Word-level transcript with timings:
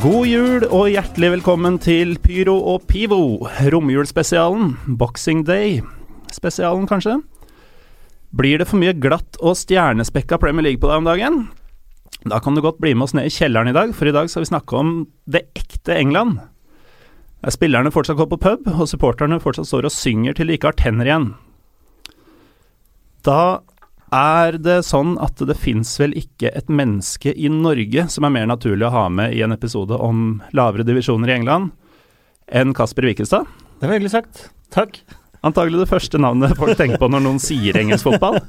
God 0.00 0.24
jul 0.24 0.62
og 0.72 0.86
hjertelig 0.88 1.28
velkommen 1.34 1.74
til 1.82 2.14
Pyro 2.24 2.54
og 2.72 2.86
Pivo, 2.88 3.44
romjulsspesialen, 3.68 4.70
Boxing 4.96 5.42
Day-spesialen 5.44 6.86
kanskje. 6.88 7.18
Blir 8.32 8.62
det 8.62 8.68
for 8.70 8.80
mye 8.80 8.94
glatt 8.96 9.36
og 9.44 9.58
stjernespekka 9.60 10.38
Premier 10.40 10.64
League 10.64 10.80
på 10.80 10.88
deg 10.88 11.02
om 11.02 11.10
dagen? 11.10 11.36
Da 12.24 12.38
kan 12.40 12.56
du 12.56 12.62
godt 12.64 12.80
bli 12.80 12.94
med 12.94 13.10
oss 13.10 13.14
ned 13.18 13.28
i 13.28 13.34
kjelleren 13.34 13.68
i 13.68 13.76
dag, 13.76 13.92
for 13.92 14.08
i 14.08 14.14
dag 14.16 14.32
skal 14.32 14.46
vi 14.46 14.50
snakke 14.54 14.80
om 14.80 14.94
det 15.28 15.44
ekte 15.58 15.98
England. 15.98 16.38
Der 17.44 17.52
spillerne 17.52 17.92
fortsatt 17.92 18.16
går 18.22 18.30
på 18.32 18.40
pub, 18.40 18.72
og 18.72 18.88
supporterne 18.88 19.42
fortsatt 19.44 19.68
står 19.68 19.90
og 19.90 19.96
synger 19.98 20.38
til 20.38 20.48
de 20.48 20.56
ikke 20.56 20.72
har 20.72 20.80
tenner 20.80 21.10
igjen. 21.10 21.28
Da 23.28 23.60
er 24.14 24.56
det 24.58 24.80
sånn 24.86 25.14
at 25.22 25.38
det 25.46 25.56
fins 25.58 25.92
vel 26.00 26.14
ikke 26.18 26.50
et 26.56 26.70
menneske 26.72 27.32
i 27.32 27.50
Norge 27.52 28.06
som 28.10 28.26
er 28.26 28.34
mer 28.34 28.48
naturlig 28.50 28.88
å 28.88 28.94
ha 28.94 29.04
med 29.12 29.36
i 29.36 29.42
en 29.46 29.54
episode 29.54 29.96
om 29.96 30.40
lavere 30.56 30.86
divisjoner 30.86 31.30
i 31.30 31.36
England 31.38 31.70
enn 32.50 32.74
Kasper 32.74 33.06
Wikestad? 33.06 33.46
Det 33.78 33.86
var 33.86 33.96
hyggelig 33.96 34.14
sagt. 34.16 34.48
Takk. 34.74 34.98
Antagelig 35.46 35.84
det 35.84 35.90
første 35.90 36.18
navnet 36.20 36.58
folk 36.58 36.76
tenker 36.78 37.00
på 37.00 37.08
når 37.08 37.22
noen 37.24 37.38
sier 37.42 37.78
engelsk 37.80 38.10
fotball. 38.10 38.40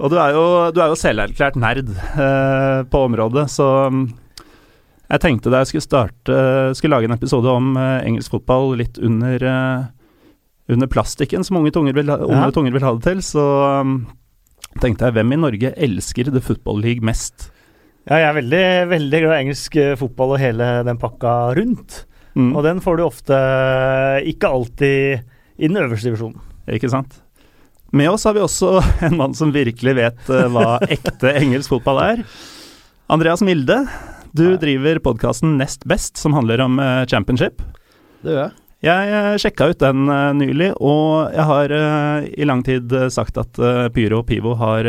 Og 0.00 0.12
du 0.12 0.16
er 0.20 0.36
jo, 0.36 0.44
du 0.70 0.78
er 0.78 0.92
jo 0.92 1.00
selverklært 1.00 1.58
nerd 1.58 1.90
eh, 1.90 2.80
på 2.86 3.02
området, 3.08 3.46
så 3.50 3.88
mm, 3.90 4.04
jeg 5.06 5.22
tenkte 5.22 5.50
da 5.50 5.62
jeg 5.62 5.70
skulle 5.70 5.86
starte 5.86 6.36
Skulle 6.74 6.96
lage 6.96 7.06
en 7.06 7.14
episode 7.14 7.50
om 7.50 7.76
eh, 7.78 8.06
engelsk 8.08 8.34
fotball 8.34 8.74
litt 8.78 9.00
under 9.02 9.42
eh, 9.50 9.84
under 10.68 10.88
plastikken, 10.90 11.44
som 11.46 11.56
unge 11.60 11.70
tunger 11.74 11.94
vil, 11.94 12.08
unge 12.10 12.46
Ja. 12.46 12.50
tunger 12.54 12.72
vil 12.74 12.82
ha 12.82 12.92
det 12.96 13.04
til, 13.06 13.20
så 13.22 13.44
um, 13.82 14.06
tenkte 14.82 15.06
jeg 15.06 15.14
hvem 15.14 15.32
i 15.32 15.38
Norge 15.38 15.70
elsker 15.76 16.32
The 16.32 16.40
Football 16.42 16.80
League 16.82 17.04
mest? 17.06 17.50
Ja, 18.06 18.18
jeg 18.22 18.28
er 18.28 18.36
veldig, 18.40 18.64
veldig 18.90 19.20
glad 19.24 19.34
i 19.36 19.44
engelsk 19.44 19.76
eh, 19.82 19.94
fotball 19.98 20.34
og 20.36 20.38
hele 20.42 20.66
den 20.86 20.98
pakka 21.02 21.32
rundt. 21.58 22.04
Mm, 22.36 22.52
Og 22.54 22.62
den 22.66 22.78
får 22.84 22.98
du 22.98 23.02
ofte 23.06 23.34
eh, 23.34 24.26
ikke 24.30 24.50
alltid 24.52 25.24
i 25.58 25.66
den 25.70 25.78
øverste 25.80 26.10
divisjonen. 26.10 26.38
Ikke 26.70 26.90
sant? 26.92 27.16
Med 27.96 28.10
oss 28.10 28.26
har 28.28 28.34
vi 28.36 28.42
også 28.44 28.76
en 29.08 29.16
mann 29.18 29.34
som 29.34 29.50
virkelig 29.54 29.94
vet 29.98 30.30
eh, 30.30 30.46
hva 30.54 30.76
ekte 30.86 31.32
engelsk 31.40 31.72
fotball 31.72 32.02
er. 32.04 32.22
Andreas 33.10 33.42
Milde, 33.46 33.80
du 34.36 34.56
driver 34.60 34.98
podkasten 35.02 35.56
Nest 35.58 35.86
Best, 35.88 36.18
som 36.18 36.34
handler 36.36 36.60
om 36.66 36.78
championship. 37.10 37.62
Det 38.22 38.34
gjør 38.34 38.42
jeg. 38.48 38.54
Jeg 38.86 39.10
uh, 39.10 39.34
sjekka 39.40 39.66
ut 39.72 39.80
den 39.82 40.06
eh, 40.12 40.32
nylig, 40.36 40.68
og 40.84 41.32
jeg 41.34 41.46
har 41.48 41.72
eh, 41.74 42.26
i 42.38 42.46
lang 42.46 42.60
tid 42.66 42.92
eh, 42.94 43.08
sagt 43.10 43.38
at 43.40 43.58
eh, 43.58 43.86
Pyro 43.90 44.20
og 44.20 44.28
Pivo 44.28 44.52
har 44.60 44.86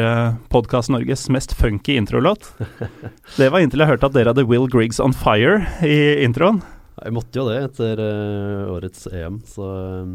podkast 0.54 0.92
Norges 0.94 1.24
mest 1.34 1.56
funky 1.58 1.96
introlåt. 1.98 2.52
Det 3.40 3.50
var 3.50 3.64
inntil 3.64 3.82
jeg 3.82 3.90
hørte 3.96 4.10
at 4.12 4.18
dere 4.18 4.36
hadde 4.36 4.46
Will 4.46 4.68
Griggs 4.70 5.02
On 5.02 5.16
Fire 5.16 5.64
i 5.82 5.98
introen. 6.28 6.62
Jeg 6.98 7.14
måtte 7.14 7.40
jo 7.42 7.48
det 7.50 7.58
etter 7.62 8.04
eh, 8.04 8.70
årets 8.76 9.08
EM, 9.14 9.42
så 9.50 9.66
eh, 9.72 10.14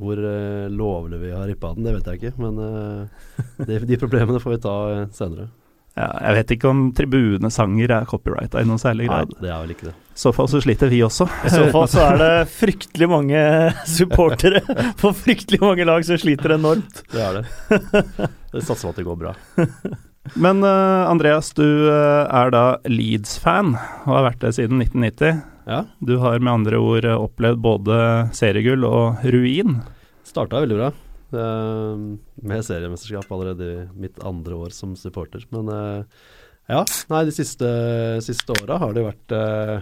hvor 0.00 0.20
lovlig 0.72 1.22
vi 1.22 1.32
har 1.34 1.46
rippa 1.50 1.74
den, 1.76 1.86
det 1.86 1.96
vet 1.98 2.10
jeg 2.10 2.20
ikke. 2.20 2.34
Men 2.40 2.60
eh, 2.66 3.64
de, 3.68 3.80
de 3.92 4.00
problemene 4.00 4.42
får 4.42 4.56
vi 4.56 4.62
ta 4.64 4.76
senere. 5.14 5.50
Ja, 5.98 6.06
jeg 6.22 6.36
vet 6.38 6.52
ikke 6.54 6.68
om 6.70 6.82
tribunesanger 6.96 7.92
er 7.96 8.06
copyrighta 8.08 8.62
i 8.62 8.68
noen 8.68 8.78
særlig 8.80 9.08
Nei, 9.10 9.24
det 9.40 9.50
er 9.50 9.58
vel 9.64 9.72
ikke 9.74 9.88
det. 9.88 9.94
I 10.14 10.20
så 10.20 10.30
fall 10.36 10.50
så 10.52 10.60
sliter 10.62 10.90
vi 10.92 11.00
også. 11.02 11.26
I 11.48 11.50
så 11.52 11.64
fall 11.72 11.88
så 11.90 12.04
er 12.12 12.20
det 12.20 12.34
fryktelig 12.60 13.08
mange 13.10 13.40
supportere 13.88 14.62
på 15.00 15.12
fryktelig 15.16 15.60
mange 15.64 15.86
lag 15.88 16.06
som 16.06 16.20
sliter 16.20 16.54
enormt. 16.58 17.02
Det 17.10 17.24
er 17.24 17.40
det. 17.40 18.28
Det 18.52 18.62
satser 18.66 18.86
på 18.86 18.92
at 18.94 19.00
det 19.02 19.08
går 19.08 19.18
bra. 19.24 19.34
Men 20.44 20.62
uh, 20.62 21.08
Andreas, 21.10 21.50
du 21.56 21.64
uh, 21.88 22.28
er 22.28 22.52
da 22.54 22.64
Leeds-fan, 22.86 23.72
og 24.04 24.12
har 24.14 24.26
vært 24.28 24.44
det 24.44 24.54
siden 24.58 24.82
1990. 24.84 25.40
Ja, 25.70 25.84
Du 25.98 26.16
har 26.22 26.38
med 26.38 26.52
andre 26.52 26.78
ord 26.82 27.04
eh, 27.06 27.14
opplevd 27.14 27.60
både 27.62 27.96
seriegull 28.34 28.82
og 28.88 29.22
ruin. 29.22 29.76
starta 30.26 30.62
veldig 30.64 30.78
bra. 30.78 30.88
Med 31.36 32.64
seriemesterskap 32.66 33.30
allerede 33.32 33.70
i 33.70 33.86
mitt 34.06 34.18
andre 34.26 34.58
år 34.66 34.74
som 34.74 34.96
supporter. 34.98 35.44
Men 35.54 35.70
eh, 35.74 36.20
ja, 36.70 36.84
nei, 37.10 37.24
de 37.26 37.34
siste, 37.34 37.70
siste 38.24 38.54
åra 38.62 38.78
har 38.82 38.94
det 38.94 39.02
vært 39.06 39.34
eh, 39.34 39.80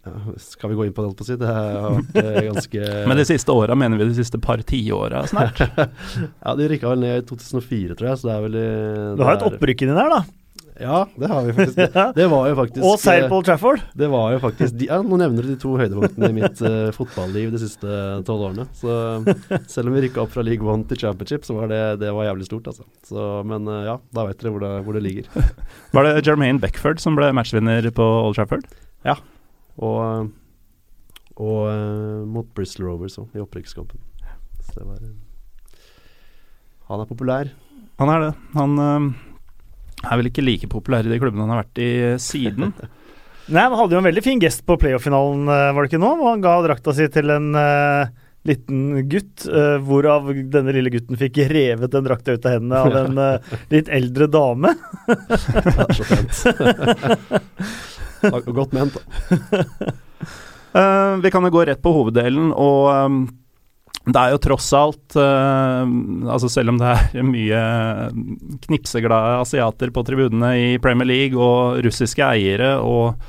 ja, 0.00 0.14
Skal 0.40 0.72
vi 0.72 0.78
gå 0.78 0.86
inn 0.88 0.94
på 0.96 1.02
det, 1.02 1.10
holdt 1.10 1.20
på 1.20 1.26
å 1.26 1.28
si? 1.28 1.36
Det 1.38 1.50
har 1.50 1.96
vært 1.98 2.18
eh, 2.22 2.40
ganske 2.48 2.90
Men 3.10 3.20
de 3.20 3.26
siste 3.28 3.54
åra 3.54 3.76
mener 3.78 4.00
vi 4.00 4.08
de 4.08 4.18
siste 4.18 4.40
par 4.42 4.62
tiåra 4.66 5.22
snart. 5.30 5.62
Ja, 6.44 6.56
de 6.58 6.68
rykka 6.72 6.90
vel 6.94 7.04
ned 7.04 7.22
i 7.22 7.26
2004, 7.28 7.98
tror 7.98 8.12
jeg, 8.12 8.20
så 8.20 8.30
det 8.30 8.36
er 8.36 8.44
vel 8.48 8.60
i 8.60 8.68
Du 9.18 9.24
har 9.26 9.36
jo 9.36 9.40
et 9.40 9.48
opprykk 9.52 9.86
inni 9.86 9.98
der, 9.98 10.14
da. 10.16 10.39
Ja, 10.80 11.02
det 11.20 11.28
har 11.28 11.44
vi 11.44 11.54
faktisk. 11.56 11.78
Ja. 12.00 12.04
Det 12.16 12.26
var 12.30 12.48
jo 12.48 12.56
faktisk 12.56 12.86
Og 12.86 12.96
seier 13.02 13.26
på 13.28 13.38
Old 13.40 13.46
Trafford. 13.48 13.82
Det 13.98 14.08
var 14.10 14.32
jo 14.34 14.40
faktisk 14.42 14.76
de, 14.80 14.86
ja, 14.88 15.00
Nå 15.04 15.18
nevner 15.20 15.44
du 15.44 15.50
de 15.52 15.56
to 15.60 15.74
høydepunktene 15.76 16.30
i 16.30 16.36
mitt 16.36 16.62
uh, 16.64 16.88
fotballiv 16.96 17.52
de 17.52 17.60
siste 17.62 17.98
tolv 18.28 18.46
årene. 18.48 18.66
Så 18.76 18.94
selv 19.74 19.90
om 19.90 19.96
vi 19.96 20.06
rykka 20.06 20.24
opp 20.24 20.32
fra 20.34 20.44
League 20.46 20.66
One 20.66 20.86
til 20.88 21.00
Championship, 21.02 21.44
så 21.48 21.56
var 21.58 21.70
det, 21.72 21.82
det 22.02 22.12
var 22.16 22.28
jævlig 22.30 22.48
stort, 22.48 22.70
altså. 22.72 22.86
Så, 23.06 23.28
men 23.48 23.68
uh, 23.68 23.82
ja, 23.86 23.96
da 24.16 24.26
vet 24.28 24.40
dere 24.40 24.54
hvor 24.54 24.64
det, 24.64 24.72
hvor 24.86 24.96
det 24.96 25.04
ligger. 25.06 25.30
Var 25.94 26.06
det 26.06 26.26
Jermaine 26.26 26.62
Beckford 26.62 27.00
som 27.02 27.16
ble 27.18 27.32
matchvinner 27.34 27.88
på 27.94 28.04
Old 28.04 28.38
Trafford? 28.38 28.68
Og, 29.80 30.30
og 31.40 31.58
uh, 31.66 32.22
mot 32.28 32.48
Bristol 32.56 32.90
Rovers 32.90 33.18
òg, 33.20 33.32
i 33.34 33.42
opprykkskampen. 33.42 34.00
Så 34.70 34.78
det 34.78 34.86
var 34.86 35.02
eh, 35.02 35.16
Han 36.90 37.02
er 37.02 37.08
populær. 37.08 37.50
Han 38.00 38.12
er 38.12 38.24
det. 38.24 38.30
Han 38.54 38.78
eh, 38.84 39.08
er 40.04 40.16
vel 40.20 40.30
ikke 40.30 40.44
like 40.46 40.70
populær 40.70 41.06
i 41.06 41.12
de 41.12 41.20
klubbene 41.20 41.44
han 41.44 41.54
har 41.54 41.62
vært 41.64 41.82
i 41.82 41.90
siden. 42.22 42.72
Nei, 43.50 43.64
Han 43.66 43.78
hadde 43.80 43.96
jo 43.96 44.00
en 44.00 44.06
veldig 44.06 44.22
fin 44.22 44.40
gest 44.42 44.62
på 44.66 44.76
playoff-finalen, 44.78 45.48
eh, 45.50 45.70
var 45.74 45.82
det 45.82 45.90
ikke 45.90 46.02
nå? 46.02 46.10
Hvor 46.20 46.30
han 46.30 46.44
ga 46.44 46.52
drakta 46.62 46.94
si 46.94 47.08
til 47.10 47.32
en 47.34 47.48
uh, 47.58 48.06
liten 48.46 49.08
gutt, 49.10 49.46
uh, 49.50 49.78
hvorav 49.82 50.28
denne 50.54 50.74
lille 50.76 50.92
gutten 50.94 51.18
fikk 51.18 51.40
revet 51.50 51.90
den 51.90 52.06
drakta 52.06 52.36
ut 52.36 52.46
av 52.46 52.54
hendene 52.54 52.78
av 52.84 52.98
en 53.00 53.18
uh, 53.18 53.56
litt 53.74 53.90
eldre 53.90 54.30
dame. 54.30 54.70
Godt 58.60 58.76
ment, 58.76 58.94
da. 58.94 59.02
Eh, 60.72 61.16
vi 61.16 61.30
kan 61.30 61.44
jo 61.44 61.50
gå 61.50 61.64
rett 61.66 61.82
på 61.82 61.92
hoveddelen, 61.94 62.52
og 62.54 62.82
eh, 62.94 63.14
det 64.08 64.16
er 64.16 64.32
jo 64.32 64.40
tross 64.40 64.70
alt 64.76 65.16
uh, 65.20 65.84
Altså 66.32 66.48
Selv 66.48 66.72
om 66.72 66.78
det 66.80 66.88
er 66.88 67.26
mye 67.34 67.60
knipseglade 68.64 69.40
asiater 69.42 69.92
på 69.92 70.04
tribunene 70.06 70.54
i 70.56 70.68
Premier 70.82 71.08
League, 71.08 71.36
og 71.36 71.82
russiske 71.84 72.24
eiere 72.24 72.78
og 72.80 73.20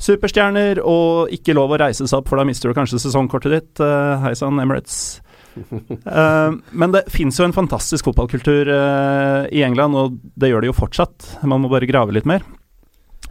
superstjerner, 0.00 0.80
og 0.80 1.32
ikke 1.34 1.54
lov 1.56 1.74
å 1.74 1.80
reise 1.82 2.06
seg 2.08 2.20
opp, 2.20 2.30
for 2.30 2.40
da 2.40 2.46
mister 2.48 2.70
du 2.70 2.76
kanskje 2.76 3.00
sesongkortet 3.02 3.52
ditt. 3.52 3.72
Uh, 3.82 4.16
Hei 4.24 4.32
sann, 4.38 4.60
Emirates. 4.62 5.20
Uh, 5.60 6.56
men 6.80 6.94
det 6.94 7.04
fins 7.12 7.36
jo 7.40 7.44
en 7.44 7.56
fantastisk 7.56 8.08
fotballkultur 8.08 8.70
uh, 8.72 9.44
i 9.52 9.64
England, 9.66 9.96
og 9.96 10.16
det 10.40 10.52
gjør 10.52 10.64
det 10.64 10.72
jo 10.72 10.78
fortsatt. 10.80 11.34
Man 11.44 11.64
må 11.64 11.72
bare 11.72 11.88
grave 11.90 12.16
litt 12.16 12.28
mer. 12.28 12.44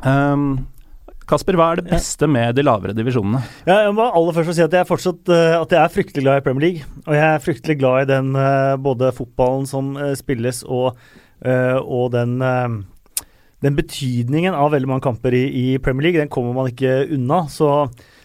Um, 0.05 0.67
Kasper, 1.29 1.53
hva 1.59 1.67
er 1.71 1.79
det 1.83 1.91
beste 1.91 2.25
med 2.25 2.55
de 2.57 2.63
lavere 2.65 2.95
divisjonene? 2.97 3.43
Ja, 3.67 3.83
jeg 3.85 3.93
må 3.93 4.07
aller 4.07 4.33
først 4.33 4.55
si 4.57 4.63
at 4.65 4.73
jeg, 4.73 4.87
fortsatt, 4.89 5.29
eh, 5.29 5.57
at 5.59 5.73
jeg 5.75 5.79
er 5.83 5.91
fryktelig 5.93 6.23
glad 6.25 6.39
i 6.39 6.45
Premier 6.45 6.63
League. 6.65 6.87
Og 7.05 7.13
jeg 7.13 7.25
er 7.27 7.43
fryktelig 7.43 7.75
glad 7.77 8.01
i 8.01 8.07
den 8.09 8.31
eh, 8.33 8.77
både 8.81 9.11
fotballen 9.13 9.67
som 9.69 9.91
eh, 9.93 10.15
spilles, 10.17 10.63
og, 10.65 10.97
og 11.39 12.09
den, 12.11 12.33
den 13.63 13.75
betydningen 13.77 14.57
av 14.57 14.73
veldig 14.73 14.89
mange 14.89 15.05
kamper 15.05 15.37
i, 15.37 15.45
i 15.55 15.65
Premier 15.79 16.09
League. 16.09 16.19
Den 16.19 16.31
kommer 16.33 16.57
man 16.57 16.71
ikke 16.71 17.05
unna. 17.15 17.43
Så, 17.53 17.69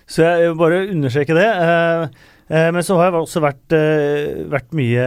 så 0.09 0.25
jeg 0.25 0.49
vil 0.49 0.57
bare 0.59 0.81
understreke 0.89 1.37
det. 1.37 1.47
Men 2.51 2.83
så 2.83 2.97
har 2.99 3.13
jeg 3.13 3.21
også 3.21 3.45
vært, 3.45 3.77
vært 4.51 4.75
mye, 4.75 5.07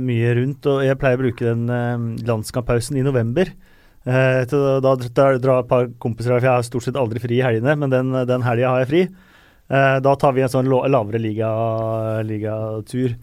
mye 0.00 0.32
rundt, 0.40 0.70
og 0.72 0.80
jeg 0.86 0.96
pleier 1.02 1.20
å 1.20 1.24
bruke 1.26 1.50
den 1.50 2.16
landskamppausen 2.30 2.96
i 2.96 3.04
november. 3.04 3.52
Eh, 4.08 4.42
da, 4.48 4.92
drar 4.96 5.36
et 5.60 5.68
par 5.68 5.88
kompiser 6.00 6.32
her, 6.32 6.40
for 6.40 6.48
jeg 6.48 6.54
har 6.56 6.66
stort 6.66 6.86
sett 6.86 6.96
aldri 7.00 7.20
fri 7.20 7.38
i 7.40 7.44
helgene, 7.44 7.74
men 7.76 7.92
den, 7.92 8.12
den 8.28 8.44
helga 8.46 8.70
har 8.72 8.84
jeg 8.84 8.90
fri. 8.92 9.02
Eh, 9.68 9.96
da 10.04 10.14
tar 10.16 10.32
vi 10.36 10.44
en 10.46 10.52
sånn 10.52 10.70
lavere 10.70 10.92
lavere 10.94 11.20
liga- 11.20 12.22
ligatur. 12.24 13.16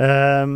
Eh, 0.00 0.46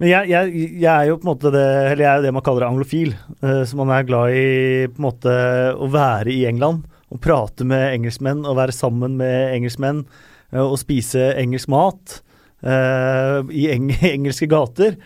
men 0.00 0.08
jeg, 0.08 0.28
jeg, 0.32 0.52
jeg 0.80 0.88
er 0.92 1.08
jo 1.10 1.16
på 1.20 1.26
en 1.26 1.30
måte 1.34 1.50
det 1.52 1.64
Eller 1.90 2.04
jeg 2.06 2.10
er 2.10 2.22
det 2.24 2.30
man 2.32 2.44
kaller 2.44 2.66
anglofil. 2.68 3.14
Eh, 3.40 3.62
så 3.68 3.76
man 3.80 3.92
er 3.92 4.06
glad 4.08 4.36
i 4.36 4.44
på 4.92 5.00
en 5.00 5.06
måte 5.08 5.34
å 5.76 5.88
være 5.92 6.32
i 6.32 6.44
England 6.48 6.84
og 7.10 7.18
prate 7.24 7.64
med 7.66 7.96
engelskmenn 7.96 8.44
og 8.46 8.54
være 8.60 8.72
sammen 8.76 9.16
med 9.18 9.56
engelskmenn 9.56 10.04
eh, 10.52 10.60
og 10.62 10.76
spise 10.80 11.32
engelsk 11.40 11.72
mat 11.72 12.20
eh, 12.62 13.40
i 13.50 13.66
eng 13.74 13.90
engelske 14.14 14.48
gater. 14.52 14.96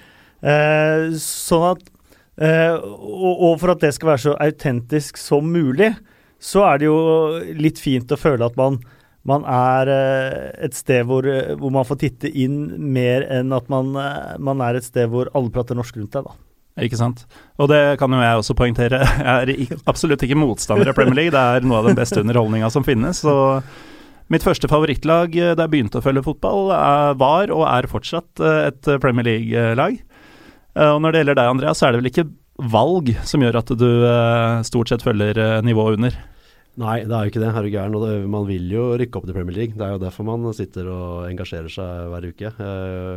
Eh, 0.45 1.11
sånn 1.23 1.71
at 1.73 1.87
Eh, 2.35 2.75
og, 2.75 3.35
og 3.47 3.55
for 3.63 3.75
at 3.75 3.83
det 3.85 3.93
skal 3.95 4.15
være 4.15 4.25
så 4.25 4.35
autentisk 4.43 5.21
som 5.21 5.47
mulig, 5.55 5.93
så 6.43 6.65
er 6.67 6.81
det 6.83 6.89
jo 6.89 6.99
litt 7.57 7.81
fint 7.81 8.11
å 8.11 8.19
føle 8.21 8.47
at 8.47 8.57
man, 8.59 8.81
man 9.29 9.47
er 9.49 9.91
eh, 9.93 10.49
et 10.67 10.75
sted 10.77 11.07
hvor, 11.09 11.27
eh, 11.31 11.55
hvor 11.61 11.73
man 11.75 11.87
får 11.87 12.01
titte 12.03 12.31
inn 12.31 12.75
mer 12.95 13.27
enn 13.33 13.55
at 13.55 13.71
man, 13.73 13.95
man 13.95 14.65
er 14.67 14.81
et 14.81 14.89
sted 14.89 15.09
hvor 15.13 15.31
alle 15.33 15.55
prater 15.55 15.79
norsk 15.79 16.01
rundt 16.01 16.19
deg, 16.19 16.27
da. 16.27 16.37
Ikke 16.83 16.99
sant. 16.99 17.21
Og 17.63 17.69
det 17.71 18.01
kan 18.01 18.11
jo 18.11 18.19
jeg 18.19 18.39
også 18.41 18.57
poengtere. 18.59 18.99
Jeg 19.23 19.55
er 19.55 19.83
absolutt 19.87 20.25
ikke 20.27 20.39
motstander 20.41 20.89
av 20.91 20.97
Premier 20.99 21.21
League. 21.21 21.31
Det 21.31 21.39
er 21.39 21.69
noe 21.69 21.79
av 21.79 21.87
den 21.87 21.95
beste 21.95 22.19
underholdninga 22.19 22.67
som 22.75 22.83
finnes. 22.83 23.21
Så 23.23 23.35
mitt 24.27 24.43
første 24.43 24.67
favorittlag 24.67 25.37
da 25.37 25.53
jeg 25.53 25.71
begynte 25.71 26.01
å 26.01 26.03
følge 26.03 26.25
fotball, 26.27 26.73
var 27.21 27.53
og 27.55 27.63
er 27.69 27.87
fortsatt 27.93 28.43
et 28.43 28.91
Premier 29.05 29.29
League-lag. 29.29 30.01
Og 30.75 31.01
når 31.03 31.15
det 31.15 31.21
gjelder 31.21 31.39
deg, 31.39 31.51
Andreas, 31.53 31.79
så 31.79 31.87
er 31.87 31.95
det 31.95 32.01
vel 32.03 32.11
ikke 32.11 32.29
valg 32.71 33.11
som 33.27 33.43
gjør 33.43 33.61
at 33.61 33.73
du 33.79 33.89
stort 34.67 34.91
sett 34.91 35.05
følger 35.07 35.39
nivået 35.67 35.99
under? 35.99 36.17
Nei, 36.83 37.05
det 37.07 37.15
er 37.15 37.27
jo 37.27 37.31
ikke 37.31 37.43
det. 37.43 37.51
Er 37.55 37.69
gæren? 37.71 38.27
Man 38.31 38.47
vil 38.49 38.67
jo 38.73 38.85
rykke 38.99 39.21
opp 39.21 39.29
til 39.29 39.37
Premier 39.37 39.55
League. 39.55 39.79
Det 39.79 39.85
er 39.87 39.93
jo 39.95 40.03
derfor 40.03 40.27
man 40.27 40.49
sitter 40.57 40.89
og 40.91 41.29
engasjerer 41.29 41.71
seg 41.71 42.09
hver 42.11 42.27
uke. 42.27 42.51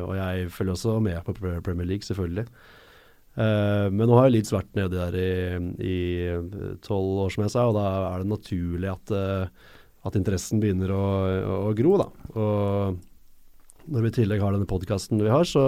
Og 0.06 0.14
jeg 0.20 0.52
følger 0.54 0.76
også 0.76 1.00
med 1.02 1.18
på 1.26 1.34
Premier 1.66 1.90
League, 1.90 2.06
selvfølgelig. 2.06 2.46
Men 3.38 4.06
nå 4.06 4.14
har 4.18 4.28
jo 4.28 4.34
Leeds 4.34 4.54
vært 4.54 4.78
nedi 4.78 4.98
der 4.98 5.18
i 5.86 5.98
tolv 6.86 7.26
år, 7.26 7.34
som 7.34 7.46
jeg 7.46 7.54
sa, 7.54 7.66
og 7.70 7.76
da 7.78 7.88
er 8.12 8.24
det 8.24 8.32
naturlig 8.32 8.90
at, 8.94 9.14
at 10.10 10.18
interessen 10.18 10.62
begynner 10.62 10.94
å, 10.94 11.04
å, 11.58 11.74
gro. 11.78 11.98
da. 12.02 12.08
Og 12.38 13.92
når 13.94 14.06
vi 14.06 14.14
i 14.14 14.18
tillegg 14.22 14.42
har 14.42 14.54
denne 14.54 14.70
podkasten 14.70 15.22
vi 15.22 15.34
har, 15.34 15.46
så 15.50 15.66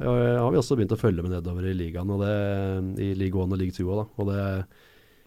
har 0.00 0.52
vi 0.52 0.60
også 0.60 0.78
begynt 0.78 0.94
å 0.96 1.00
følge 1.00 1.24
med 1.24 1.34
nedover 1.34 1.66
i 1.68 1.74
ligaen, 1.76 2.12
og 2.14 2.22
det, 2.24 2.36
i 3.04 3.12
league 3.18 3.36
1 3.36 3.52
og 3.52 3.60
league 3.60 3.76
2 3.76 3.88
òg. 3.88 4.06
Og 4.20 4.30
det 4.32 4.44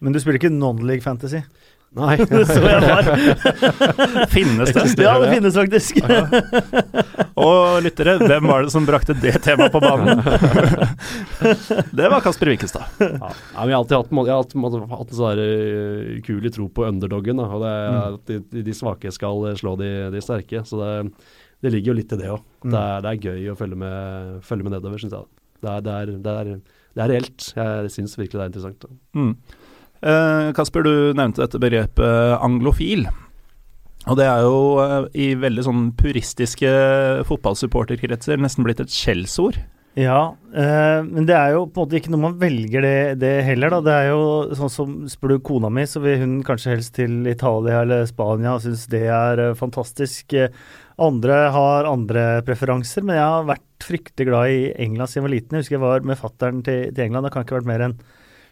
men 0.04 0.12
du 0.12 0.20
spiller 0.20 0.36
ikke 0.36 0.52
non-league 0.52 1.00
fantasy? 1.00 1.40
Nei. 1.94 2.16
det 2.30 2.42
så 2.48 2.58
jeg 2.58 2.80
var. 2.82 3.06
finnes 4.34 4.72
det? 4.74 5.04
Ja, 5.04 5.14
det 5.22 5.30
finnes 5.30 5.54
faktisk. 5.54 6.00
og 7.38 7.84
lyttere, 7.86 8.16
hvem 8.18 8.50
var 8.50 8.66
det 8.66 8.72
som 8.74 8.88
brakte 8.88 9.14
det 9.22 9.36
temaet 9.46 9.72
på 9.72 9.80
banen? 9.80 10.18
det 11.98 12.10
var 12.10 12.24
Kasper 12.24 12.50
Wikestad. 12.50 12.98
Ja. 12.98 13.30
jeg 13.30 13.60
har 13.60 13.76
alltid 13.78 13.96
hatt, 13.96 14.10
jeg 14.10 14.32
har 14.32 14.42
alltid 14.42 14.66
hatt 14.90 15.14
en 15.14 15.20
sånn 15.20 15.44
uh, 15.44 16.50
tro 16.58 16.68
på 16.68 16.88
underdoggen. 16.88 17.38
Da, 17.38 17.46
og 17.46 17.62
det 17.62 17.72
mm. 17.78 18.18
at 18.18 18.34
de, 18.34 18.64
de, 18.66 18.76
svake 18.76 19.14
skal 19.14 19.46
slå 19.62 19.76
de, 19.78 19.92
de 20.12 20.24
sterke. 20.24 20.66
Så 20.66 20.82
det, 20.82 20.92
det, 21.64 21.72
ligger 21.74 21.92
jo 21.92 21.98
litt 21.98 22.14
i 22.14 22.20
det 22.20 22.30
òg. 22.30 22.46
Mm. 22.64 22.70
Det, 22.74 22.84
det, 23.04 23.10
er 23.12 23.28
gøy 23.28 23.50
å 23.52 23.58
følge 23.58 23.80
med, 23.80 24.38
følge 24.46 24.68
med 24.68 24.76
nedover, 24.76 25.02
syns 25.02 25.16
jeg. 25.16 25.28
Det 25.64 25.72
er, 25.72 25.84
det, 25.84 25.98
er, 25.98 26.14
det, 26.24 26.38
er, 26.40 26.80
det 26.94 27.04
er 27.04 27.12
reelt. 27.14 27.50
Jeg 27.56 27.92
syns 27.94 28.18
virkelig 28.20 28.38
det 28.38 28.44
er 28.44 28.52
interessant. 28.52 28.88
Mm. 29.16 29.34
Eh, 30.04 30.48
Kasper, 30.56 30.84
du 30.84 31.16
nevnte 31.16 31.44
dette 31.44 31.60
begrepet 31.62 32.38
anglofil. 32.44 33.06
Og 34.04 34.18
det 34.20 34.26
er 34.28 34.42
jo 34.44 34.56
eh, 34.84 35.06
i 35.16 35.28
veldig 35.40 35.64
sånn 35.64 35.86
puristiske 35.96 36.72
fotballsupporterkretser 37.30 38.40
nesten 38.40 38.66
blitt 38.66 38.82
et 38.84 38.92
skjellsord. 38.92 39.62
Ja, 39.94 40.34
eh, 40.50 41.00
men 41.06 41.26
det 41.28 41.36
er 41.38 41.52
jo 41.54 41.68
på 41.70 41.78
en 41.78 41.86
måte 41.86 42.00
ikke 42.00 42.10
noe 42.10 42.24
man 42.24 42.38
velger 42.40 42.82
det, 42.82 42.96
det, 43.22 43.34
heller, 43.46 43.76
da. 43.76 43.78
Det 43.86 43.94
er 43.94 44.08
jo 44.10 44.24
sånn 44.58 44.72
som 44.72 44.96
Spør 45.10 45.36
du 45.36 45.44
kona 45.46 45.70
mi, 45.70 45.84
så 45.86 46.02
vil 46.02 46.18
hun 46.18 46.32
kanskje 46.46 46.72
helst 46.74 46.96
til 46.98 47.22
Italia 47.30 47.84
eller 47.84 48.02
Spania 48.10 48.56
og 48.56 48.64
syns 48.64 48.88
det 48.90 49.04
er 49.06 49.42
eh, 49.50 49.54
fantastisk. 49.58 50.34
Andre 51.02 51.38
har 51.50 51.88
andre 51.90 52.24
preferanser, 52.46 53.02
men 53.02 53.18
jeg 53.18 53.26
har 53.26 53.48
vært 53.48 53.84
fryktelig 53.84 54.28
glad 54.28 54.52
i 54.52 54.60
England 54.84 55.10
siden 55.10 55.22
jeg 55.22 55.26
var 55.26 55.34
liten. 55.34 55.56
Jeg 55.56 55.64
husker 55.64 55.76
jeg 55.78 55.82
var 55.84 56.06
med 56.06 56.20
fattern 56.20 56.60
til, 56.66 56.84
til 56.94 57.06
England, 57.08 57.26
jeg 57.26 57.34
kan 57.34 57.46
ikke 57.46 57.56
ha 57.56 57.60
vært 57.60 57.72
mer 57.72 57.86
enn 57.88 57.96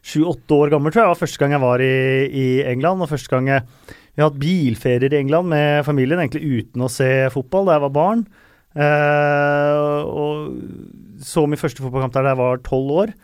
sju-åtte 0.02 0.58
år 0.58 0.72
gammel, 0.72 0.90
tror 0.90 1.02
jeg. 1.02 1.06
Det 1.06 1.14
var 1.14 1.22
første 1.22 1.42
gang 1.42 1.54
jeg 1.54 1.62
var 1.62 1.84
i, 1.86 1.96
i 2.42 2.46
England. 2.72 3.04
Og 3.04 3.12
første 3.12 3.32
gang 3.32 3.50
jeg, 3.52 3.66
vi 4.12 4.22
har 4.22 4.30
hatt 4.30 4.40
bilferier 4.42 5.14
i 5.14 5.20
England 5.22 5.52
med 5.52 5.86
familien, 5.86 6.22
egentlig 6.22 6.64
uten 6.64 6.82
å 6.84 6.90
se 6.90 7.10
fotball, 7.34 7.68
da 7.68 7.76
jeg 7.78 7.84
var 7.86 7.94
barn. 7.94 8.24
Eh, 8.72 10.00
og 10.02 11.22
så 11.22 11.44
min 11.46 11.60
første 11.60 11.84
fotballkamp 11.84 12.14
der 12.16 12.26
da 12.26 12.34
jeg 12.34 12.42
var 12.42 12.62
tolv 12.66 12.92
år. 13.04 13.14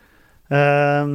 Eh, 0.55 1.13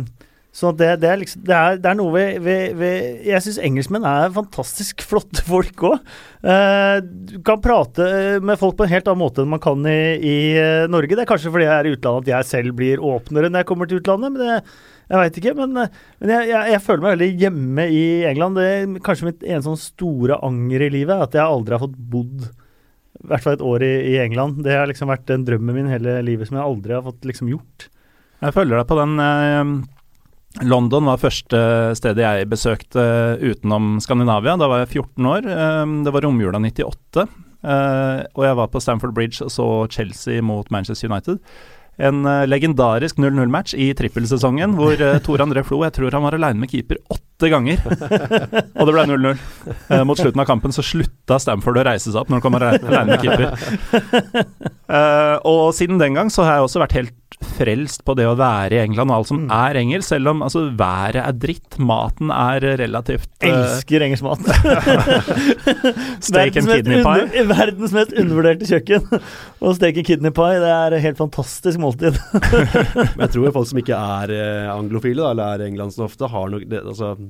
så 0.54 0.70
det, 0.70 0.92
det, 1.02 1.08
er 1.10 1.18
liksom, 1.18 1.42
det, 1.42 1.54
er, 1.54 1.78
det, 1.82 1.90
er, 1.90 1.96
noe 1.98 2.12
ved, 2.14 2.36
ved, 2.44 2.76
ved 2.78 3.24
Jeg 3.26 3.42
syns 3.42 3.56
engelskmenn 3.66 4.04
er 4.06 4.34
fantastisk 4.36 5.02
flotte 5.02 5.42
folk 5.42 5.82
òg. 5.88 6.12
Eh, 6.46 6.98
du 7.02 7.40
kan 7.46 7.62
prate 7.64 8.06
med 8.38 8.60
folk 8.60 8.78
på 8.78 8.86
en 8.86 8.92
helt 8.92 9.10
annen 9.10 9.24
måte 9.24 9.42
enn 9.42 9.50
man 9.50 9.62
kan 9.62 9.82
i, 9.90 9.98
i 10.22 10.36
eh, 10.60 10.86
Norge. 10.90 11.16
Det 11.16 11.24
er 11.24 11.30
kanskje 11.32 11.50
fordi 11.50 11.66
jeg 11.66 11.74
er 11.74 11.88
i 11.90 11.94
utlandet 11.96 12.28
at 12.28 12.32
jeg 12.36 12.50
selv 12.52 12.78
blir 12.78 13.02
åpnere 13.02 13.50
når 13.50 13.64
jeg 13.64 13.70
kommer 13.72 13.90
til 13.90 14.02
utlandet. 14.02 14.36
men 14.36 14.62
jeg 15.04 15.20
veit 15.20 15.38
ikke, 15.40 15.52
men, 15.58 15.74
men 15.76 16.30
jeg, 16.32 16.46
jeg, 16.48 16.68
jeg, 16.72 16.82
føler 16.86 17.02
meg 17.02 17.16
veldig 17.16 17.42
hjemme 17.42 17.86
i 17.92 18.04
England. 18.30 18.56
Det 18.56 18.68
er 18.70 18.94
kanskje 19.04 19.28
mitt 19.28 19.42
en 19.44 19.64
sånn 19.66 19.80
store 19.80 20.38
anger 20.46 20.86
i 20.86 20.92
livet, 20.94 21.26
at 21.26 21.36
jeg 21.36 21.44
aldri 21.44 21.76
har 21.76 21.82
fått 21.82 21.98
bodd 21.98 22.46
i 23.24 23.28
hvert 23.30 23.44
fall 23.44 23.56
et 23.56 23.64
år 23.64 23.84
i, 23.84 23.92
i, 24.14 24.14
England. 24.22 24.62
Det 24.64 24.78
har 24.78 24.88
liksom 24.90 25.10
vært 25.12 25.26
den 25.28 25.44
drømmen 25.46 25.76
min 25.76 25.90
hele 25.92 26.16
livet 26.24 26.48
som 26.48 26.58
jeg 26.58 26.66
aldri 26.66 26.96
har 26.96 27.04
fått 27.04 27.26
liksom 27.28 27.50
gjort. 27.52 27.88
Jeg 28.44 28.56
følger 28.56 28.80
deg 28.80 28.88
på 28.88 28.98
den. 28.98 29.14
Eh, 29.24 29.74
London 30.62 31.08
var 31.10 31.18
første 31.18 31.58
stedet 31.98 32.22
jeg 32.22 32.48
besøkte 32.50 33.02
eh, 33.02 33.42
utenom 33.50 33.96
Skandinavia. 34.02 34.54
Da 34.60 34.68
var 34.70 34.84
jeg 34.84 34.92
14 35.02 35.30
år. 35.32 35.48
Eh, 35.50 35.94
det 36.06 36.14
var 36.14 36.26
romjula 36.26 36.60
98. 36.62 37.26
Og 37.64 38.42
jeg 38.44 38.56
var 38.58 38.68
på 38.68 38.80
Stamford 38.84 39.14
Bridge 39.16 39.40
og 39.40 39.48
så 39.48 39.66
Chelsea 39.88 40.42
mot 40.44 40.68
Manchester 40.70 41.08
United. 41.08 41.38
En 41.96 42.26
legendarisk 42.44 43.16
0-0-match 43.16 43.72
i 43.80 43.86
trippelsesongen 43.96 44.74
hvor 44.76 45.00
Tor 45.24 45.40
André 45.40 45.62
Flo 45.64 45.78
jeg 45.86 45.94
tror 45.96 46.12
han 46.12 46.26
var 46.26 46.36
aleine 46.36 46.60
med 46.60 46.68
keeper 46.68 47.00
åtte 47.08 47.33
ganger. 47.40 47.80
og 48.78 48.86
det 48.88 48.94
ble 48.94 49.06
0-0. 49.10 49.34
Uh, 49.66 49.74
eh, 49.90 50.04
mot 50.06 50.18
slutten 50.18 50.40
av 50.40 50.48
kampen 50.48 50.74
så 50.74 50.84
slutta 50.86 51.40
Stamford 51.42 51.82
å 51.82 51.86
reise 51.88 52.10
seg 52.10 52.20
opp 52.22 52.30
når 52.30 52.40
han 52.40 52.44
kom 52.44 52.58
aleine 52.60 53.04
med 53.10 53.20
keeper. 53.24 53.46
og 55.50 55.74
siden 55.76 56.00
den 56.00 56.16
gang 56.16 56.30
så 56.32 56.46
har 56.46 56.58
jeg 56.58 56.68
også 56.68 56.84
vært 56.84 56.98
helt 57.00 57.14
frelst 57.44 58.02
på 58.06 58.14
det 58.18 58.26
å 58.28 58.34
være 58.38 58.78
i 58.78 58.82
England 58.84 59.10
og 59.10 59.18
alt 59.18 59.30
som 59.30 59.40
mm. 59.44 59.52
er 59.54 59.78
engelsk, 59.80 60.08
selv 60.08 60.30
om 60.32 60.42
altså, 60.46 60.64
været 60.78 61.20
er 61.22 61.36
dritt, 61.44 61.78
maten 61.78 62.32
er 62.34 62.66
relativt 62.80 63.28
uh, 63.42 63.48
Elsker 63.48 64.04
engelsk 64.06 64.24
mat. 64.26 64.42
steak 66.28 66.58
and 66.60 66.70
kidney 66.70 67.02
pie. 67.04 67.26
Under, 67.26 67.48
verdens 67.50 67.94
mest 67.96 68.14
undervurderte 68.14 68.68
kjøkken. 68.70 69.08
og 69.60 69.76
steak 69.78 70.00
and 70.00 70.08
kidney 70.08 70.34
pie, 70.34 70.60
det 70.62 70.72
er 70.72 70.98
et 70.98 71.04
helt 71.04 71.20
fantastisk 71.20 71.82
måltid. 71.82 72.18
Men 72.34 73.26
jeg 73.26 73.34
tror 73.36 73.54
folk 73.58 73.70
som 73.70 73.82
ikke 73.82 74.00
er 74.18 74.34
uh, 74.34 74.74
anglofile, 74.76 75.22
da, 75.22 75.32
eller 75.34 75.54
er 75.54 75.64
i 75.64 75.70
England 75.72 75.96
så 75.96 76.08
ofte, 76.08 76.30
har 76.30 76.52
nok 76.52 76.66
det, 76.70 76.82
altså, 76.84 77.14
eh, 77.14 77.23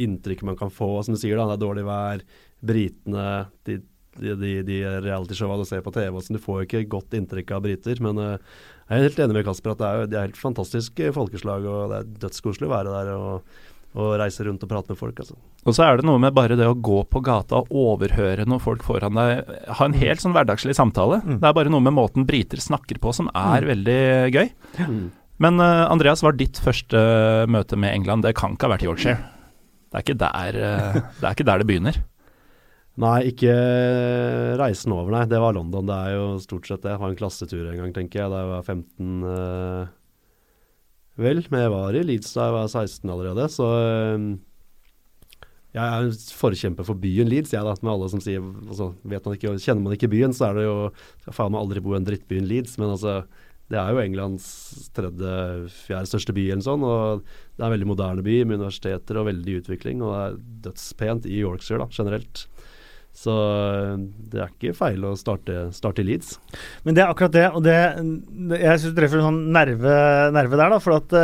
inntrykket 0.00 0.46
man 0.48 0.58
kan 0.60 0.72
få, 0.72 0.96
som 1.04 1.16
du 1.16 1.20
sier, 1.20 1.38
da, 1.38 1.48
det 1.50 1.58
er 1.58 1.64
dårlig 1.64 1.84
vær, 1.88 2.24
britene 2.64 3.26
de 3.68 3.80
de, 4.20 4.34
de, 4.38 4.54
de 4.66 4.78
realityshowene 5.04 5.64
du 5.64 5.68
ser 5.68 5.84
på 5.84 5.92
TV. 5.94 6.16
Så 6.22 6.34
du 6.34 6.40
får 6.42 6.62
jo 6.62 6.68
ikke 6.68 6.86
godt 6.96 7.16
inntrykk 7.18 7.54
av 7.56 7.62
briter. 7.66 8.00
Men 8.04 8.20
uh, 8.20 8.56
jeg 8.88 8.96
er 8.96 9.06
helt 9.08 9.22
enig 9.26 9.38
med 9.38 9.46
Kasper 9.46 9.74
at 9.74 9.82
det 9.82 9.90
er, 9.90 10.10
det 10.10 10.18
er 10.18 10.28
helt 10.28 10.40
fantastisk 10.40 11.06
folkeslag, 11.16 11.68
og 11.68 11.92
det 11.92 12.00
er 12.00 12.10
dødskoselig 12.26 12.68
å 12.68 12.74
være 12.74 12.94
der 12.94 13.10
og, 13.14 13.56
og, 13.94 14.12
reise 14.20 14.46
rundt 14.46 14.64
og 14.66 14.70
prate 14.70 14.94
med 14.94 15.00
folk. 15.00 15.24
Altså. 15.24 15.38
Og 15.64 15.76
så 15.76 15.86
er 15.86 15.98
det 15.98 16.06
noe 16.08 16.22
med 16.22 16.36
bare 16.36 16.58
det 16.60 16.68
å 16.68 16.76
gå 16.76 17.02
på 17.10 17.24
gata 17.24 17.62
og 17.64 17.74
overhøre 17.84 18.46
når 18.48 18.62
folk 18.62 18.86
foran 18.86 19.18
deg 19.18 19.52
ha 19.80 19.88
en 19.88 19.98
helt 19.98 20.22
sånn 20.22 20.36
hverdagslig 20.36 20.76
samtale. 20.78 21.22
Mm. 21.24 21.38
Det 21.42 21.50
er 21.50 21.58
bare 21.60 21.74
noe 21.74 21.84
med 21.84 21.96
måten 21.96 22.28
briter 22.28 22.62
snakker 22.62 23.00
på 23.02 23.14
som 23.16 23.30
er 23.32 23.64
mm. 23.64 23.70
veldig 23.72 24.00
gøy. 24.34 24.48
Mm. 24.84 25.04
Men 25.42 25.58
uh, 25.58 25.90
Andreas, 25.90 26.22
var 26.22 26.36
ditt 26.38 26.60
første 26.62 26.98
møte 27.50 27.74
med 27.74 27.90
England 27.90 28.22
Det 28.22 28.36
kan 28.38 28.52
ikke 28.54 28.68
ha 28.68 28.76
vært 28.76 28.84
Yorkshire? 28.86 29.33
Det 29.94 30.00
er 30.00 30.02
ikke 30.02 30.18
der, 30.18 30.56
uh, 30.58 30.96
det, 31.20 31.30
ikke 31.30 31.46
der 31.46 31.60
det 31.62 31.66
begynner. 31.70 31.98
Nei, 32.98 33.18
ikke 33.30 33.52
reisen 34.58 34.94
over, 34.94 35.12
nei. 35.14 35.20
Det 35.30 35.38
var 35.42 35.54
London. 35.54 35.86
Det 35.86 35.94
er 35.94 36.16
jo 36.16 36.24
stort 36.42 36.66
sett 36.66 36.82
det. 36.82 36.96
Jeg 36.96 37.02
var 37.02 37.12
en 37.12 37.18
klassetur 37.18 37.68
en 37.70 37.78
gang, 37.78 37.92
tenker 37.94 38.24
jeg, 38.24 38.32
da 38.32 38.40
jeg 38.42 38.50
var 38.50 38.66
15. 38.66 39.22
Uh, 39.22 39.86
vel, 41.22 41.44
men 41.46 41.62
jeg 41.62 41.72
var 41.76 41.94
i 41.94 42.02
Leeds 42.10 42.34
da 42.34 42.48
jeg 42.48 42.56
var 42.56 42.74
16 42.74 43.14
allerede, 43.14 43.46
så 43.54 43.70
uh, 43.70 44.26
jeg 45.74 45.82
er 45.82 46.08
en 46.08 46.18
forkjemper 46.42 46.86
for 46.86 46.98
byen 46.98 47.30
Leeds, 47.30 47.54
jeg 47.54 47.66
da, 47.66 47.74
med 47.82 47.92
alle 47.94 48.10
som 48.10 48.22
sier 48.22 48.42
altså, 48.42 48.92
man 49.02 49.34
ikke, 49.34 49.56
Kjenner 49.62 49.82
man 49.82 49.94
ikke 49.94 50.10
byen, 50.10 50.34
så 50.34 50.50
er 50.50 50.58
det 50.58 50.66
jo 50.68 50.76
faen 51.34 51.54
meg 51.54 51.62
aldri 51.62 51.82
bo 51.82 51.94
i 51.94 51.98
en 51.98 52.06
drittbyen 52.06 52.50
Leeds, 52.50 52.76
men 52.82 52.94
altså 52.94 53.20
det 53.72 53.78
er 53.80 53.94
jo 53.94 54.02
Englands 54.02 54.46
tredje, 54.96 55.36
fjerde 55.86 56.10
største 56.10 56.34
by, 56.36 56.44
eller 56.52 56.66
sånn, 56.66 56.84
og 56.84 57.22
det 57.24 57.62
er 57.62 57.68
en 57.68 57.74
veldig 57.74 57.88
moderne 57.88 58.24
by 58.26 58.42
med 58.44 58.60
universiteter 58.60 59.20
og 59.20 59.30
veldig 59.30 59.60
utvikling. 59.62 60.02
Og 60.04 60.12
det 60.12 60.24
er 60.24 60.36
dødspent 60.66 61.28
i 61.30 61.40
Yorkshire 61.40 61.80
da, 61.80 61.88
generelt. 61.94 62.44
Så 63.14 63.32
eh, 63.32 63.94
det 64.32 64.42
er 64.42 64.52
ikke 64.52 64.76
feil 64.76 65.06
å 65.06 65.14
starte, 65.18 65.68
starte 65.76 66.02
i 66.02 66.08
Leeds. 66.08 66.36
Men 66.84 66.96
det 66.96 67.04
er 67.04 67.14
akkurat 67.14 67.34
det, 67.34 67.46
og 67.54 67.64
det, 67.64 67.78
jeg 68.58 68.82
syns 68.82 68.92
du 68.92 68.98
treffer 68.98 69.22
en 69.22 69.28
sånn 69.30 69.42
nerve, 69.54 69.98
nerve, 70.34 70.58
der, 70.60 70.74
da. 70.74 70.80
For 70.82 70.98
at 70.98 71.14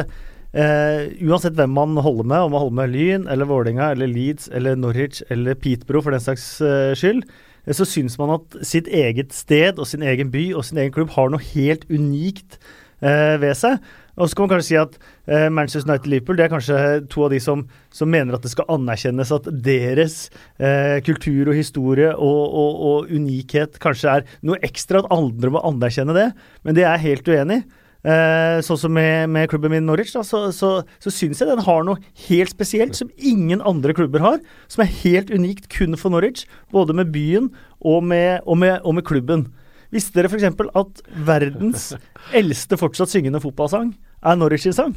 eh, 0.55 1.11
uansett 1.27 1.59
hvem 1.59 1.75
man 1.77 1.99
holder 1.99 2.31
med, 2.31 2.47
om 2.47 2.55
man 2.55 2.65
holder 2.65 2.79
med 2.81 2.95
Lyn 2.95 3.29
eller 3.31 3.51
Vålinga 3.51 3.93
eller 3.95 4.11
Leeds 4.11 4.49
eller 4.55 4.79
Norwich 4.79 5.21
eller 5.35 5.59
Peterborough 5.59 6.07
for 6.07 6.15
den 6.15 6.23
slags 6.25 6.47
uh, 6.63 6.95
skyld, 6.99 7.27
eh, 7.27 7.47
så 7.69 7.87
syns 7.89 8.19
man 8.21 8.37
at 8.39 8.61
sitt 8.67 8.89
eget 8.89 9.35
sted 9.37 9.81
og 9.81 9.89
sin 9.89 10.05
egen 10.07 10.33
by 10.33 10.51
og 10.55 10.65
sin 10.67 10.81
egen 10.81 10.95
klubb 10.95 11.13
har 11.17 11.33
noe 11.33 11.43
helt 11.53 11.85
unikt 11.93 12.59
eh, 13.05 13.37
ved 13.41 13.57
seg. 13.59 13.81
Og 14.21 14.29
så 14.29 14.37
kan 14.37 14.45
man 14.45 14.53
kanskje 14.53 14.69
si 14.69 14.79
at 14.81 14.97
eh, 15.31 15.49
Manchester 15.53 15.89
United 15.89 16.11
Liverpool 16.13 16.37
det 16.37 16.45
er 16.47 16.53
kanskje 16.53 16.79
to 17.13 17.25
av 17.25 17.33
de 17.33 17.41
som, 17.41 17.63
som 17.95 18.11
mener 18.11 18.37
at 18.37 18.45
det 18.45 18.53
skal 18.53 18.69
anerkjennes 18.75 19.33
at 19.33 19.49
deres 19.65 20.17
eh, 20.61 20.99
kultur 21.07 21.53
og 21.53 21.57
historie 21.57 22.11
og, 22.13 22.41
og, 22.63 22.81
og, 22.91 23.13
unikhet 23.13 23.79
kanskje 23.83 24.17
er 24.19 24.27
noe 24.45 24.61
ekstra, 24.67 25.01
at 25.01 25.13
andre 25.15 25.55
må 25.55 25.63
anerkjenne 25.65 26.17
det. 26.17 26.31
Men 26.67 26.77
det 26.77 26.85
er 26.85 26.99
jeg 26.99 27.07
helt 27.09 27.33
uenig 27.33 27.63
i. 27.63 27.69
Eh, 28.01 28.59
sånn 28.65 28.79
som 28.81 28.95
med, 28.97 29.29
med 29.29 29.51
klubben 29.53 29.75
min 29.75 29.85
Norwich, 29.85 30.15
da, 30.15 30.23
så, 30.25 30.47
så, 30.57 30.71
så 31.03 31.13
syns 31.13 31.43
jeg 31.43 31.51
den 31.51 31.61
har 31.67 31.83
noe 31.85 32.01
helt 32.29 32.55
spesielt 32.55 32.97
som 32.97 33.11
ingen 33.17 33.61
andre 33.61 33.93
klubber 33.97 34.25
har. 34.25 34.39
Som 34.73 34.85
er 34.85 34.95
helt 35.03 35.33
unikt 35.35 35.69
kun 35.73 35.99
for 36.01 36.15
Norwich, 36.15 36.47
både 36.73 36.97
med 36.97 37.13
byen 37.13 37.51
og 37.81 38.07
med, 38.09 38.41
og 38.47 38.61
med, 38.63 38.79
og 38.85 38.97
med 38.97 39.07
klubben. 39.09 39.51
Visste 39.93 40.17
dere 40.17 40.31
f.eks. 40.31 40.47
at 40.79 41.05
verdens 41.27 41.91
eldste 42.41 42.79
fortsatt 42.81 43.13
syngende 43.13 43.43
fotballsang 43.43 43.93
er 44.23 44.39
Norwich 44.39 44.65
sin 44.69 44.77
sang? 44.77 44.95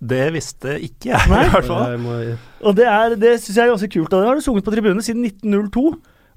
Det 0.00 0.30
visste 0.32 0.78
ikke 0.80 1.10
jeg, 1.10 1.28
Nei. 1.28 1.42
i 1.44 1.50
hvert 1.52 1.66
fall. 1.68 2.30
Og 2.64 2.76
det, 2.78 2.86
er, 2.88 3.16
det 3.20 3.34
syns 3.42 3.56
jeg 3.56 3.66
er 3.66 3.74
ganske 3.74 3.90
kult. 3.92 4.08
Og 4.08 4.22
den 4.22 4.30
har 4.30 4.38
du 4.38 4.44
sunget 4.44 4.64
på 4.64 4.72
tribunene 4.72 5.04
siden 5.04 5.26
1902, 5.28 5.90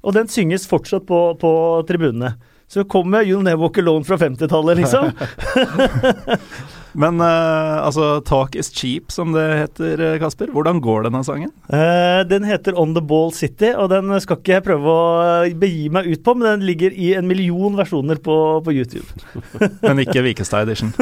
og 0.04 0.16
den 0.16 0.28
synges 0.28 0.66
fortsatt 0.68 1.06
på, 1.08 1.20
på 1.40 1.52
tribunene. 1.88 2.34
Så 2.68 2.84
kommer 2.90 3.24
You'll 3.24 3.44
Never 3.44 3.62
Walk 3.66 3.78
Alone 3.78 4.04
fra 4.04 4.16
50-tallet, 4.20 4.80
liksom. 4.80 5.12
Men 6.94 7.18
uh, 7.18 7.82
altså, 7.82 8.20
Talk 8.26 8.54
is 8.58 8.70
cheap, 8.70 9.10
som 9.12 9.32
det 9.34 9.44
heter, 9.58 9.98
eh, 9.98 10.18
Kasper. 10.22 10.52
Hvordan 10.54 10.78
går 10.82 11.08
denne 11.08 11.24
sangen? 11.26 11.50
Uh, 11.66 12.22
den 12.30 12.46
heter 12.46 12.78
On 12.78 12.94
The 12.94 13.02
Ball 13.02 13.32
City, 13.34 13.72
og 13.74 13.90
den 13.90 14.14
skal 14.22 14.38
ikke 14.38 14.54
jeg 14.54 14.66
prøve 14.68 14.94
å 14.94 15.08
begi 15.58 15.88
meg 15.94 16.06
ut 16.06 16.22
på, 16.24 16.36
men 16.38 16.46
den 16.52 16.66
ligger 16.68 16.94
i 16.94 17.10
en 17.18 17.26
million 17.26 17.74
versjoner 17.78 18.22
på, 18.22 18.36
på 18.64 18.76
YouTube. 18.76 19.06
Men 19.84 20.04
ikke 20.04 20.22
Vikestad 20.22 20.68
Edition. 20.68 20.94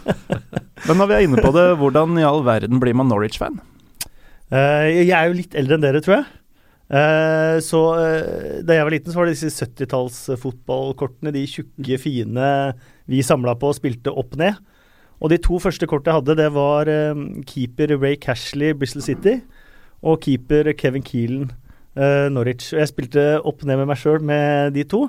Men 0.88 0.98
når 0.98 1.06
vi 1.06 1.16
er 1.16 1.26
inne 1.26 1.42
på 1.42 1.54
det, 1.54 1.66
hvordan 1.78 2.18
i 2.18 2.26
all 2.26 2.42
verden 2.46 2.82
blir 2.82 2.96
man 2.98 3.10
Norwich-fan? 3.12 3.60
Uh, 4.50 4.86
jeg 4.90 5.14
er 5.14 5.30
jo 5.30 5.38
litt 5.38 5.54
eldre 5.54 5.78
enn 5.78 5.86
dere, 5.86 6.02
tror 6.02 6.18
jeg. 6.18 6.28
Eh, 6.90 7.56
så 7.62 7.80
eh, 8.02 8.58
da 8.66 8.74
jeg 8.74 8.86
var 8.86 8.94
liten, 8.94 9.12
så 9.12 9.20
var 9.20 9.28
det 9.28 9.36
disse 9.38 9.62
70-tallsfotballkortene, 9.62 11.32
de 11.36 11.44
tjukke, 11.46 11.98
fine 12.02 12.50
vi 13.10 13.22
samla 13.26 13.54
på 13.58 13.70
og 13.70 13.78
spilte 13.78 14.10
opp 14.10 14.34
ned. 14.40 14.58
Og 15.20 15.30
de 15.30 15.38
to 15.42 15.60
første 15.62 15.86
kortene 15.86 16.14
jeg 16.14 16.22
hadde, 16.22 16.38
det 16.38 16.48
var 16.54 16.88
uh, 16.88 17.24
keeper 17.44 17.92
Ray 17.98 18.16
Cashley, 18.16 18.72
Bristol 18.72 19.04
City, 19.04 19.36
og 20.00 20.22
keeper 20.24 20.70
Kevin 20.78 21.04
Keelan, 21.04 21.50
Norwich. 22.32 22.70
Og 22.72 22.78
jeg 22.80 22.88
spilte 22.88 23.24
opp 23.44 23.66
ned 23.68 23.76
med 23.82 23.90
meg 23.90 23.98
sjøl 24.00 24.22
med 24.24 24.72
de 24.72 24.86
to. 24.88 25.02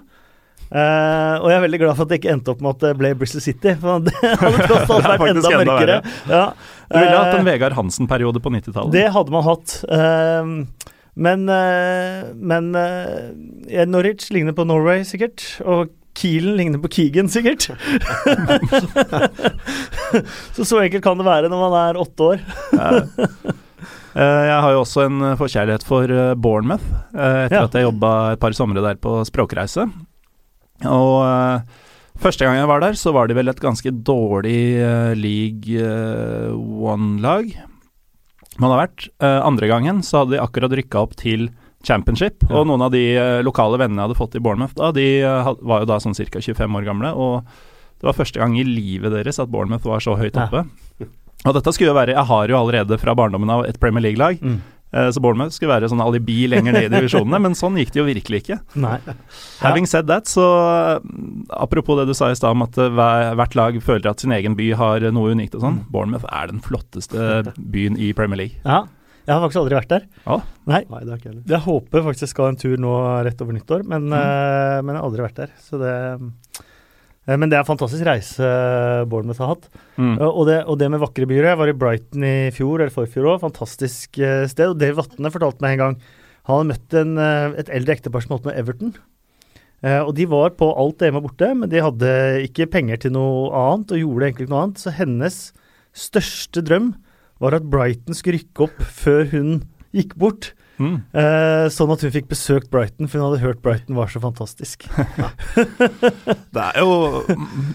Og 0.72 1.46
jeg 1.48 1.56
er 1.56 1.64
veldig 1.64 1.80
glad 1.80 1.96
for 1.96 2.04
at 2.04 2.12
det 2.12 2.18
ikke 2.20 2.34
endte 2.34 2.52
opp 2.52 2.64
med 2.66 2.74
at 2.74 2.84
det 2.84 2.92
ble 3.00 3.14
Bristol 3.22 3.44
City. 3.46 3.72
For 3.80 4.04
det 4.04 4.18
hadde 4.42 4.66
tross 4.68 4.92
alt 4.98 5.08
vært 5.14 5.30
enda 5.30 5.54
mørkere. 5.62 5.98
Ja. 6.28 6.44
Du 6.90 6.98
ville 6.98 7.22
hatt 7.22 7.38
en 7.38 7.48
Vegard 7.48 7.78
Hansen-periode 7.78 8.44
på 8.44 8.52
90-tallet. 8.58 8.92
det 8.98 9.08
hadde 9.16 9.36
man 9.38 9.48
hatt. 9.48 9.78
Ehm, 9.96 10.58
men 11.16 11.48
eh, 11.52 12.24
men 12.36 12.76
eh, 12.76 13.86
Norwich 13.88 14.30
ligner 14.32 14.54
på 14.56 14.66
Norway, 14.68 15.04
sikkert. 15.08 15.44
Og 15.66 15.90
Kielen 16.18 16.58
ligner 16.60 16.80
på 16.84 16.90
Keegan, 16.92 17.30
sikkert. 17.32 17.70
så 20.56 20.66
så 20.68 20.82
enkelt 20.84 21.04
kan 21.06 21.20
det 21.20 21.28
være 21.28 21.50
når 21.52 21.62
man 21.66 21.76
er 21.82 22.00
åtte 22.02 22.22
år. 22.34 22.40
Eh, 24.12 24.44
jeg 24.48 24.58
har 24.66 24.74
jo 24.76 24.82
også 24.84 25.06
en 25.08 25.22
forkjærlighet 25.40 25.86
for 25.88 26.12
Bournemouth, 26.36 26.84
etter 27.16 27.56
Ja. 27.56 27.64
at 27.64 27.78
jeg 27.80 27.86
jobba 27.88 28.12
et 28.34 28.42
par 28.44 28.52
somre 28.58 28.84
der 28.84 29.00
på 29.00 29.22
språkreise. 29.28 29.86
Og 30.84 31.16
første 32.20 32.44
gang 32.46 32.58
jeg 32.60 32.68
var 32.68 32.84
der, 32.84 32.94
så 33.00 33.14
var 33.16 33.28
de 33.32 33.38
vel 33.40 33.48
et 33.52 33.64
ganske 33.64 33.92
dårlig 34.04 34.60
League 35.16 35.80
One-lag. 36.92 37.54
Man 38.62 38.70
har 38.76 38.84
vært. 38.86 39.08
Eh, 39.20 39.40
andre 39.48 39.68
gangen 39.72 40.04
så 40.06 40.22
hadde 40.22 40.36
de 40.38 40.42
akkurat 40.44 40.72
rykka 40.78 41.02
opp 41.02 41.16
til 41.20 41.50
Championship, 41.84 42.44
Ja. 42.46 42.60
og 42.60 42.68
noen 42.70 42.84
av 42.86 42.92
de 42.94 43.02
eh, 43.18 43.42
lokale 43.42 43.80
vennene 43.82 44.04
jeg 44.04 44.12
hadde 44.12 44.20
fått 44.20 44.36
i 44.38 44.42
Bournemouth 44.46 44.76
da, 44.78 44.92
de 44.94 45.06
eh, 45.26 45.50
var 45.66 45.82
jo 45.82 45.88
da 45.90 45.98
sånn 46.04 46.14
ca. 46.14 46.38
25 46.40 46.78
år 46.78 46.86
gamle, 46.86 47.10
og 47.18 47.42
det 48.02 48.06
var 48.06 48.14
første 48.14 48.38
gang 48.38 48.54
i 48.60 48.64
livet 48.68 49.12
deres 49.16 49.40
at 49.42 49.50
Bournemouth 49.50 49.88
var 49.90 50.00
så 50.06 50.14
høyt 50.20 50.38
Ja. 50.38 50.46
oppe. 50.46 50.68
Og 51.42 51.56
dette 51.58 51.74
skulle 51.74 51.90
jo 51.90 51.98
være 51.98 52.14
Jeg 52.14 52.26
har 52.30 52.48
jo 52.48 52.58
allerede 52.60 53.00
fra 53.02 53.16
barndommen 53.18 53.50
av 53.50 53.66
et 53.66 53.80
Premier 53.82 54.02
League-lag, 54.06 54.38
eh, 54.44 54.60
så 54.92 55.22
Bournemouth 55.24 55.54
skulle 55.56 55.72
være 55.72 55.88
sånn 55.92 56.02
alibi 56.04 56.48
lenger 56.52 56.76
ned 56.76 56.88
i 56.90 56.92
divisjonene, 56.92 57.40
men 57.46 57.56
sånn 57.56 57.78
gikk 57.80 57.94
det 57.96 58.02
jo 58.02 58.08
virkelig 58.10 58.42
ikke. 58.44 58.58
Nei. 58.84 58.98
Having 59.62 59.88
said 59.88 60.08
that, 60.12 60.28
så 60.28 60.44
mm, 61.02 61.46
apropos 61.64 62.00
det 62.02 62.08
du 62.10 62.16
sa 62.18 62.32
i 62.32 62.36
stad 62.36 62.52
om 62.58 62.66
at 62.66 62.78
eh, 62.82 62.90
hvert 63.40 63.56
lag 63.56 63.78
føler 63.86 64.10
at 64.12 64.20
sin 64.24 64.34
egen 64.36 64.58
by 64.60 64.72
har 64.80 65.06
noe 65.16 65.32
unikt 65.36 65.56
og 65.56 65.64
sånn. 65.64 65.80
Bournemouth 65.94 66.28
er 66.28 66.52
den 66.52 66.60
flotteste 66.66 67.54
byen 67.58 67.96
i 68.02 68.12
Premier 68.18 68.44
League. 68.46 68.60
Ja. 68.66 68.84
Jeg 69.22 69.36
har 69.38 69.44
faktisk 69.44 69.60
aldri 69.62 69.76
vært 69.78 69.92
der. 69.94 70.06
Ja. 70.26 70.40
Nei. 70.68 70.80
nei, 70.90 71.00
det 71.06 71.12
har 71.14 71.20
ikke 71.22 71.34
jeg 71.54 71.62
håper 71.68 72.04
faktisk 72.08 72.26
jeg 72.26 72.32
skal 72.34 72.48
en 72.52 72.58
tur 72.60 72.74
nå 72.82 72.94
rett 73.24 73.42
over 73.46 73.54
nyttår, 73.54 73.84
men, 73.88 74.10
Mm. 74.10 74.16
eh, 74.18 74.80
men 74.82 74.96
jeg 74.96 75.00
har 75.00 75.08
aldri 75.08 75.24
vært 75.28 75.40
der. 75.44 75.52
Så 75.62 75.78
det 75.80 75.92
eh, 75.94 76.66
Men 77.30 77.52
det 77.52 77.54
er 77.54 77.62
en 77.62 77.68
fantastisk 77.68 78.02
reise 78.08 78.48
Bournemouth 79.12 79.44
har 79.44 79.52
hatt. 79.52 79.68
Mm. 79.94 80.16
Og 80.26 80.42
det, 80.50 80.56
og 80.66 80.80
det 80.82 80.88
med 80.90 81.04
vakre 81.04 81.28
byer. 81.30 81.52
Jeg 81.52 81.60
var 81.60 81.70
i 81.70 81.76
Brighton 81.78 82.26
i 82.26 82.50
fjor 82.56 82.82
eller 82.82 82.94
forfjor 82.94 83.28
òg. 83.36 83.44
Fantastisk 83.44 84.18
eh, 84.18 84.48
sted. 84.50 84.72
Og 84.74 84.80
Dave 84.82 84.98
Vatne 84.98 85.30
fortalte 85.34 85.62
meg 85.62 85.78
en 85.78 85.84
gang 85.84 86.00
han 86.50 86.58
hadde 86.58 86.70
møtt 86.72 86.96
en, 86.98 87.18
eh, 87.22 87.60
et 87.62 87.70
eldre 87.70 87.96
ektepar 87.98 88.24
som 88.24 88.36
holdt 88.36 88.48
med 88.50 88.58
Everton. 88.58 88.96
Eh, 89.82 90.02
og 90.02 90.14
de 90.18 90.26
var 90.30 90.54
på 90.58 90.70
alt 90.78 91.02
hjemme 91.02 91.22
og 91.22 91.30
borte, 91.30 91.50
men 91.58 91.70
de 91.70 91.82
hadde 91.82 92.10
ikke 92.48 92.70
penger 92.70 93.02
til 93.02 93.14
noe 93.16 93.50
annet, 93.50 93.94
og 93.94 94.02
gjorde 94.02 94.28
egentlig 94.28 94.48
ikke 94.48 94.54
noe 94.54 94.64
annet. 94.66 94.82
Så 94.82 94.94
hennes 94.98 95.38
største 95.94 96.64
drøm 96.66 96.94
var 97.42 97.58
at 97.58 97.70
Brighton 97.70 98.18
skulle 98.18 98.42
rykke 98.42 98.68
opp 98.68 98.82
før 98.82 99.30
hun 99.34 99.62
gikk 99.94 100.18
bort. 100.18 100.54
Mm. 100.82 100.96
Eh, 101.14 101.66
sånn 101.74 101.92
at 101.94 102.04
hun 102.06 102.14
fikk 102.14 102.30
besøkt 102.32 102.72
Brighton, 102.74 103.10
for 103.10 103.20
hun 103.20 103.28
hadde 103.28 103.44
hørt 103.44 103.62
Brighton 103.66 103.98
var 103.98 104.10
så 104.12 104.22
fantastisk. 104.24 104.88
Det 106.56 106.64
er 106.64 106.80
jo 106.82 107.22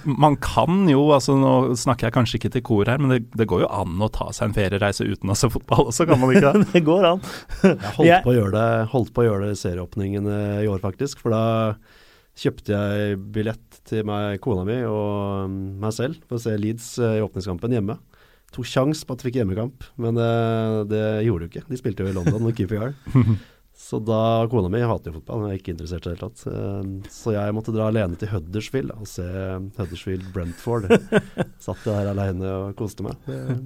Man 0.05 0.37
kan 0.43 0.85
jo, 0.91 1.05
altså 1.15 1.37
nå 1.39 1.77
snakker 1.79 2.09
jeg 2.09 2.17
kanskje 2.17 2.41
ikke 2.41 2.53
til 2.57 2.65
kor 2.67 2.91
her, 2.91 3.01
men 3.03 3.15
det, 3.15 3.21
det 3.39 3.49
går 3.49 3.65
jo 3.65 3.71
an 3.73 4.03
å 4.03 4.11
ta 4.13 4.29
seg 4.35 4.51
en 4.51 4.57
feriereise 4.57 5.07
uten 5.07 5.33
å 5.33 5.39
se 5.39 5.51
fotball 5.53 5.91
også, 5.91 6.09
kan 6.09 6.21
man 6.23 6.35
ikke 6.35 6.53
det? 6.57 6.67
det 6.75 6.83
går 6.87 7.09
an. 7.13 7.23
Jeg 7.63 7.95
holdt, 7.99 8.25
på 8.27 8.33
å 8.33 8.37
gjøre 8.41 8.57
det, 8.57 8.67
holdt 8.93 9.15
på 9.15 9.23
å 9.23 9.29
gjøre 9.29 9.47
det 9.47 9.55
i 9.55 9.63
serieåpningen 9.63 10.29
eh, 10.33 10.65
i 10.67 10.71
år, 10.73 10.83
faktisk. 10.83 11.23
For 11.23 11.35
da 11.35 11.45
kjøpte 12.37 12.75
jeg 12.75 13.17
billett 13.33 13.81
til 13.89 14.05
meg, 14.09 14.41
kona 14.45 14.67
mi 14.69 14.83
og 14.85 15.49
mm, 15.49 15.61
meg 15.83 15.95
selv 15.97 16.21
for 16.27 16.39
å 16.39 16.43
se 16.43 16.57
Leeds 16.61 16.97
eh, 17.01 17.19
i 17.21 17.25
åpningskampen 17.25 17.79
hjemme. 17.79 17.97
Tok 18.55 18.65
sjans 18.65 19.03
på 19.05 19.13
at 19.17 19.23
vi 19.23 19.31
fikk 19.31 19.41
hjemmekamp, 19.43 19.85
men 19.99 20.17
uh, 20.17 20.85
det 20.89 21.03
gjorde 21.27 21.47
de 21.47 21.51
ikke. 21.51 21.65
De 21.69 21.77
spilte 21.77 22.05
jo 22.07 22.09
i 22.13 22.17
London 22.17 22.47
og 22.47 22.55
QPR. 22.57 22.95
Så 23.77 23.99
da 24.01 24.47
Kona 24.49 24.71
mi 24.73 24.81
hater 24.81 25.13
jo 25.13 25.19
fotball, 25.19 25.43
hun 25.45 25.51
er 25.53 25.59
ikke 25.59 25.75
interessert 25.75 26.07
i 26.07 26.09
det 26.09 26.15
hele 26.17 26.31
tatt. 26.31 26.47
Eh, 26.49 27.11
Så 27.13 27.35
jeg 27.35 27.53
måtte 27.53 27.75
dra 27.77 27.91
alene 27.91 28.17
til 28.17 28.31
Huddersfield 28.33 28.89
da, 28.89 28.97
og 29.05 29.07
se 29.11 29.27
Huddersfield 29.77 30.31
Brentford. 30.33 30.87
Satt 31.67 31.85
der 31.85 32.09
alene 32.15 32.49
og 32.65 32.73
koste 32.81 33.05
meg. 33.05 33.19
Det- 33.29 33.59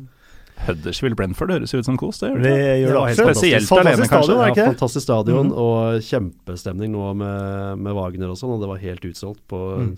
Huddersfield 0.66 1.14
Brentford 1.16 1.54
høres 1.54 1.72
jo 1.72 1.78
ut 1.80 1.86
som 1.86 1.96
kos, 1.96 2.18
det 2.20 2.28
gjør 2.34 2.42
Det 2.42 2.50
det 2.50 2.64
gjør 2.82 2.90
Det 2.90 2.90
det 2.90 2.96
var 3.00 3.14
spesielt 3.32 3.68
Fantastisk 3.70 3.78
alene, 3.86 4.08
kanskje. 4.10 4.34
stadion, 4.34 4.58
Ja, 4.58 4.66
fantastisk 4.74 5.04
stadion 5.06 5.46
Mhm. 5.46 5.54
og 5.62 6.02
kjempestemning 6.10 6.90
nå 6.92 7.06
med, 7.16 7.78
med 7.86 7.94
Wagner 7.96 8.28
og 8.34 8.36
sånn, 8.36 8.52
og 8.58 8.60
det 8.60 8.68
var 8.68 8.82
helt 8.82 9.06
utsolgt 9.08 9.40
på 9.48 9.60
Mm. 9.78 9.94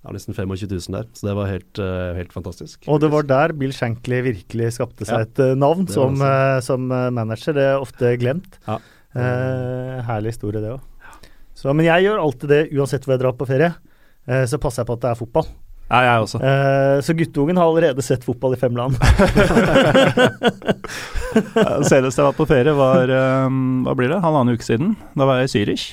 Ja, 0.00 0.14
nesten 0.14 0.32
25 0.32 0.68
000 0.70 0.96
der. 0.96 1.08
Så 1.12 1.28
det 1.28 1.34
var 1.36 1.50
helt, 1.50 1.80
uh, 1.80 2.16
helt 2.16 2.32
fantastisk. 2.32 2.86
Og 2.88 3.02
det 3.02 3.10
var 3.12 3.26
der 3.28 3.52
Bill 3.56 3.72
Shankly 3.76 4.22
virkelig 4.24 4.72
skapte 4.78 5.04
seg 5.04 5.18
Ja, 5.18 5.26
et 5.28 5.42
uh, 5.42 5.52
navn 5.58 5.88
som, 5.92 6.16
eh, 6.24 6.60
som 6.64 6.86
manager. 6.88 7.56
Det 7.56 7.66
er 7.68 7.82
ofte 7.84 8.14
glemt. 8.20 8.56
Ja. 8.68 8.78
Herlig 10.06 10.36
historie, 10.36 10.62
det 10.62 10.76
òg. 10.76 10.86
Men 11.76 11.84
jeg 11.84 12.06
gjør 12.06 12.22
alltid 12.22 12.48
det 12.48 12.60
uansett 12.72 13.04
hvor 13.04 13.16
jeg 13.16 13.20
drar 13.20 13.34
på 13.36 13.48
ferie. 13.48 13.74
Så 14.48 14.60
passer 14.62 14.80
jeg 14.80 14.88
på 14.88 14.94
at 14.96 15.02
det 15.02 15.10
er 15.10 15.18
fotball. 15.18 15.48
Ja, 15.90 15.98
jeg 16.06 16.22
også. 16.22 16.38
Så 17.04 17.16
guttungen 17.18 17.58
har 17.58 17.66
allerede 17.66 18.04
sett 18.06 18.24
fotball 18.24 18.54
i 18.54 18.60
fem 18.60 18.78
land. 18.78 18.94
Senest 21.90 22.16
jeg 22.16 22.24
var 22.24 22.38
på 22.38 22.46
ferie, 22.48 22.72
var 22.78 23.12
um, 23.50 23.82
hva 23.84 23.96
blir 23.98 24.14
det, 24.14 24.22
halvannen 24.24 24.56
uke 24.56 24.64
siden. 24.64 24.94
Da 25.18 25.28
var 25.28 25.42
jeg 25.42 25.50
i 25.50 25.54
Zürich. 25.56 25.86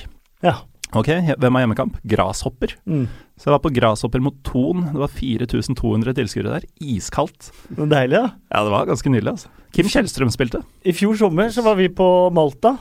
ja. 0.46 0.60
Ok, 0.96 1.10
hvem 1.36 1.56
har 1.56 1.64
hjemmekamp? 1.64 1.98
Grashopper. 2.08 2.72
Mm. 2.88 3.04
Så 3.36 3.48
jeg 3.48 3.54
var 3.54 3.62
på 3.64 3.72
Grashopper 3.76 4.22
mot 4.24 4.36
Thon. 4.46 4.86
Det 4.94 5.02
var 5.02 5.12
4200 5.12 6.14
tilskuere 6.16 6.54
der. 6.54 6.68
Iskaldt. 6.80 7.50
Deilig, 7.68 8.16
da. 8.16 8.30
Ja, 8.48 8.62
det 8.64 8.72
var 8.72 8.88
ganske 8.88 9.12
nydelig, 9.12 9.34
altså. 9.36 9.52
Kim 9.76 9.90
Kjellstrøm 9.92 10.32
spilte. 10.32 10.62
I 10.88 10.94
fjor 10.96 11.18
sommer 11.20 11.52
så 11.52 11.64
var 11.66 11.76
vi 11.76 11.90
på 11.92 12.08
Malta. 12.34 12.78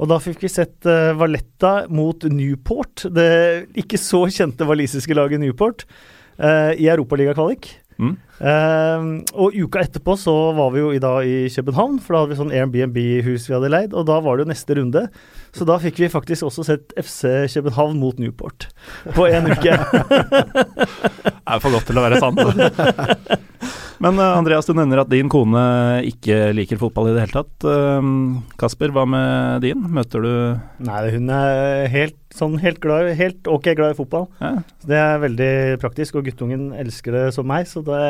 Og 0.00 0.08
da 0.10 0.16
fikk 0.22 0.40
vi 0.46 0.50
sett 0.50 0.88
uh, 0.88 1.12
Valletta 1.18 1.84
mot 1.92 2.24
Newport, 2.26 3.04
det 3.12 3.68
ikke 3.78 4.00
så 4.00 4.24
kjente 4.32 4.66
walisiske 4.66 5.14
laget 5.14 5.42
Newport, 5.42 5.84
uh, 6.40 6.72
i 6.72 6.88
Europaligakvalik. 6.90 7.68
Mm. 7.98 8.14
Eh, 8.42 9.04
og 9.38 9.56
uka 9.56 9.82
etterpå 9.84 10.16
så 10.18 10.34
var 10.56 10.72
vi 10.74 10.82
jo 10.82 10.90
i, 10.94 11.00
da 11.02 11.12
i 11.26 11.46
København, 11.52 11.98
for 12.02 12.14
da 12.14 12.22
hadde 12.22 12.34
vi 12.34 12.40
sånn 12.40 12.54
Airbnb-hus 12.56 13.48
vi 13.48 13.56
hadde 13.56 13.72
leid, 13.72 13.96
og 13.96 14.08
da 14.10 14.18
var 14.24 14.38
det 14.38 14.46
jo 14.46 14.52
neste 14.52 14.78
runde. 14.78 15.06
Så 15.52 15.68
da 15.68 15.76
fikk 15.82 16.00
vi 16.02 16.10
faktisk 16.12 16.48
også 16.48 16.66
sett 16.66 16.94
FC 16.98 17.46
København 17.52 17.98
mot 18.00 18.18
Newport 18.22 18.70
på 19.16 19.28
én 19.28 19.50
uke. 19.52 19.76
Det 21.42 21.58
er 21.58 21.60
for 21.60 21.74
godt 21.74 21.88
til 21.90 21.98
å 21.98 22.04
være 22.06 22.20
sant. 22.22 22.38
Men 24.02 24.18
uh, 24.18 24.34
Andreas, 24.34 24.66
du 24.66 24.74
nevner 24.74 25.04
at 25.04 25.10
din 25.12 25.28
kone 25.30 25.62
ikke 26.08 26.50
liker 26.56 26.80
fotball 26.80 27.12
i 27.12 27.14
det 27.14 27.22
hele 27.22 27.36
tatt. 27.36 27.66
Uh, 27.66 28.40
Kasper, 28.58 28.90
hva 28.94 29.04
med 29.06 29.62
din? 29.62 29.84
Møter 29.94 30.24
du 30.24 30.32
Nei, 30.82 31.02
hun 31.14 31.30
er 31.30 31.86
helt, 31.92 32.18
sånn 32.34 32.56
helt, 32.62 32.80
glad, 32.82 33.12
helt 33.18 33.46
ok 33.46 33.70
glad 33.78 33.94
i 33.94 33.98
fotball. 34.00 34.26
Ja. 34.42 34.54
Det 34.88 34.98
er 34.98 35.22
veldig 35.22 35.52
praktisk, 35.82 36.18
og 36.18 36.26
guttungen 36.26 36.72
elsker 36.74 37.14
det 37.14 37.26
som 37.36 37.46
meg, 37.46 37.68
så 37.70 37.84
det 37.86 38.02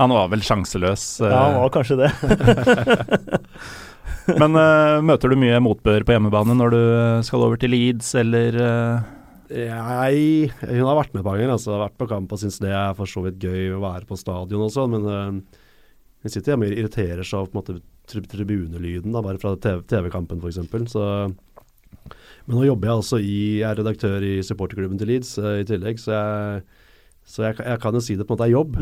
Han 0.00 0.14
var 0.14 0.30
vel 0.32 0.44
sjanseløs? 0.44 1.08
Ja, 1.20 1.42
han 1.50 1.60
var 1.60 1.74
kanskje 1.74 2.00
det. 2.06 2.12
Men 4.40 4.56
møter 5.04 5.28
du 5.28 5.36
mye 5.36 5.60
motbør 5.60 6.06
på 6.06 6.14
hjemmebane 6.14 6.56
når 6.56 6.72
du 6.72 6.84
skal 7.28 7.44
over 7.44 7.60
til 7.60 7.74
Leeds, 7.74 8.14
eller 8.16 8.56
jeg, 9.50 10.50
hun 10.62 10.86
har 10.88 10.98
vært 10.98 11.14
med 11.14 11.20
et 11.20 11.26
par 11.26 11.36
ganger. 11.36 11.54
Altså, 11.54 11.74
vært 11.80 11.98
på 12.00 12.08
kamp 12.10 12.32
og 12.32 12.40
syns 12.40 12.60
det 12.62 12.72
er 12.72 12.94
for 12.98 13.10
så 13.10 13.24
vidt 13.26 13.42
gøy 13.42 13.74
å 13.76 13.82
være 13.82 14.08
på 14.08 14.18
stadion 14.18 14.64
og 14.64 14.72
sånn, 14.72 14.94
men 14.96 15.08
uh, 15.08 15.64
hun 16.24 16.32
sitter 16.32 16.54
hjemme 16.54 16.70
og 16.70 16.78
irriterer 16.78 17.26
seg 17.26 17.42
av 17.42 17.50
på 17.50 17.58
en 17.58 17.60
måte 17.60 17.80
tribunelyden, 18.08 19.12
da, 19.14 19.24
bare 19.24 19.40
fra 19.40 19.54
TV-kampen 19.56 20.40
TV 20.42 20.52
f.eks. 20.52 20.94
Så 20.94 21.04
Men 22.44 22.58
nå 22.58 22.64
jobber 22.66 22.90
jeg 22.90 22.98
altså 23.00 23.18
i 23.20 23.36
Jeg 23.62 23.68
er 23.70 23.78
redaktør 23.80 24.24
i 24.26 24.34
supporterklubben 24.44 25.00
til 25.00 25.12
Leeds 25.12 25.36
uh, 25.40 25.58
i 25.60 25.68
tillegg, 25.68 26.00
så 26.00 26.16
jeg 26.16 26.64
så 27.24 27.46
jeg, 27.46 27.54
jeg, 27.56 27.80
kan 27.80 27.94
jo 27.96 28.00
si 28.04 28.18
det 28.20 28.26
på 28.28 28.34
en 28.34 28.36
måte 28.36 28.44
er 28.44 28.52
jobb. 28.52 28.74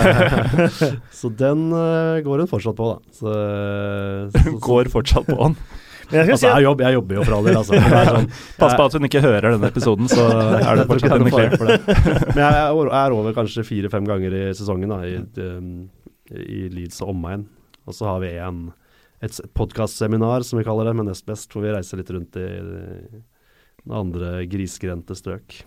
så 1.20 1.28
den 1.36 1.66
uh, 1.68 2.16
går 2.24 2.40
hun 2.40 2.48
fortsatt 2.48 2.78
på, 2.78 2.86
da. 2.94 3.12
Så, 3.12 3.34
så, 4.32 4.54
går 4.64 4.88
fortsatt 4.92 5.28
på 5.28 5.36
den? 6.10 6.30
altså, 6.30 6.48
jeg, 6.48 6.64
jobber, 6.66 6.86
jeg, 6.86 6.98
jobber, 6.98 7.18
jo 7.18 7.24
for 7.26 7.36
all 7.36 7.48
del, 7.48 7.58
altså. 7.60 7.80
Sånn, 8.08 8.30
Pass 8.60 8.76
på 8.78 8.86
at 8.86 8.96
hun 8.98 9.08
ikke 9.08 9.22
hører 9.24 9.48
denne 9.54 9.70
episoden, 9.72 10.08
så 10.10 10.28
er 10.60 10.80
det 10.80 10.86
fortsatt 10.90 11.16
en 11.16 11.28
clear. 11.32 11.56
For 11.58 11.72
det. 11.72 11.98
Men 12.36 12.40
jeg 12.44 12.62
er 13.00 13.16
over 13.18 13.36
kanskje 13.36 13.66
fire-fem 13.66 14.08
ganger 14.08 14.38
i 14.38 14.46
sesongen 14.56 14.94
da, 14.94 15.02
i, 15.08 15.18
um, 15.44 15.68
i 16.34 16.64
Leeds 16.72 17.02
og 17.04 17.12
omegn. 17.14 17.46
Og 17.84 17.96
så 17.96 18.08
har 18.08 18.24
vi 18.24 18.32
en, 18.40 18.64
et 19.24 19.38
podkastseminar, 19.56 20.46
som 20.46 20.60
vi 20.60 20.66
kaller 20.66 20.90
det, 20.90 20.96
med 21.00 21.10
nest 21.10 21.26
best, 21.28 21.52
hvor 21.52 21.66
vi 21.66 21.74
reiser 21.74 22.00
litt 22.00 22.12
rundt 22.14 22.40
i, 22.40 22.48
i 23.84 23.94
andre 23.94 24.40
grisgrendte 24.50 25.16
strøk. 25.18 25.62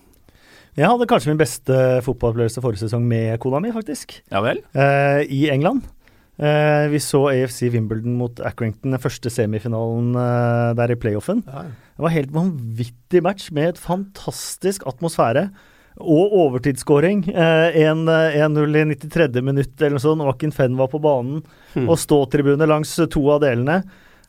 Jeg 0.77 0.85
hadde 0.85 1.07
kanskje 1.09 1.31
min 1.31 1.39
beste 1.39 1.75
fotballopplevelse 2.05 2.61
forrige 2.61 2.83
sesong 2.83 3.05
med 3.09 3.39
kona 3.41 3.57
mi, 3.63 3.71
faktisk. 3.73 4.19
Ja 4.29 4.43
vel? 4.45 4.59
Eh, 4.77 5.23
I 5.25 5.47
England. 5.49 5.87
Eh, 6.37 6.85
vi 6.93 6.99
så 7.01 7.23
AFC 7.31 7.71
Wimbledon 7.73 8.13
mot 8.19 8.39
Accrington, 8.45 8.93
den 8.93 9.01
første 9.01 9.31
semifinalen 9.33 10.11
eh, 10.21 10.73
der 10.77 10.93
i 10.93 10.99
playoffen. 10.99 11.41
Ja. 11.47 11.65
Det 11.97 12.05
var 12.05 12.13
helt 12.13 12.35
vanvittig 12.35 13.23
match 13.25 13.49
med 13.55 13.73
et 13.73 13.81
fantastisk 13.81 14.85
atmosfære. 14.89 15.47
Og 15.97 16.35
overtidsskåring. 16.43 17.23
Eh, 17.33 17.79
1-0 17.81 18.77
i 18.77 18.83
93. 18.93 19.41
minutt 19.41 19.81
eller 19.81 19.97
noe 19.97 20.03
sånt. 20.03 20.21
Joaquin 20.21 20.53
Fenn 20.53 20.77
var 20.77 20.91
på 20.91 21.01
banen. 21.01 21.41
Hmm. 21.73 21.87
Og 21.89 21.97
ståtribune 21.97 22.69
langs 22.69 22.93
to 23.09 23.23
av 23.33 23.41
delene. 23.41 23.81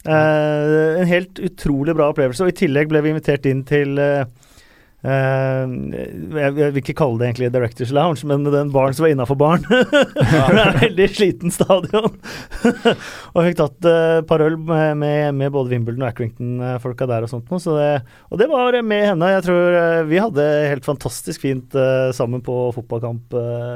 Eh, 0.09 1.01
en 1.03 1.11
helt 1.11 1.41
utrolig 1.45 1.93
bra 1.99 2.09
opplevelse. 2.15 2.47
Og 2.47 2.55
i 2.55 2.59
tillegg 2.65 2.89
ble 2.89 3.05
vi 3.05 3.13
invitert 3.13 3.45
inn 3.51 3.67
til 3.69 4.01
eh, 4.01 4.25
jeg, 4.99 6.55
vil 6.59 6.79
ikke 6.81 6.97
kalle 6.99 7.21
det 7.21 7.29
egentlig 7.29 7.49
Directors 7.55 7.93
Lounge, 7.95 8.27
men 8.27 8.43
den 8.51 8.73
baren 8.75 8.97
som 8.97 9.05
var 9.05 9.13
innafor 9.13 9.39
baren. 9.39 9.63
det 10.19 10.25
er 10.27 10.57
en 10.65 10.79
veldig 10.81 11.07
sliten 11.13 11.55
stadion. 11.55 12.17
og 13.35 13.39
fikk 13.47 13.59
tatt 13.61 13.77
et 13.79 13.87
uh, 13.87 14.27
par 14.27 14.43
øl 14.43 14.57
med, 14.59 14.99
med, 14.99 15.45
både 15.55 15.71
Wimbledon 15.71 16.03
og 16.03 16.09
Accrington-folka 16.11 17.07
der 17.11 17.27
og 17.27 17.31
sånt 17.31 17.53
noe. 17.53 17.63
Så 17.63 17.77
og 17.79 18.41
det 18.41 18.49
var 18.51 18.75
med 18.83 19.05
henne. 19.13 19.29
Jeg 19.37 19.45
tror 19.47 19.77
uh, 19.79 20.03
vi 20.09 20.19
hadde 20.19 20.47
helt 20.73 20.89
fantastisk 20.89 21.45
fint 21.47 21.77
sammen 22.17 22.43
på 22.43 22.57
fotballkamp 22.75 23.35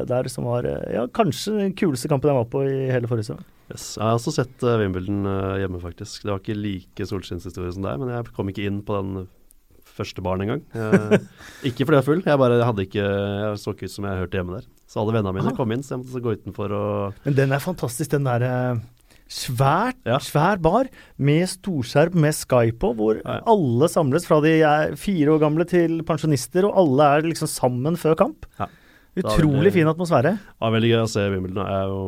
der, 0.08 0.28
som 0.32 0.48
var 0.48 0.66
ja, 0.66 1.04
kanskje 1.14 1.54
den 1.60 1.74
kuleste 1.78 2.10
kampen 2.10 2.32
jeg 2.32 2.40
var 2.40 2.48
på 2.50 2.64
i 2.66 2.88
hele 2.90 3.10
forrige 3.10 3.28
sesong. 3.28 3.44
Yes. 3.70 3.92
Jeg 3.94 4.04
har 4.04 4.18
også 4.18 4.34
sett 4.34 4.64
Wimbledon 4.80 5.22
hjemme, 5.60 5.78
faktisk. 5.80 6.24
Det 6.24 6.32
var 6.32 6.42
ikke 6.42 6.58
like 6.58 7.06
solskinnshistorie 7.08 7.76
som 7.76 7.86
deg, 7.86 8.02
men 8.02 8.10
jeg 8.16 8.34
kom 8.34 8.50
ikke 8.50 8.66
inn 8.66 8.82
på 8.86 8.98
den 8.98 9.28
første 9.96 10.24
barn 10.24 10.44
en 10.44 10.54
gang. 10.54 10.62
Eh, 10.76 11.14
ikke 11.70 11.86
fordi 11.86 11.98
jeg 11.98 12.02
er 12.02 12.08
full, 12.08 12.24
jeg 12.26 12.40
bare 12.40 12.62
hadde 12.64 12.86
ikke 12.86 13.04
Jeg 13.04 13.60
så 13.60 13.74
ikke 13.74 13.88
ut 13.88 13.94
som 13.94 14.08
jeg 14.08 14.22
hørte 14.22 14.40
hjemme 14.40 14.56
der. 14.58 14.66
Så 14.88 15.00
alle 15.02 15.14
vennene 15.16 15.36
mine 15.36 15.52
ah. 15.52 15.56
kom 15.56 15.72
inn, 15.74 15.84
så 15.84 15.94
jeg 15.94 16.02
måtte 16.02 16.24
gå 16.24 16.34
utenfor 16.40 16.74
og 16.76 17.22
Men 17.26 17.38
den 17.38 17.54
er 17.54 17.64
fantastisk, 17.64 18.12
den 18.14 18.28
derre 18.28 18.52
eh, 18.72 18.82
Svært, 19.32 19.96
ja. 20.04 20.18
svær 20.20 20.58
bar 20.60 20.90
med 21.16 21.46
storskjerm 21.48 22.18
med 22.20 22.34
Sky 22.36 22.68
på, 22.76 22.90
hvor 22.98 23.16
ja, 23.16 23.38
ja. 23.38 23.44
alle 23.48 23.88
samles 23.88 24.26
fra 24.28 24.42
de 24.44 24.58
er 24.60 24.92
fire 25.00 25.32
år 25.32 25.40
gamle 25.40 25.64
til 25.68 26.02
pensjonister, 26.04 26.66
og 26.68 26.76
alle 26.82 27.06
er 27.14 27.30
liksom 27.30 27.48
sammen 27.48 27.96
før 27.96 28.18
kamp. 28.26 28.44
Utrolig 29.16 29.56
veldig, 29.56 29.72
fin 29.78 29.88
atmosfære. 29.88 30.34
Ja, 30.36 30.72
veldig 30.74 30.90
gøy 30.92 31.00
å 31.00 31.08
se 31.14 31.24
Wimbledon. 31.32 31.64
Jeg 31.64 31.80
er 31.80 31.94
jo 31.94 32.02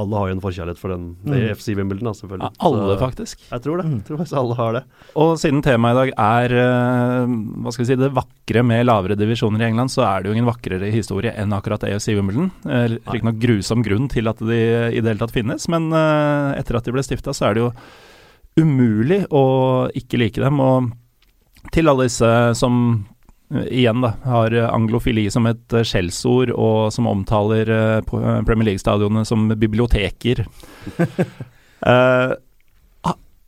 alle 0.00 0.18
har 0.18 0.30
jo 0.30 0.34
en 0.36 0.42
forkjærlighet 0.42 0.80
for 0.80 0.92
den 0.94 1.04
mm. 1.22 1.34
FC 1.58 1.74
Wimbledon, 1.78 2.16
selvfølgelig. 2.16 2.48
Ja, 2.48 2.66
alle, 2.68 2.86
så, 2.88 2.96
faktisk. 3.00 3.44
Jeg 3.46 3.64
tror 3.64 3.80
det. 3.80 3.86
Jeg 3.90 4.02
tror 4.08 4.20
faktisk 4.20 4.38
alle 4.40 4.56
har 4.58 4.76
det. 4.76 4.82
Og 5.24 5.32
siden 5.42 5.62
temaet 5.66 5.94
i 5.94 6.00
dag 6.00 6.12
er 6.26 6.54
uh, 6.56 7.34
hva 7.64 7.74
skal 7.74 7.84
vi 7.84 7.88
si, 7.90 7.98
det 8.00 8.12
vakre 8.16 8.64
med 8.66 8.86
lavere 8.88 9.18
divisjoner 9.20 9.64
i 9.64 9.68
England, 9.70 9.92
så 9.94 10.04
er 10.08 10.22
det 10.22 10.30
jo 10.30 10.36
ingen 10.36 10.48
vakrere 10.48 10.92
historie 10.94 11.34
enn 11.38 11.54
akkurat 11.56 11.86
AFC 11.88 12.12
Wimbledon. 12.14 12.50
Uh, 12.66 12.86
Riktignok 12.96 13.40
grusom 13.42 13.84
grunn 13.86 14.10
til 14.12 14.30
at 14.30 14.40
de 14.44 14.60
i 14.90 15.00
det 15.00 15.12
hele 15.12 15.20
tatt 15.22 15.34
finnes, 15.36 15.68
men 15.72 15.90
uh, 15.94 16.56
etter 16.58 16.80
at 16.80 16.88
de 16.88 16.96
ble 16.96 17.04
stifta, 17.06 17.36
så 17.36 17.50
er 17.50 17.56
det 17.56 17.66
jo 17.66 17.72
umulig 18.60 19.22
å 19.30 19.44
ikke 19.96 20.20
like 20.20 20.42
dem. 20.42 20.60
Og 20.60 20.90
til 21.74 21.90
alle 21.90 22.08
disse 22.08 22.30
som 22.58 23.04
igjen 23.50 24.04
da, 24.04 24.12
har 24.24 24.54
anglofili 24.70 25.26
som 25.30 25.48
et 25.50 25.74
eh, 25.74 25.86
skjellsord, 25.86 26.52
og 26.54 26.92
som 26.94 27.08
omtaler 27.10 27.70
uh, 27.70 28.42
Premier 28.46 28.70
League-stadionene 28.70 29.24
som 29.26 29.48
biblioteker. 29.58 30.44
uh, 31.90 32.36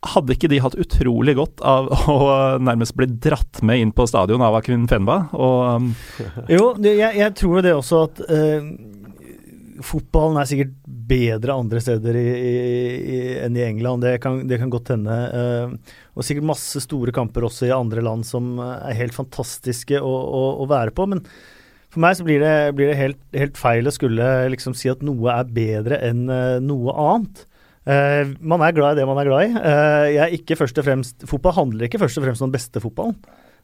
hadde 0.03 0.35
ikke 0.35 0.49
de 0.51 0.59
hatt 0.63 0.75
utrolig 0.79 1.35
godt 1.37 1.63
av 1.65 1.89
å 2.11 2.17
nærmest 2.63 2.95
bli 2.99 3.07
dratt 3.07 3.61
med 3.65 3.79
inn 3.79 3.93
på 3.95 4.07
stadion 4.09 4.43
av 4.43 4.57
Akin 4.59 4.87
Fenba? 4.91 5.23
Og, 5.31 5.59
um, 5.77 5.93
jo, 6.51 6.73
jeg, 6.83 7.13
jeg, 7.19 7.35
tror 7.39 7.63
det 7.63 7.75
også 7.77 8.03
at 8.09 8.23
uh, 8.27 8.67
fotballen 9.85 10.39
er 10.39 10.47
sikkert 10.49 10.73
bedre 11.09 11.55
andre 11.55 11.81
steder 11.83 12.17
i, 12.19 12.27
i, 12.33 13.17
enn 13.43 13.57
i 13.57 13.65
England. 13.65 14.05
Det 14.05 14.17
kan, 14.23 14.41
det 14.49 14.59
kan 14.61 14.71
godt 14.73 14.93
hende. 14.95 15.17
Uh, 15.33 15.97
og 16.17 16.25
sikkert 16.25 16.49
masse 16.53 16.83
store 16.83 17.13
kamper 17.15 17.47
også 17.47 17.67
i 17.69 17.75
andre 17.75 18.03
land 18.05 18.25
som 18.27 18.55
er 18.63 18.97
helt 18.99 19.15
fantastiske 19.15 19.99
å, 19.99 20.11
å, 20.11 20.43
å 20.63 20.69
være 20.69 20.95
på. 20.95 21.07
Men 21.11 21.23
for 21.93 22.03
meg 22.03 22.17
så 22.17 22.25
blir 22.27 22.41
det, 22.41 22.55
blir 22.77 22.91
det 22.91 22.99
helt, 22.99 23.21
helt, 23.37 23.59
feil 23.59 23.89
å 23.89 23.93
skulle 23.93 24.29
liksom 24.53 24.77
si 24.77 24.91
at 24.91 25.03
noe 25.05 25.35
er 25.35 25.49
bedre 25.53 25.99
enn 26.07 26.25
uh, 26.31 26.61
noe 26.63 26.95
annet. 27.05 27.45
Uh, 27.83 28.33
man 28.39 28.63
er 28.63 28.75
glad 28.75 28.95
i 28.95 29.01
det 29.01 29.07
man 29.09 29.19
er 29.19 29.27
glad 29.27 29.45
i. 29.45 29.63
jeg 30.15 30.23
er 30.23 30.35
ikke 30.37 30.55
først 30.55 30.77
og 30.79 30.85
fremst, 30.87 31.25
Fotball 31.27 31.57
handler 31.57 31.89
ikke 31.89 31.99
først 32.05 32.21
og 32.21 32.27
fremst 32.27 32.45
om 32.45 32.51
den 32.51 32.57
beste 32.57 32.83
fotballen. 32.83 33.19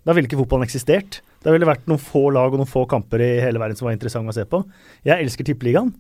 Da 0.08 0.16
ville 0.16 0.30
ikke 0.30 0.40
fotballen 0.40 0.68
eksistert. 0.68 1.20
Da 1.44 1.52
ville 1.52 1.66
det 1.66 1.72
vært 1.72 1.90
noen 1.90 2.02
få 2.02 2.30
lag 2.36 2.52
og 2.54 2.62
noen 2.62 2.70
få 2.70 2.86
kamper 2.90 3.22
i 3.24 3.32
hele 3.44 3.60
verden 3.62 3.80
som 3.80 3.88
var 3.88 3.96
interessante 3.96 4.32
å 4.32 4.36
se 4.36 4.46
på. 4.48 4.62
Jeg 5.08 5.24
elsker 5.24 5.48
Tippeligaen. 5.48 5.92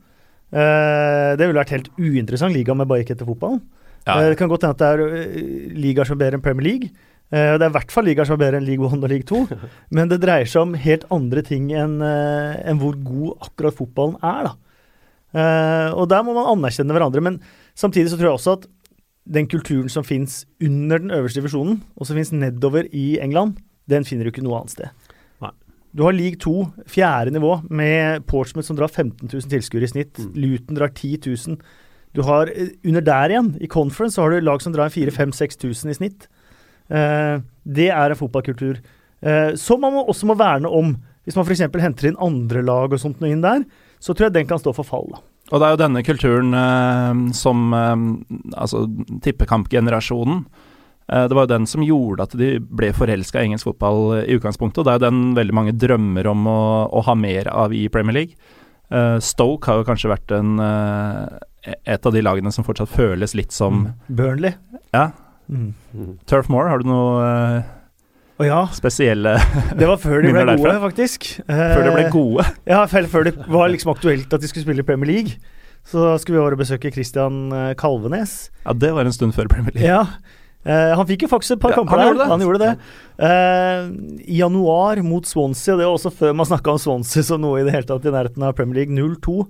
Uh, 0.49 1.38
det 1.38 1.45
ville 1.45 1.62
vært 1.62 1.75
helt 1.75 1.91
uinteressant 1.99 2.55
liga 2.55 2.73
med 2.73 2.89
bare 2.89 3.03
ikke 3.03 3.13
etter 3.17 3.27
fotballen. 3.27 3.62
Ja. 4.07 4.15
Uh, 4.17 4.29
det 4.31 4.39
kan 4.39 4.49
godt 4.49 4.65
hende 4.65 4.77
at 4.77 4.81
det 4.81 4.89
er 4.89 5.03
uh, 5.05 5.75
ligaer 5.77 6.09
som 6.09 6.17
er 6.17 6.23
bedre 6.23 6.39
enn 6.39 6.45
Premier 6.45 6.67
League. 6.71 6.89
det 7.29 7.62
er 7.62 7.67
i 7.69 7.73
hvert 7.75 7.91
fall 7.93 8.07
ligaer 8.09 8.25
som 8.25 8.39
er 8.39 8.41
bedre 8.41 8.57
enn 8.57 8.65
League 8.65 8.88
1 8.88 9.03
og 9.05 9.12
League 9.12 9.27
2. 9.29 9.59
men 9.95 10.09
det 10.09 10.17
dreier 10.23 10.49
seg 10.49 10.63
om 10.65 10.73
helt 10.73 11.05
andre 11.13 11.43
ting 11.45 11.67
enn 11.77 11.99
enn 12.01 12.81
hvor 12.81 12.97
god 12.97 13.45
akkurat 13.45 13.77
fotballen 13.77 14.17
er. 14.25 14.49
da. 14.49 15.45
og 15.93 16.09
der 16.09 16.25
må 16.25 16.33
man 16.33 16.49
anerkjenne 16.55 16.95
hverandre. 16.95 17.21
Men 17.21 17.38
samtidig 17.77 18.09
så 18.09 18.17
tror 18.17 18.31
jeg 18.31 18.39
også 18.39 18.55
at 18.57 18.65
den 19.29 19.45
kulturen 19.45 19.93
som 19.93 20.03
fins 20.03 20.41
under 20.57 20.97
den 20.97 21.13
øverste 21.13 21.43
divisjonen, 21.43 21.83
og 21.95 22.09
som 22.09 22.17
fins 22.17 22.33
nedover 22.33 22.89
i 22.89 23.19
England, 23.21 23.59
den 23.85 24.05
finner 24.05 24.25
du 24.25 24.33
ikke 24.33 24.41
noe 24.41 24.63
annet 24.63 24.73
sted. 24.73 25.08
Du 25.91 26.04
har 26.06 26.13
league 26.13 26.38
2, 26.38 26.54
fjerde 26.89 27.34
nivå, 27.34 27.56
med 27.69 28.25
Portsmouth 28.30 28.67
som 28.67 28.78
drar 28.78 28.91
15 28.91 29.25
000 29.25 29.49
tilskuere 29.49 29.88
i 29.88 29.91
snitt. 29.91 30.19
Mm. 30.21 30.34
Luton 30.38 30.78
drar 30.78 30.93
10 30.93 31.17
000. 31.25 31.58
Du 32.13 32.21
har 32.25 32.52
eh, 32.54 32.75
under 32.86 33.02
der 33.06 33.34
igjen, 33.34 33.56
i 33.62 33.67
conference, 33.67 34.15
så 34.15 34.25
har 34.25 34.36
du 34.36 34.45
lag 34.45 34.62
som 34.62 34.73
drar 34.75 34.93
4000-5000-6000 34.93 35.89
i 35.89 35.97
snitt. 35.97 36.30
Eh, 36.89 37.41
det 37.65 37.89
er 37.89 38.13
en 38.13 38.19
fotballkultur 38.19 38.78
eh, 38.78 39.56
som 39.58 39.82
man 39.82 39.97
må, 39.97 40.06
også 40.06 40.30
må 40.30 40.38
verne 40.38 40.69
om. 40.69 40.93
Hvis 41.25 41.38
man 41.38 41.45
f.eks. 41.45 41.65
henter 41.82 42.10
inn 42.10 42.21
andre 42.21 42.63
lag 42.65 42.93
og 42.93 43.02
sånt 43.02 43.21
noe 43.21 43.34
inn 43.34 43.45
der, 43.45 43.65
så 43.99 44.13
tror 44.13 44.30
jeg 44.30 44.38
den 44.38 44.49
kan 44.49 44.62
stå 44.62 44.73
for 44.78 44.88
fall. 44.88 45.10
da. 45.13 45.25
Og 45.49 45.58
det 45.58 45.65
er 45.65 45.73
jo 45.73 45.82
denne 45.82 46.06
kulturen 46.06 46.54
eh, 46.54 47.30
som 47.34 47.73
altså 47.73 48.86
tippekampgenerasjonen 49.25 50.43
Eh, 50.45 50.68
det 51.09 51.33
var 51.33 51.47
jo 51.47 51.51
den 51.51 51.65
som 51.69 51.81
gjorde 51.81 52.27
at 52.27 52.35
de 52.37 52.51
ble 52.61 52.91
forelska 52.93 53.41
i 53.41 53.49
engelsk 53.49 53.65
fotball 53.65 54.19
i 54.19 54.35
utgangspunktet. 54.37 54.81
og 54.81 54.85
Det 54.85 54.91
er 54.93 54.99
jo 54.99 55.05
den 55.07 55.21
veldig 55.37 55.55
mange 55.57 55.73
drømmer 55.73 56.29
om 56.29 56.45
å, 56.49 56.61
å 56.93 57.01
ha 57.07 57.15
mer 57.17 57.49
av 57.49 57.73
i 57.73 57.87
Premier 57.89 58.19
League. 58.19 58.37
Uh, 58.93 59.17
Stoke 59.21 59.69
har 59.69 59.79
jo 59.79 59.87
kanskje 59.87 60.11
vært 60.11 60.33
en, 60.37 60.61
et 61.65 62.05
av 62.05 62.13
de 62.13 62.21
lagene 62.25 62.53
som 62.53 62.65
fortsatt 62.65 62.93
føles 62.93 63.33
litt 63.37 63.55
som 63.55 63.87
mm. 63.87 63.89
Burnley. 64.21 64.53
Ja. 64.93 65.09
Mm. 65.49 65.73
Turf 66.29 66.49
Moor, 66.53 66.69
har 66.69 66.81
du 66.81 66.89
noe 66.91 67.25
oh, 68.37 68.45
ja. 68.45 68.59
spesielle 68.73 69.33
Det 69.77 69.87
var 69.89 69.97
før 69.97 70.21
de 70.21 70.33
ble 70.33 70.57
gode, 70.59 70.75
faktisk. 70.83 71.29
Før 71.47 71.85
de 71.87 71.93
ble 71.95 72.03
gode? 72.13 72.45
ja, 72.69 72.83
før 72.89 73.25
det 73.27 73.33
var 73.47 73.71
liksom 73.73 73.93
aktuelt 73.95 74.33
at 74.35 74.43
de 74.43 74.49
skulle 74.51 74.67
spille 74.67 74.85
i 74.85 74.87
Premier 74.87 75.09
League. 75.09 75.55
så 75.89 76.11
skulle 76.21 76.37
vi 76.37 76.43
over 76.43 76.57
og 76.57 76.61
besøke 76.61 76.91
Christian 76.93 77.49
eh, 77.55 77.71
Kalvenes. 77.79 78.51
Ja, 78.65 78.75
det 78.77 78.93
var 78.93 79.09
en 79.09 79.15
stund 79.15 79.33
før 79.33 79.49
Premier 79.49 79.73
League. 79.73 79.89
Ja. 79.89 80.05
Eh, 80.67 80.91
han 80.99 81.07
fikk 81.07 81.23
jo 81.23 81.29
faktisk 81.31 81.55
et 81.55 81.61
par 81.63 81.71
Ja, 81.71 81.77
kamper 81.79 81.95
han 81.95 82.01
der. 82.03 82.11
gjorde. 82.11 82.29
Han 82.33 82.43
gjorde 82.43 82.59
det. 82.65 82.73
Uh, 83.19 84.19
I 84.27 84.39
januar 84.41 84.99
mot 85.07 85.25
Swansea, 85.25 85.77
det 85.79 85.87
var 85.87 85.95
også 85.95 86.11
før 86.11 86.35
man 86.35 86.47
snakka 86.49 86.73
om 86.75 86.79
Swansea 86.83 87.23
som 87.23 87.41
noe 87.43 87.61
i 87.61 87.65
det 87.67 87.73
hele 87.75 87.87
tatt 87.87 88.05
i 88.05 88.11
nærheten 88.13 88.43
av 88.43 88.55
Premier 88.57 88.81
League. 88.81 88.95
0-2. 88.95 89.47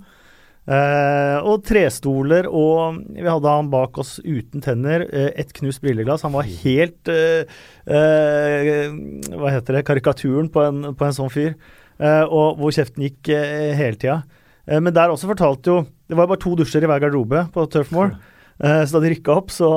Uh, 0.70 1.40
og 1.50 1.64
trestoler, 1.66 2.46
og 2.46 3.00
vi 3.16 3.26
hadde 3.26 3.54
han 3.56 3.72
bak 3.74 3.98
oss 3.98 4.20
uten 4.22 4.62
tenner. 4.62 5.08
Uh, 5.10 5.32
et 5.34 5.54
knust 5.58 5.82
brilleglass. 5.82 6.26
Han 6.28 6.36
var 6.36 6.46
helt 6.46 7.10
eh, 7.10 7.50
eh, 7.90 8.86
Hva 9.34 9.50
heter 9.56 9.80
det? 9.80 9.86
Karikaturen 9.88 10.50
på 10.54 10.62
en, 10.68 10.92
på 10.94 11.08
en 11.08 11.16
sånn 11.16 11.34
fyr. 11.34 11.56
Eh, 12.00 12.26
og 12.30 12.60
hvor 12.62 12.72
kjeften 12.76 13.08
gikk 13.08 13.32
eh, 13.34 13.74
hele 13.76 13.98
tida. 14.00 14.22
Eh, 14.70 14.78
men 14.80 14.94
der 14.96 15.12
også 15.12 15.28
fortalte 15.32 15.74
jo 15.74 15.80
Det 16.10 16.16
var 16.16 16.30
bare 16.30 16.40
to 16.40 16.54
dusjer 16.56 16.86
i 16.86 16.90
hver 16.90 17.02
garderobe 17.04 17.48
på 17.56 17.66
Turfmore. 17.74 18.14
Moor. 18.14 18.20
Eh, 18.20 18.36
så 18.60 18.98
da 18.98 19.04
de 19.06 19.14
rykka 19.16 19.40
opp, 19.40 19.56
så 19.56 19.70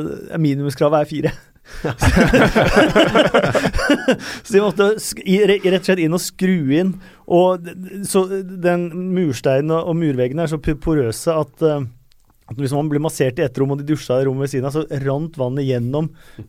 er 0.00 0.40
minimumskravet 0.40 1.02
er 1.02 1.10
fire. 1.10 1.32
så 4.42 4.52
de 4.52 4.60
måtte 4.62 4.86
rett 4.90 5.66
og 5.66 5.84
slett 5.86 6.02
inn 6.02 6.16
og 6.16 6.22
skru 6.24 6.58
inn. 6.80 6.90
Og 7.30 7.46
så 8.08 8.20
den 8.40 8.80
mursteinen 9.14 9.70
og, 9.76 9.82
og 9.92 9.96
murveggene 10.00 10.42
er 10.44 10.50
så 10.50 10.58
porøse 10.60 11.30
at 11.36 11.54
eh, 11.66 11.86
at 12.50 12.58
hvis 12.58 12.72
man 12.74 12.88
ble 12.90 12.98
massert 13.02 13.38
i 13.38 13.44
ett 13.46 13.58
rom, 13.60 13.70
og 13.74 13.78
de 13.80 13.86
dusja 13.92 14.18
i 14.20 14.24
rommet 14.26 14.48
ved 14.48 14.50
siden 14.54 14.66
av, 14.66 14.74
så 14.74 14.82
rant 15.06 15.36
vannet 15.38 15.68
gjennom 15.68 16.08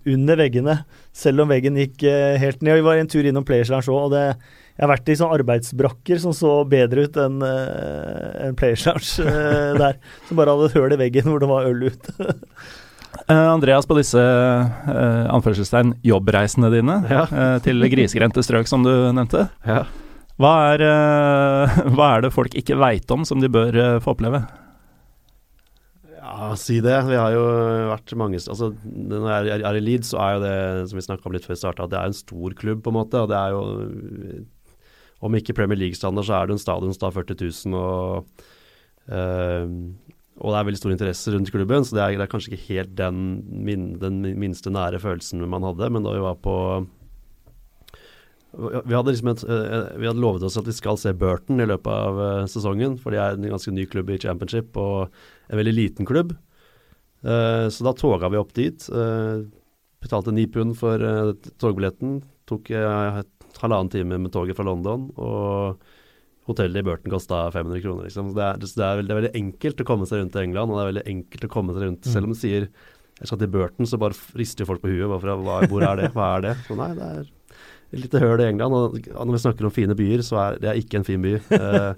under 0.10 0.40
veggene, 0.42 0.80
selv 1.14 1.44
om 1.46 1.52
veggen 1.54 1.78
gikk 1.78 2.04
eh, 2.10 2.40
helt 2.42 2.62
ned. 2.66 2.74
Og 2.74 2.82
Vi 2.82 2.88
var 2.90 2.98
en 3.02 3.12
tur 3.12 3.28
innom 3.30 3.46
Players 3.46 3.70
Lounge 3.70 3.92
òg, 3.94 4.08
og 4.08 4.16
det, 4.16 4.24
jeg 4.78 4.86
har 4.88 4.92
vært 4.96 5.12
i 5.14 5.18
sånne 5.20 5.38
arbeidsbrakker 5.38 6.22
som 6.24 6.34
så 6.34 6.54
bedre 6.66 7.06
ut 7.06 7.18
enn 7.22 7.42
uh, 7.46 8.48
en 8.48 8.56
Players 8.58 8.86
Lounge 8.90 9.28
eh, 9.30 9.74
der. 9.84 10.00
Som 10.28 10.40
bare 10.42 10.56
hadde 10.58 10.72
et 10.72 10.78
høl 10.80 10.96
i 10.98 11.02
veggen 11.06 11.30
hvor 11.30 11.44
det 11.44 11.52
var 11.52 11.70
øl 11.70 11.90
ute. 11.92 12.16
Eh, 13.28 13.36
Andreas, 13.52 13.84
på 13.86 13.96
disse 13.98 14.22
eh, 14.24 15.26
anførselstegn 15.36 15.98
jobbreisene 16.08 16.70
dine 16.72 16.94
Ja. 17.12 17.26
eh, 17.28 17.58
til 17.62 17.84
grisgrendte 17.92 18.40
strøk, 18.44 18.70
som 18.72 18.86
du 18.88 18.90
nevnte, 19.12 19.50
Ja. 19.68 19.82
hva 20.40 20.54
er, 20.72 20.84
eh, 20.88 21.82
hva 21.98 22.08
er 22.16 22.24
det 22.24 22.32
folk 22.34 22.56
ikke 22.56 22.80
veit 22.80 23.12
om 23.12 23.26
som 23.28 23.44
de 23.44 23.52
bør 23.52 23.76
eh, 23.76 23.98
få 24.00 24.16
oppleve? 24.16 24.46
Ja, 26.32 26.54
si 26.56 26.78
det. 26.80 26.96
Vi 27.10 27.18
har 27.20 27.34
jo 27.36 27.42
vært 27.90 28.14
mange 28.16 28.40
altså, 28.40 28.70
Når 28.88 29.26
jeg 29.50 29.58
er, 29.58 29.76
i 29.76 29.84
Leeds, 29.84 30.14
så 30.14 30.22
er 30.24 30.36
jo 30.38 30.44
det 30.46 30.56
som 30.88 31.00
vi 31.00 31.04
snakka 31.04 31.28
om 31.28 31.36
litt 31.36 31.48
før 31.48 31.58
vi 31.58 31.60
starta, 31.60 31.88
at 31.88 31.92
det 31.92 32.00
er 32.00 32.12
en 32.12 32.16
stor 32.16 32.56
klubb, 32.56 32.84
på 32.86 32.94
en 32.94 32.98
måte. 33.02 33.20
Og 33.20 33.28
det 33.32 33.40
er 33.40 33.56
jo 33.56 34.46
Om 35.28 35.36
ikke 35.38 35.58
Premier 35.58 35.78
League-standard, 35.82 36.26
så 36.30 36.38
er 36.38 36.48
det 36.48 36.56
en 36.56 36.64
stadion 36.64 36.96
som 36.96 37.04
tar 37.04 37.18
40 37.20 37.36
000, 37.68 37.76
og 37.78 38.26
øh, 39.12 39.76
og 40.42 40.50
det 40.50 40.58
er 40.58 40.66
veldig 40.66 40.80
stor 40.80 40.94
interesse 40.96 41.32
rundt 41.34 41.52
klubben, 41.54 41.84
så 41.86 41.94
det 41.94 42.02
er, 42.02 42.16
det 42.18 42.24
er 42.26 42.30
kanskje 42.32 42.56
ikke 42.56 42.74
helt 42.74 42.94
den, 42.98 43.18
min, 43.68 43.84
den 44.02 44.24
minste 44.42 44.72
nære 44.74 44.98
følelsen 45.04 45.44
man 45.46 45.68
hadde. 45.68 45.90
Men 45.94 46.02
da 46.02 46.16
vi 46.16 46.24
var 46.24 46.40
på 46.42 46.56
vi 48.52 48.96
hadde, 48.96 49.14
liksom 49.14 49.32
et, 49.32 49.44
eh, 49.48 49.98
vi 50.02 50.08
hadde 50.10 50.22
lovet 50.22 50.44
oss 50.44 50.58
at 50.60 50.68
vi 50.68 50.76
skal 50.76 50.98
se 51.00 51.14
Burton 51.16 51.62
i 51.64 51.68
løpet 51.70 51.88
av 51.92 52.20
eh, 52.20 52.48
sesongen, 52.52 52.98
for 53.00 53.14
de 53.14 53.22
er 53.22 53.38
en 53.38 53.48
ganske 53.54 53.72
ny 53.72 53.86
klubb 53.88 54.12
i 54.12 54.20
championship 54.20 54.76
og 54.80 55.08
en 55.48 55.60
veldig 55.60 55.76
liten 55.78 56.08
klubb. 56.08 56.36
Eh, 57.24 57.68
så 57.72 57.88
da 57.88 57.96
toga 57.96 58.32
vi 58.32 58.42
opp 58.42 58.54
dit. 58.58 58.90
betalte 60.02 60.34
ni 60.34 60.48
pund 60.52 60.76
for 60.78 61.00
togbilletten. 61.62 62.22
Tok 62.50 62.72
halvannen 62.74 63.92
time 63.94 64.18
med 64.18 64.34
toget 64.34 64.58
fra 64.58 64.66
London. 64.66 65.12
Og 65.16 65.82
hotellet 66.50 66.82
i 66.82 66.88
Burton 66.88 67.14
kosta 67.14 67.46
500 67.54 67.84
kroner. 67.84 68.08
Liksom. 68.10 68.34
Det, 68.36 68.44
er, 68.44 68.58
det, 68.58 68.72
er 68.74 68.98
veldig, 68.98 69.08
det 69.08 69.14
er 69.14 69.22
veldig 69.22 69.38
enkelt 69.44 69.84
å 69.84 69.88
komme 69.88 70.08
seg 70.10 70.24
rundt 70.24 70.36
i 70.36 70.42
England, 70.42 70.72
og 70.72 70.80
det 70.80 70.82
er 70.82 70.90
veldig 70.92 71.10
enkelt 71.14 71.46
å 71.46 71.52
komme 71.54 71.76
seg 71.76 71.86
rundt. 71.86 72.08
Mm. 72.08 72.16
Selv 72.16 72.28
om 72.28 72.34
du 72.34 72.40
sier 72.42 72.66
jeg 73.22 73.30
skal 73.30 73.38
til 73.38 73.52
Burton, 73.54 73.86
så 73.86 74.00
bare 74.02 74.18
rister 74.34 74.66
folk 74.66 74.82
på 74.82 74.90
huet. 74.90 75.06
Bare 75.06 75.22
fra, 75.22 75.38
hva, 75.38 75.60
hvor 75.70 75.86
er 75.86 76.00
det? 76.02 76.10
Hva 76.16 76.32
er 76.40 76.48
det? 76.48 76.56
Så 76.66 76.76
nei, 76.80 76.90
det 76.98 77.06
er 77.06 77.30
et 77.92 78.00
lite 78.06 78.22
høl 78.22 78.40
i 78.40 78.48
England. 78.48 78.76
Og 78.76 79.26
når 79.26 79.36
vi 79.36 79.42
snakker 79.44 79.68
om 79.68 79.74
fine 79.74 79.96
byer, 79.98 80.24
så 80.24 80.40
er 80.40 80.62
det 80.62 80.70
er 80.72 80.80
ikke 80.80 81.02
en 81.02 81.08
fin 81.08 81.24
by. 81.24 81.36
Eh, 81.38 81.90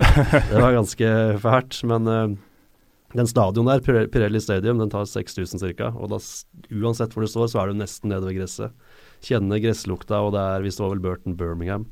det 0.50 0.62
var 0.62 0.74
ganske 0.74 1.10
fælt. 1.44 1.80
Men 1.90 2.10
eh, 2.10 2.36
den 3.14 3.30
stadion 3.30 3.70
der, 3.70 3.84
Pirelli 3.84 4.42
Stadium, 4.42 4.80
den 4.82 4.90
tar 4.90 5.06
6000 5.10 5.62
ca. 5.62 5.92
Og 5.94 6.10
da, 6.10 6.20
uansett 6.74 7.14
hvor 7.14 7.26
du 7.26 7.30
står, 7.30 7.52
så 7.52 7.62
er 7.62 7.70
du 7.70 7.78
nesten 7.78 8.10
nede 8.10 8.26
ved 8.26 8.40
gresset. 8.40 8.74
Kjenner 9.24 9.62
gresslukta, 9.64 10.24
og 10.26 10.34
det 10.36 10.42
er 10.42 10.66
Vi 10.66 10.74
står 10.74 10.96
vel 10.96 11.04
Burton 11.04 11.38
Birmingham. 11.38 11.86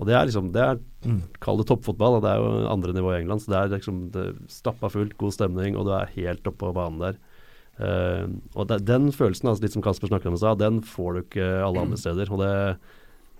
Og 0.00 0.08
det 0.08 0.16
er 0.16 0.24
liksom 0.26 0.48
Det 0.54 0.62
er 0.64 0.80
Kall 1.44 1.60
det 1.60 1.68
toppfotball, 1.68 2.18
og 2.18 2.24
det 2.24 2.32
er 2.32 2.40
jo 2.40 2.64
andre 2.72 2.96
nivå 2.96 3.12
i 3.12 3.20
England. 3.20 3.44
Så 3.44 3.52
det 3.52 3.60
er 3.60 3.76
liksom 3.76 4.00
det 4.14 4.24
er 4.30 4.40
stappa 4.50 4.90
fullt, 4.92 5.18
god 5.20 5.36
stemning, 5.36 5.76
og 5.76 5.86
du 5.86 5.92
er 5.98 6.16
helt 6.16 6.48
oppe 6.48 6.64
på 6.64 6.74
banen 6.78 7.04
der. 7.04 7.20
Uh, 7.82 8.28
og 8.52 8.68
det, 8.68 8.82
den 8.84 9.08
følelsen, 9.16 9.48
altså 9.48 9.64
litt 9.64 9.74
som 9.74 9.82
Kasper 9.82 10.10
snakket 10.10 10.28
om 10.28 10.34
i 10.36 10.40
stad, 10.42 10.60
den 10.60 10.82
får 10.84 11.14
du 11.14 11.20
ikke 11.22 11.46
alle 11.64 11.84
andre 11.86 11.98
steder. 11.98 12.32
Og 12.32 12.42
det, 12.42 12.52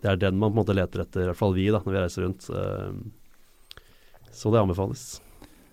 det 0.03 0.11
er 0.11 0.23
den 0.25 0.39
man 0.39 0.51
på 0.51 0.59
en 0.59 0.63
måte 0.65 0.77
leter 0.77 1.05
etter, 1.05 1.25
i 1.25 1.29
hvert 1.31 1.39
fall 1.39 1.55
vi, 1.57 1.69
da, 1.71 1.83
når 1.85 1.95
vi 1.95 2.01
reiser 2.03 2.27
rundt. 2.27 2.49
Eh, 2.51 3.83
så 4.33 4.51
det 4.53 4.63
anbefales. 4.63 5.05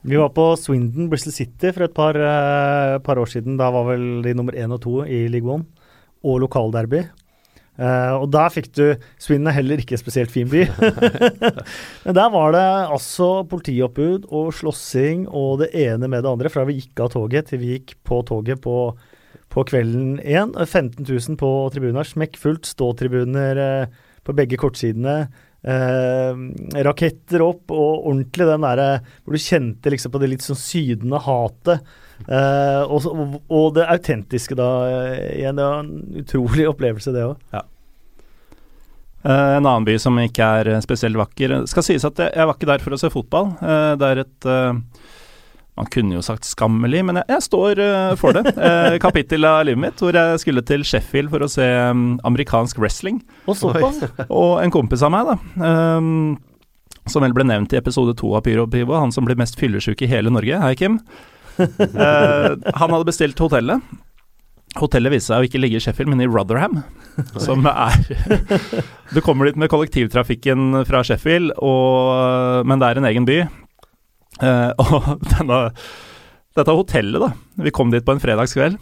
Vi 0.02 0.16
var 0.16 0.30
på 0.32 0.52
Swindon, 0.56 1.10
Bristol 1.12 1.36
City 1.36 1.74
for 1.76 1.84
et 1.84 1.96
par, 1.96 2.16
eh, 2.16 2.98
par 3.04 3.20
år 3.20 3.28
siden. 3.28 3.58
Da 3.58 3.70
var 3.72 3.90
vel 3.90 4.22
de 4.24 4.34
nummer 4.34 4.54
én 4.54 4.72
og 4.72 4.82
to 4.82 5.04
i 5.04 5.28
League 5.28 5.50
One, 5.50 5.66
og 6.24 6.40
lokalderby. 6.46 7.10
Uh, 7.80 8.20
og 8.20 8.26
der 8.34 8.50
fikk 8.52 8.74
du 8.76 8.84
Swindon 9.24 9.48
er 9.48 9.56
heller 9.56 9.80
ikke 9.80 9.96
spesielt 9.96 10.34
fin 10.34 10.50
by. 10.52 10.66
Men 12.04 12.18
der 12.18 12.32
var 12.34 12.52
det 12.52 12.64
altså 12.92 13.30
politioppbud 13.48 14.28
og 14.36 14.50
slåssing 14.58 15.24
og 15.32 15.62
det 15.62 15.70
ene 15.72 16.10
med 16.12 16.26
det 16.26 16.34
andre 16.34 16.52
fra 16.52 16.66
vi 16.68 16.76
gikk 16.82 17.00
av 17.06 17.14
toget 17.14 17.48
til 17.48 17.62
vi 17.62 17.78
gikk 17.78 17.96
på 18.04 18.20
toget 18.28 18.60
på, 18.66 18.76
på 19.48 19.64
kvelden 19.72 20.20
igjen. 20.20 20.52
15 20.60 21.08
000 21.08 21.40
på 21.40 21.54
tribuner, 21.72 22.04
smekkfullt, 22.04 22.68
ståtribuner 22.68 23.64
eh, 23.64 24.04
på 24.30 24.38
begge 24.38 24.60
kortsidene. 24.62 25.24
Eh, 25.60 26.38
raketter 26.86 27.44
opp 27.44 27.74
og 27.76 28.06
ordentlig 28.08 28.46
den 28.48 28.64
derre 28.64 28.92
hvor 29.26 29.36
du 29.36 29.42
kjente 29.44 29.92
liksom 29.92 30.14
på 30.14 30.22
det 30.22 30.30
litt 30.32 30.46
sånn 30.46 30.60
sydende 30.60 31.20
hatet. 31.26 31.90
Eh, 32.28 32.84
og, 32.86 33.10
og, 33.48 33.74
det 33.76 33.90
autentiske 33.92 34.56
da 34.60 34.70
eh, 34.88 35.28
igjen. 35.42 35.60
Det 35.60 35.68
var 35.68 35.84
en 35.84 36.24
utrolig 36.24 36.70
opplevelse, 36.74 37.16
det 37.16 37.28
òg. 37.28 37.60
Eh, 39.24 39.56
en 39.58 39.66
annen 39.66 39.88
by 39.88 39.98
som 40.00 40.20
ikke 40.22 40.52
er 40.62 40.74
eh, 40.76 40.84
spesielt 40.84 41.20
vakker. 41.20 41.58
Det 41.58 41.72
skal 41.72 41.86
sies 41.86 42.08
at 42.08 42.22
jeg, 42.24 42.32
jeg 42.36 42.48
var 42.48 42.56
ikke 42.56 42.72
der 42.72 42.86
for 42.86 42.96
å 42.96 43.02
se 43.02 43.12
fotball. 43.12 43.52
Eh, 43.60 43.94
det 44.00 44.12
er 44.14 44.24
et 44.24 44.52
Man 45.80 45.88
kunne 45.94 46.18
jo 46.18 46.24
sagt 46.26 46.44
skammelig, 46.44 47.06
men 47.08 47.22
jeg, 47.22 47.30
jeg 47.32 47.46
står 47.46 47.80
uh, 47.80 48.14
for 48.20 48.36
det. 48.36 48.52
Uh, 48.58 48.98
kapittel 49.00 49.48
av 49.48 49.62
livet 49.64 49.80
mitt 49.80 50.02
hvor 50.04 50.16
jeg 50.16 50.42
skulle 50.44 50.64
til 50.68 50.84
Sheffield 50.88 51.32
for 51.32 51.46
å 51.46 51.48
se 51.52 51.64
um, 51.64 52.18
amerikansk 52.28 52.82
wrestling. 52.84 53.22
Og. 54.28 54.28
Og 54.28 54.52
en 54.60 54.76
kompis 54.76 55.06
av 55.08 55.16
meg, 55.16 55.32
da, 55.32 55.38
Um, 55.70 56.38
som 57.10 57.24
vel 57.24 57.34
ble 57.34 57.46
nevnt 57.48 57.74
i 57.74 57.80
episode 57.80 58.14
to 58.20 58.34
av 58.38 58.44
Pyro 58.46 58.68
Pivo, 58.70 58.94
han 58.98 59.14
som 59.16 59.26
blir 59.26 59.40
mest 59.40 59.58
fyllesyk 59.60 60.04
i 60.06 60.10
hele 60.12 60.32
Norge, 60.34 60.60
hei 60.62 60.76
Kim. 60.78 61.00
Uh, 61.60 62.54
han 62.80 62.92
hadde 62.92 63.08
bestilt 63.08 63.40
hotellet. 63.42 63.82
Hotellet 64.78 65.16
viste 65.16 65.32
seg 65.32 65.42
å 65.42 65.48
ikke 65.48 65.62
ligge 65.64 65.80
i 65.80 65.84
Sheffield, 65.84 66.12
men 66.12 66.22
i 66.22 66.28
Rotherham, 66.30 66.84
som 67.42 67.66
er 67.72 67.96
Du 69.16 69.24
kommer 69.26 69.50
dit 69.50 69.58
med 69.58 69.72
kollektivtrafikken 69.72 70.84
fra 70.86 71.02
Sheffield, 71.08 71.56
og, 71.58 72.68
men 72.70 72.84
det 72.84 72.92
er 72.92 73.02
en 73.02 73.10
egen 73.10 73.26
by. 73.26 73.40
Eh, 74.40 74.72
og 74.84 75.26
denne, 75.34 75.60
dette 76.58 76.76
hotellet, 76.76 77.22
da 77.22 77.66
Vi 77.66 77.76
kom 77.76 77.94
dit 77.94 78.06
på 78.06 78.16
en 78.16 78.24
fredagskveld, 78.24 78.80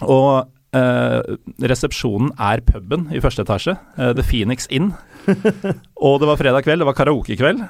og 0.00 0.46
uh, 0.76 1.18
resepsjonen 1.60 2.30
er 2.40 2.62
puben 2.64 3.08
i 3.12 3.20
første 3.22 3.44
etasje, 3.44 3.76
Uh, 3.98 4.14
The 4.16 4.24
Phoenix 4.24 4.70
Inn. 4.72 4.94
og 6.06 6.22
det 6.22 6.30
var 6.30 6.40
fredag 6.40 6.64
kveld, 6.64 6.80
det 6.80 6.88
var 6.88 6.96
karaokekveld, 6.96 7.66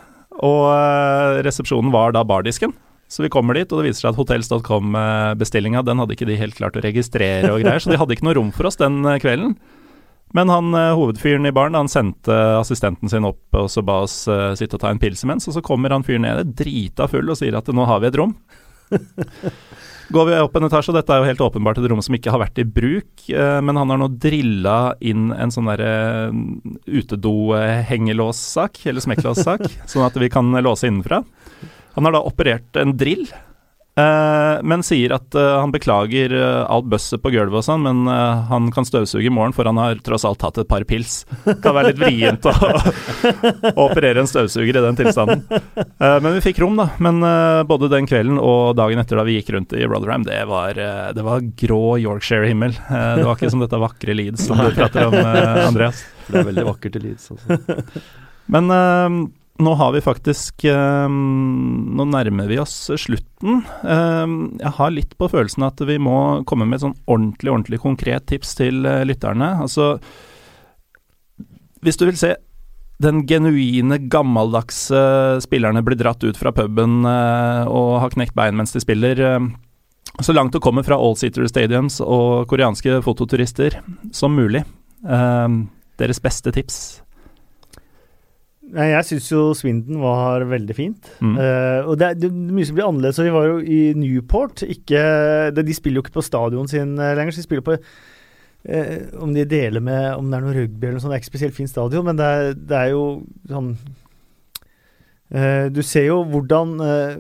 og 0.47 1.43
resepsjonen 1.45 1.91
var 1.93 2.15
da 2.15 2.23
bardisken. 2.25 2.77
Så 3.11 3.25
vi 3.25 3.33
kommer 3.33 3.59
dit, 3.59 3.67
og 3.73 3.81
det 3.81 3.89
viser 3.89 4.05
seg 4.05 4.13
at 4.13 4.21
Hotels.com-bestillinga 4.21 5.83
den 5.83 5.99
hadde 5.99 6.15
ikke 6.15 6.29
de 6.29 6.39
helt 6.39 6.55
klart 6.55 6.79
å 6.79 6.85
registrere 6.85 7.51
og 7.51 7.65
greier, 7.65 7.83
så 7.83 7.91
de 7.91 7.99
hadde 7.99 8.15
ikke 8.15 8.29
noe 8.29 8.37
rom 8.39 8.53
for 8.55 8.71
oss 8.71 8.79
den 8.79 9.03
kvelden. 9.19 9.57
Men 10.37 10.49
han 10.53 10.75
eh, 10.75 10.95
hovedfyren 10.95 11.47
i 11.47 11.53
baren, 11.53 11.75
han 11.75 11.91
sendte 11.91 12.35
assistenten 12.61 13.11
sin 13.11 13.27
opp 13.27 13.57
og 13.59 13.71
så 13.73 13.83
ba 13.83 14.01
oss 14.05 14.23
uh, 14.31 14.53
sitte 14.59 14.79
og 14.79 14.85
ta 14.85 14.93
en 14.93 15.01
pils 15.03 15.25
imens, 15.27 15.49
og 15.51 15.57
så 15.57 15.63
kommer 15.65 15.91
han 15.95 16.07
fyren 16.07 16.23
nede 16.27 16.47
drita 16.47 17.09
full 17.11 17.33
og 17.33 17.39
sier 17.41 17.57
at 17.59 17.71
nå 17.75 17.87
har 17.89 18.03
vi 18.03 18.11
et 18.11 18.19
rom. 18.21 18.37
Går 20.11 20.27
vi 20.27 20.39
opp 20.43 20.57
en 20.59 20.67
etasje, 20.67 20.91
og 20.91 20.97
dette 20.99 21.15
er 21.15 21.23
jo 21.23 21.29
helt 21.29 21.43
åpenbart 21.47 21.79
et 21.79 21.87
rom 21.91 22.03
som 22.03 22.15
ikke 22.17 22.33
har 22.35 22.43
vært 22.43 22.59
i 22.63 22.67
bruk, 22.67 23.11
uh, 23.35 23.59
men 23.63 23.79
han 23.79 23.91
har 23.91 23.99
nå 24.03 24.11
drilla 24.23 24.79
inn 25.03 25.31
en 25.35 25.55
sånn 25.55 25.71
derre 25.71 25.93
utedo-hengelåssak, 26.87 28.85
eller 28.91 29.07
smekklåssak, 29.07 29.67
sånn 29.91 30.07
at 30.07 30.19
vi 30.19 30.31
kan 30.31 30.51
låse 30.63 30.87
innenfra. 30.91 31.25
Han 31.97 32.07
har 32.07 32.15
da 32.15 32.23
operert 32.27 32.79
en 32.79 32.95
drill 32.99 33.27
men 34.63 34.83
sier 34.87 35.13
at 35.17 35.35
eh, 35.35 35.57
han 35.61 35.73
beklager 35.75 36.33
eh, 36.37 36.63
alt 36.71 36.89
bøsset 36.91 37.23
på 37.23 37.33
gulvet 37.35 37.61
og 37.61 37.67
sånn, 37.67 37.83
men 37.87 38.11
eh, 38.11 38.43
han 38.51 38.69
kan 38.75 38.87
støvsuge 38.87 39.27
i 39.27 39.33
morgen, 39.33 39.55
for 39.57 39.69
han 39.69 39.81
har 39.81 40.01
tross 40.07 40.27
alt 40.29 40.41
tatt 40.43 40.61
et 40.63 40.69
par 40.71 40.85
pils. 40.89 41.25
Det 41.45 41.57
kan 41.65 41.77
være 41.77 41.93
litt 41.93 42.01
vrient 42.03 42.47
å, 42.49 42.53
å 42.55 43.75
operere 43.89 44.23
en 44.23 44.31
støvsuger 44.31 44.79
i 44.79 44.85
den 44.85 44.99
tilstanden. 45.01 45.43
Eh, 45.51 46.17
men 46.23 46.37
vi 46.37 46.45
fikk 46.45 46.63
rom, 46.63 46.79
da. 46.81 46.91
Men 47.03 47.23
eh, 47.27 47.63
både 47.69 47.91
den 47.93 48.09
kvelden 48.11 48.39
og 48.41 48.77
dagen 48.79 49.03
etter 49.03 49.21
da 49.21 49.27
vi 49.27 49.39
gikk 49.39 49.53
rundt 49.57 49.75
i 49.77 49.85
Rotherham, 49.87 50.25
det 50.29 50.41
var, 50.51 50.79
eh, 50.79 51.11
det 51.17 51.27
var 51.27 51.45
grå 51.65 51.83
Yorkshire-himmel. 52.05 52.79
Eh, 52.87 53.11
det 53.21 53.27
var 53.27 53.37
ikke 53.37 53.53
som 53.53 53.65
dette 53.65 53.81
vakre 53.83 54.17
Leeds 54.17 54.47
som 54.47 54.61
du 54.61 54.71
prater 54.77 55.09
om, 55.09 55.19
eh, 55.19 55.67
Andreas. 55.69 56.05
Det 56.31 56.41
er 56.41 56.51
veldig 56.53 56.69
vakkert 56.71 56.97
i 57.01 57.05
Leeds. 57.09 57.31
Altså. 57.35 57.83
Men 58.51 58.75
eh, 58.75 59.21
nå 59.61 59.75
har 59.75 59.93
vi 59.93 60.03
faktisk 60.05 60.65
eh, 60.65 61.09
Nå 61.11 62.07
nærmer 62.09 62.49
vi 62.51 62.59
oss 62.63 62.91
slutten. 63.01 63.63
Eh, 63.85 64.35
jeg 64.61 64.75
har 64.79 64.93
litt 64.95 65.17
på 65.21 65.29
følelsen 65.31 65.67
at 65.67 65.81
vi 65.89 65.99
må 66.03 66.43
komme 66.49 66.69
med 66.69 66.79
et 66.79 66.85
sånn 66.87 66.99
ordentlig, 67.07 67.53
ordentlig 67.53 67.81
konkret 67.83 68.29
tips 68.31 68.55
til 68.61 68.87
eh, 68.89 69.05
lytterne. 69.09 69.53
Altså 69.65 69.97
Hvis 71.85 72.01
du 72.01 72.07
vil 72.09 72.21
se 72.21 72.35
den 73.01 73.23
genuine, 73.25 73.97
gammeldagse 74.13 75.01
spillerne 75.41 75.81
blir 75.85 75.97
dratt 75.97 76.21
ut 76.21 76.37
fra 76.37 76.53
puben 76.53 76.99
og 77.09 77.95
har 78.03 78.13
knekt 78.13 78.35
bein 78.37 78.59
mens 78.59 78.75
de 78.77 78.83
spiller. 78.85 79.17
så 80.21 80.35
langt 80.37 80.53
det 80.53 80.61
kommer 80.61 80.85
fra 80.85 80.99
All-Seater 81.01 81.49
Stadiums 81.49 82.03
og 82.05 82.45
koreanske 82.53 83.01
fototurister 83.01 83.81
som 84.13 84.37
mulig. 84.37 84.67
Deres 85.01 86.21
beste 86.21 86.53
tips. 86.53 87.01
Nei, 88.71 88.91
Jeg 88.93 89.07
syns 89.09 89.29
jo 89.33 89.41
Swindon 89.57 89.99
var 90.03 90.45
veldig 90.47 90.77
fint. 90.77 91.11
Mm. 91.19 91.35
Uh, 91.35 91.91
og 91.91 91.99
det 91.99 92.07
er, 92.07 92.21
det 92.23 92.31
mye 92.31 92.69
som 92.69 92.77
blir 92.79 92.87
annerledes. 92.87 93.19
og 93.19 93.27
Vi 93.27 93.35
var 93.35 93.49
jo 93.49 93.59
i 93.65 93.81
Newport. 93.99 94.63
Ikke, 94.63 95.03
det, 95.57 95.67
de 95.67 95.77
spiller 95.77 96.01
jo 96.01 96.05
ikke 96.07 96.19
på 96.21 96.27
stadion 96.27 96.71
sin 96.71 96.95
eh, 96.99 97.15
lenger. 97.19 97.35
så 97.35 97.43
De 97.43 97.49
spiller 97.49 97.67
på 97.67 97.77
eh, 97.77 99.09
Om 99.19 99.35
de 99.35 99.47
deler 99.49 99.83
med 99.83 100.13
Om 100.15 100.31
det 100.31 100.39
er 100.39 100.45
noe 100.47 100.55
rugby 100.59 100.87
eller 100.87 100.99
noe 100.99 101.05
sånt, 101.05 101.15
det 101.15 101.19
er 101.19 101.25
ikke 101.25 101.33
spesielt 101.33 101.57
fint 101.57 101.73
stadion, 101.73 102.07
men 102.07 102.21
det 102.21 102.29
er, 102.29 102.53
det 102.55 102.79
er 102.79 102.93
jo 102.93 103.05
sånn 103.51 103.73
eh, 105.35 105.67
Du 105.75 105.83
ser 105.87 106.07
jo 106.07 106.21
hvordan 106.31 106.77
eh, 106.87 107.17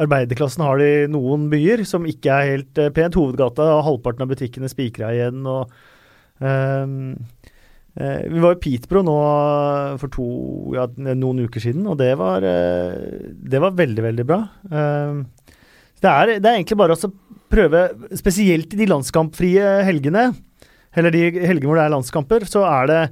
arbeiderklassen 0.00 0.62
har 0.62 0.78
det 0.78 0.90
i 0.94 1.10
noen 1.10 1.48
byer 1.50 1.82
som 1.88 2.06
ikke 2.06 2.30
er 2.30 2.52
helt 2.54 2.78
eh, 2.78 2.92
pent. 2.94 3.18
Hovedgata, 3.18 3.72
halvparten 3.82 4.22
av 4.22 4.30
butikkene 4.30 4.70
spikra 4.70 5.10
igjen. 5.16 5.42
og 5.50 5.74
Eh, 7.98 8.28
vi 8.30 8.42
var 8.42 8.54
i 8.54 8.60
Peterbro 8.62 9.02
nå 9.02 9.16
eh, 9.20 9.96
for 10.00 10.12
to, 10.14 10.26
ja, 10.76 10.86
noen 10.96 11.42
uker 11.46 11.62
siden, 11.62 11.88
og 11.90 11.98
det 11.98 12.12
var, 12.20 12.44
eh, 12.46 13.32
det 13.34 13.62
var 13.62 13.74
veldig, 13.78 14.04
veldig 14.06 14.26
bra. 14.28 14.40
Eh, 14.70 15.56
det, 16.00 16.12
er, 16.12 16.36
det 16.38 16.46
er 16.46 16.60
egentlig 16.60 16.78
bare 16.80 16.94
å 16.94 17.12
prøve, 17.50 17.82
spesielt 18.18 18.76
i 18.76 18.80
de 18.82 18.88
landskampfrie 18.90 19.74
helgene, 19.88 20.28
eller 20.94 21.14
de 21.14 21.24
helgene 21.42 21.66
hvor 21.66 21.80
det 21.80 21.88
er 21.88 21.96
landskamper, 21.96 22.46
så 22.50 22.64
er 22.68 22.88
det 22.90 23.02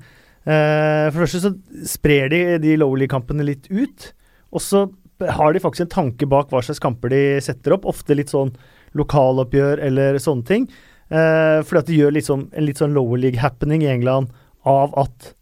For 0.48 1.12
det 1.12 1.26
første 1.26 1.40
så 1.42 1.50
sprer 1.84 2.30
de 2.32 2.38
de 2.62 2.76
Lowley-kampene 2.80 3.44
litt 3.44 3.66
ut, 3.68 4.06
og 4.48 4.62
så 4.64 4.86
har 5.20 5.52
de 5.52 5.60
faktisk 5.60 5.84
en 5.84 5.90
tanke 5.92 6.28
bak 6.30 6.48
hva 6.48 6.62
slags 6.64 6.80
kamper 6.80 7.12
de 7.12 7.20
setter 7.44 7.74
opp. 7.74 7.84
Ofte 7.90 8.16
litt 8.16 8.30
sånn 8.32 8.54
lokaloppgjør 8.96 9.82
eller 9.84 10.18
sånne 10.22 10.48
ting. 10.48 10.64
Eh, 11.08 11.58
fordi 11.64 11.80
at 11.80 11.90
de 11.90 11.98
gjør 11.98 12.14
litt 12.14 12.28
sånn, 12.28 12.46
en 12.52 12.66
litt 12.66 12.80
sånn 12.80 12.94
lower 12.96 13.20
league-happening 13.20 13.84
i 13.84 13.90
England 13.92 14.32
av 14.68 14.94
at 15.04 15.34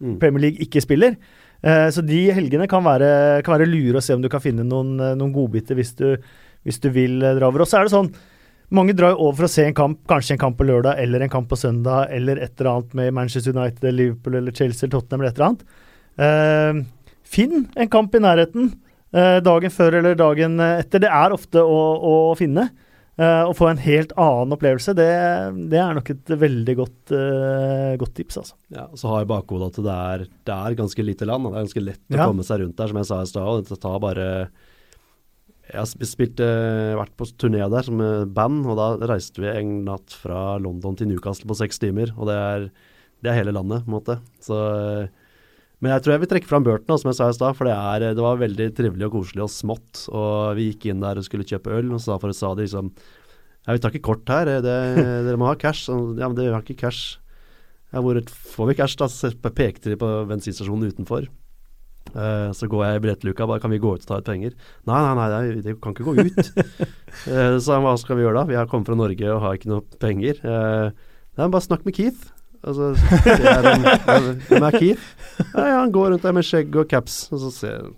Mm. 0.00 0.18
Premier 0.22 0.44
League 0.46 0.62
ikke 0.62 0.82
spiller. 0.84 1.16
Eh, 1.62 1.88
så 1.90 2.04
de 2.06 2.20
helgene 2.30 2.68
kan 2.70 2.84
være, 2.86 3.42
kan 3.42 3.56
være 3.56 3.66
lure 3.66 3.98
å 3.98 4.04
se 4.04 4.14
om 4.14 4.22
du 4.22 4.28
kan 4.30 4.42
finne 4.44 4.66
noen, 4.66 4.92
eh, 5.02 5.16
noen 5.18 5.32
godbiter 5.34 5.74
hvis 5.78 5.94
du, 5.98 6.16
hvis 6.62 6.78
du 6.84 6.90
vil 6.94 7.18
eh, 7.22 7.34
dra 7.34 7.48
over. 7.50 7.64
Og 7.64 7.70
så 7.70 7.80
er 7.80 7.88
det 7.88 7.94
sånn 7.96 8.12
mange 8.70 8.92
drar 8.94 9.14
jo 9.14 9.24
over 9.26 9.40
for 9.40 9.48
å 9.48 9.50
se 9.50 9.64
en 9.64 9.74
kamp, 9.74 10.02
kanskje 10.06 10.36
en 10.36 10.42
kamp 10.42 10.58
på 10.58 10.66
lørdag 10.68 11.00
eller 11.00 11.24
en 11.24 11.32
kamp 11.32 11.48
på 11.48 11.56
søndag, 11.56 12.12
eller 12.14 12.36
et 12.36 12.52
eller 12.60 12.70
annet 12.74 12.94
med 13.00 13.14
Manchester 13.16 13.56
United, 13.56 13.94
Liverpool 13.96 14.36
eller 14.38 14.52
Chelsea 14.52 14.84
eller 14.84 14.92
Tottenham 14.98 15.22
eller 15.24 15.32
et 15.32 15.40
eller 15.40 15.48
annet. 15.48 15.64
Eh, 16.28 17.14
finn 17.24 17.64
en 17.74 17.90
kamp 17.90 18.14
i 18.14 18.22
nærheten 18.22 18.68
eh, 19.14 19.38
dagen 19.40 19.72
før 19.72 19.98
eller 19.98 20.18
dagen 20.20 20.60
etter. 20.60 21.02
Det 21.02 21.10
er 21.10 21.34
ofte 21.34 21.64
å, 21.64 21.80
å 21.98 22.14
finne. 22.38 22.68
Eh, 23.18 23.44
å 23.50 23.54
få 23.56 23.66
en 23.66 23.80
helt 23.82 24.12
annen 24.14 24.54
opplevelse, 24.54 24.92
det, 24.94 25.08
det 25.72 25.78
er 25.82 25.96
nok 25.96 26.10
et 26.12 26.30
veldig 26.38 26.74
godt, 26.78 27.10
uh, 27.10 27.96
godt 27.98 28.12
tips, 28.14 28.36
altså. 28.44 28.54
Ja, 28.70 28.84
og 28.86 29.00
så 29.00 29.10
har 29.10 29.24
jeg 29.24 29.30
bakhodet 29.32 29.72
at 29.72 29.80
det 29.82 29.96
er, 29.96 30.22
det 30.46 30.54
er 30.54 30.76
ganske 30.78 31.02
lite 31.06 31.26
land, 31.26 31.48
og 31.48 31.50
det 31.50 31.58
er 31.58 31.66
ganske 31.66 31.82
lett 31.82 32.04
Ja. 32.14 32.20
å 32.22 32.28
komme 32.30 32.46
seg 32.46 32.62
rundt 32.62 32.78
der, 32.78 32.92
som 32.92 33.00
jeg 33.00 33.08
sa 33.10 33.18
i 33.24 33.30
stad. 33.32 33.48
og 33.50 33.66
Det 33.66 33.80
tar 33.82 33.98
bare 34.04 34.28
Jeg 35.68 35.76
har 35.80 35.88
spilt, 35.90 36.38
uh, 36.40 36.94
vært 37.00 37.16
på 37.18 37.26
turné 37.34 37.66
der 37.68 37.88
som 37.90 37.98
band, 38.32 38.62
og 38.70 38.78
da 38.78 38.86
reiste 39.10 39.42
vi 39.42 39.50
en 39.50 39.74
natt 39.84 40.14
fra 40.14 40.54
London 40.62 40.94
til 40.96 41.10
Newcastle 41.10 41.50
på 41.50 41.58
seks 41.58 41.82
timer. 41.82 42.14
Og 42.16 42.30
det 42.30 42.38
er, 42.38 42.70
det 43.20 43.32
er 43.32 43.40
hele 43.42 43.52
landet, 43.52 43.82
på 43.82 43.90
en 43.90 43.98
måte. 43.98 44.20
Så, 44.40 44.54
eh, 44.54 45.10
men 45.78 45.92
jeg 45.94 46.02
tror 46.02 46.14
jeg 46.14 46.22
vil 46.24 46.30
trekke 46.32 46.50
fram 46.50 46.64
Burton, 46.66 46.98
som 46.98 47.12
jeg 47.12 47.18
sa 47.20 47.28
i 47.30 47.36
stad. 47.36 47.54
For 47.54 47.68
det, 47.68 47.76
er, 47.76 48.08
det 48.18 48.24
var 48.24 48.40
veldig 48.40 48.66
trivelig 48.74 49.06
og 49.06 49.14
koselig 49.14 49.44
og 49.44 49.52
smått. 49.54 50.04
Og 50.10 50.58
vi 50.58 50.72
gikk 50.72 50.88
inn 50.90 51.04
der 51.04 51.20
og 51.20 51.26
skulle 51.26 51.46
kjøpe 51.46 51.76
øl, 51.76 51.92
og 51.94 52.02
så 52.02 52.18
for 52.18 52.34
sa 52.34 52.50
de 52.58 52.66
liksom 52.66 52.90
Ja, 53.68 53.76
vi 53.76 53.82
tar 53.84 53.94
ikke 53.94 54.08
kort 54.08 54.30
her, 54.32 54.50
eh, 54.50 54.62
det, 54.64 54.76
dere 55.26 55.38
må 55.38 55.46
ha 55.46 55.58
cash. 55.58 55.86
Så, 55.86 55.96
ja, 56.18 56.26
men 56.26 56.38
dere 56.38 56.56
har 56.56 56.66
ikke 56.66 56.80
cash. 56.82 57.20
Ja, 57.92 58.02
hvor 58.02 58.18
får 58.18 58.72
vi 58.72 58.78
cash, 58.80 58.98
da? 58.98 59.06
Så 59.12 59.30
pekte 59.46 59.92
de 59.92 60.00
på 60.00 60.08
bensinstasjonen 60.28 60.90
utenfor. 60.90 61.28
Uh, 62.08 62.48
så 62.56 62.66
går 62.72 62.86
jeg 62.86 62.96
i 62.96 63.00
billettluka 63.04 63.44
bare 63.44 63.60
Kan 63.60 63.68
vi 63.68 63.80
gå 63.82 63.90
ut 63.92 64.00
og 64.00 64.08
ta 64.08 64.16
ut 64.16 64.24
penger? 64.24 64.54
Nei, 64.88 65.00
nei, 65.04 65.26
nei 65.28 65.60
det 65.60 65.74
kan 65.84 65.92
ikke 65.92 66.06
gå 66.06 66.14
ut. 66.24 66.38
uh, 67.28 67.58
så 67.64 67.76
hva 67.84 67.92
skal 68.00 68.16
vi 68.16 68.24
gjøre 68.24 68.40
da? 68.40 68.48
Vi 68.48 68.56
har 68.56 68.70
kommet 68.70 68.88
fra 68.88 68.96
Norge 68.96 69.28
og 69.34 69.42
har 69.44 69.58
ikke 69.58 69.70
noe 69.74 70.00
penger. 70.00 70.40
Uh, 70.40 70.88
nei, 71.36 71.50
bare 71.52 71.66
snakk 71.68 71.84
med 71.86 71.96
Keith. 71.98 72.32
Altså, 72.68 72.90
ser 73.24 73.48
er 73.48 73.70
en, 73.72 74.42
Hvem 74.48 74.66
er 74.68 74.76
Keith? 74.76 75.08
Ja, 75.54 75.80
han 75.80 75.94
går 75.94 76.12
rundt 76.12 76.26
der 76.26 76.36
med 76.36 76.46
skjegg 76.46 76.76
og 76.76 76.88
caps. 76.90 77.24
Og 77.32 77.42
så 77.46 77.50
ser 77.54 77.74
jeg 77.76 77.88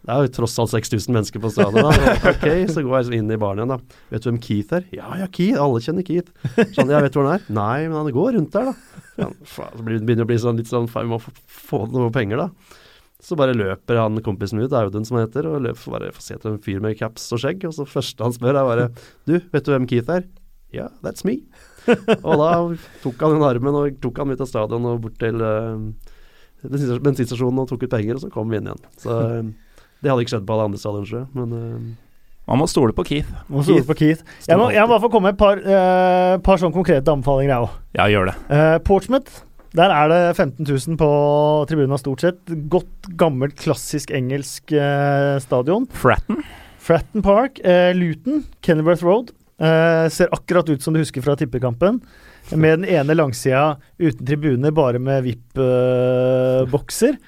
Det 0.00 0.14
er 0.14 0.24
jo 0.24 0.32
tross 0.40 0.56
alt 0.62 0.72
6000 0.72 1.14
mennesker 1.14 1.42
på 1.42 1.50
stadion. 1.52 1.90
Ok, 2.32 2.46
så 2.72 2.82
går 2.86 2.94
jeg 3.04 3.20
inn 3.20 3.30
i 3.30 3.38
baren 3.40 3.60
igjen, 3.60 3.74
da. 3.74 4.00
Vet 4.10 4.24
du 4.24 4.30
hvem 4.30 4.40
Keith 4.42 4.76
er? 4.80 4.86
Ja, 4.96 5.12
ja, 5.20 5.28
Keith. 5.30 5.60
Alle 5.60 5.82
kjenner 5.84 6.06
Keith. 6.06 6.32
Sånn, 6.74 6.90
jeg 6.90 7.06
vet 7.06 7.18
hvor 7.18 7.28
han 7.28 7.36
er. 7.38 7.48
Nei, 7.52 7.86
men 7.86 7.98
han 8.00 8.12
går 8.16 8.38
rundt 8.38 8.56
der, 8.56 8.72
da. 8.72 9.06
Ja, 9.20 9.28
faen, 9.44 9.82
det 10.08 10.16
å 10.24 10.28
bli 10.28 10.38
sånn 10.40 10.56
litt 10.56 10.70
sånn 10.70 10.88
Vi 10.88 11.08
må 11.10 11.18
få, 11.20 11.84
noe 11.92 12.08
penger, 12.14 12.46
da. 12.46 12.78
Så 13.20 13.36
bare 13.36 13.52
løper 13.52 13.98
han 14.00 14.16
kompisen 14.24 14.62
ut, 14.62 14.72
Audun 14.72 15.04
som 15.04 15.18
han 15.18 15.26
heter, 15.26 15.44
og 15.50 15.60
løper 15.66 15.92
bare 15.92 16.12
får 16.16 16.24
se 16.24 16.36
etter 16.38 16.54
en 16.54 16.62
fyr 16.64 16.80
med 16.80 16.96
caps 16.96 17.28
og 17.36 17.42
skjegg. 17.42 17.66
Og 17.68 17.76
så 17.76 17.84
første 17.84 18.24
han 18.24 18.32
spør, 18.32 18.56
er 18.56 18.70
bare 18.70 18.86
Du, 19.28 19.36
vet 19.52 19.66
du 19.66 19.74
hvem 19.74 19.88
Keith 19.90 20.08
er? 20.16 20.24
Ja, 20.72 20.88
that's 21.04 21.26
me. 21.26 21.42
Og 21.88 22.34
da 22.40 22.50
tok 23.02 23.22
han 23.24 23.36
den 23.36 23.46
armen 23.46 23.78
og 23.80 23.98
tok 24.02 24.20
han 24.22 24.32
ut 24.34 24.42
av 24.44 24.48
stadion 24.50 24.88
og 24.90 25.00
bort 25.06 25.18
til 25.20 25.40
uh, 25.40 25.78
bensinstasjonen 26.62 27.62
og 27.62 27.68
tok 27.70 27.86
ut 27.86 27.92
penger, 27.92 28.18
og 28.18 28.24
så 28.24 28.30
kom 28.32 28.50
vi 28.52 28.60
inn 28.60 28.68
igjen. 28.68 28.86
Så 29.00 29.16
eh, 29.16 29.50
det 30.00 30.10
hadde 30.12 30.24
ikke 30.24 30.34
skjedd 30.34 30.46
på 30.48 30.56
alle 30.56 30.68
andre 30.70 30.80
stadioner, 30.80 31.08
tror 31.08 31.20
jeg. 31.22 31.28
Men 31.36 31.52
uh, 31.56 32.08
Man 32.50 32.60
må 32.60 32.66
stole 32.70 32.92
på 32.96 33.04
Keith. 33.06 33.30
Må 33.52 33.62
stole 33.64 33.84
på 33.88 33.96
Keith. 33.96 34.24
Jeg 34.48 34.58
må, 34.60 34.70
jeg 34.74 34.82
må 34.84 34.92
bare 34.94 35.04
få 35.04 35.10
komme 35.12 35.30
med 35.30 35.36
et 35.38 35.40
par, 35.40 35.60
eh, 35.60 36.34
par 36.44 36.60
sånn 36.60 36.74
konkrete 36.74 37.12
anbefalinger, 37.12 37.52
jeg 37.54 37.68
òg. 37.68 37.78
Ja, 37.96 38.08
gjør 38.10 38.32
det. 38.32 38.36
Eh, 38.56 38.76
Portsmouth. 38.84 39.44
Der 39.78 39.92
er 39.94 40.08
det 40.10 40.20
15 40.34 40.66
000 40.66 40.96
på 40.98 41.10
tribunen 41.70 42.00
stort 42.00 42.24
sett. 42.24 42.40
Godt, 42.72 43.12
gammelt, 43.20 43.54
klassisk 43.60 44.10
engelsk 44.10 44.74
eh, 44.74 45.36
stadion. 45.44 45.86
Fratton. 45.94 46.42
Fratton 46.80 47.22
Park. 47.22 47.60
Luton, 47.94 48.42
Kenilworth 48.66 49.06
Road. 49.06 49.30
Eh, 49.60 50.08
ser 50.08 50.28
akkurat 50.32 50.68
ut 50.68 50.82
som 50.82 50.94
du 50.94 51.00
husker 51.02 51.22
fra 51.22 51.36
tippekampen. 51.36 52.00
Med 52.50 52.78
den 52.78 52.88
ene 52.88 53.14
langsida 53.14 53.76
uten 53.98 54.26
tribuner, 54.26 54.72
bare 54.72 54.98
med 54.98 55.24
VIP-bokser. 55.26 57.18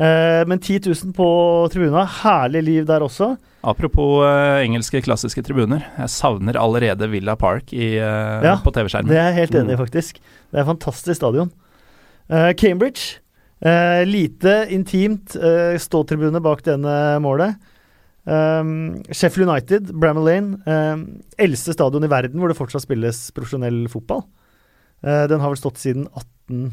Uh, 0.00 0.46
men 0.48 0.60
10 0.62 0.80
000 0.86 1.12
på 1.12 1.26
tribuna. 1.72 2.06
Herlig 2.22 2.62
liv 2.64 2.84
der 2.88 3.02
også. 3.04 3.34
Apropos 3.66 4.22
uh, 4.22 4.62
engelske 4.62 5.02
klassiske 5.04 5.42
tribuner. 5.44 5.82
Jeg 5.98 6.12
savner 6.14 6.56
allerede 6.56 7.10
Villa 7.10 7.34
Park 7.36 7.74
i, 7.74 7.96
Ja, 7.98 8.54
på 8.64 8.72
TV-skjermen. 8.72 9.10
Det 9.10 9.18
er 9.18 9.28
jeg 9.32 9.40
helt 9.42 9.58
enig 9.60 9.74
i, 9.74 9.80
faktisk. 9.82 10.22
Det 10.22 10.56
er 10.56 10.62
et 10.62 10.70
fantastisk 10.70 11.18
stadion. 11.18 11.50
Cambridge. 12.30 13.18
Lite 14.06 14.54
intimt 14.72 15.34
uh, 15.36 15.74
ståtribune 15.76 16.40
bak 16.40 16.62
denne 16.64 16.94
målet. 17.20 17.58
Um, 18.28 19.00
Sheffield 19.10 19.48
United, 19.48 19.92
Bramall 19.96 20.28
Lane. 20.28 20.58
Um, 20.66 21.04
eldste 21.40 21.74
stadion 21.76 22.04
i 22.04 22.10
verden 22.10 22.40
hvor 22.40 22.52
det 22.52 22.58
fortsatt 22.58 22.84
spilles 22.84 23.28
profesjonell 23.36 23.82
fotball. 23.92 24.24
Uh, 25.04 25.24
den 25.30 25.40
har 25.40 25.52
vel 25.52 25.60
stått 25.60 25.80
siden 25.80 26.06
det 26.10 26.14
er 26.50 26.56
lenge, 26.56 26.72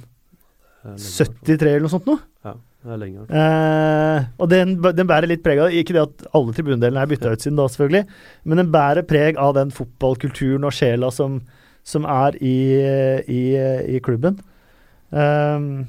i 0.87 0.87
hvert 0.87 0.97
fall. 0.97 1.43
1873 1.47 1.71
eller 1.71 1.85
noe 1.85 1.93
sånt 1.93 2.09
noe. 2.09 2.23
Ja, 2.47 2.53
det 2.83 2.95
er 2.95 3.01
lenge. 3.01 3.27
Uh, 3.31 4.27
og 4.43 4.51
den, 4.51 4.75
den 4.99 5.09
bærer 5.09 5.29
litt 5.31 5.43
preg 5.45 5.61
av 5.63 5.73
Ikke 5.75 5.95
det 5.95 6.03
at 6.03 6.27
alle 6.37 6.55
tribunedelene 6.55 7.03
er 7.03 7.11
bytta 7.11 7.33
ut 7.33 7.43
siden 7.43 7.59
da, 7.59 7.67
selvfølgelig, 7.71 8.03
men 8.47 8.63
den 8.63 8.71
bærer 8.73 9.07
preg 9.07 9.39
av 9.41 9.55
den 9.57 9.73
fotballkulturen 9.75 10.67
og 10.67 10.75
sjela 10.75 11.11
som, 11.15 11.41
som 11.87 12.07
er 12.11 12.39
i, 12.43 12.57
i, 13.31 13.41
i 13.95 14.01
klubben. 14.03 14.39
Um, 15.07 15.87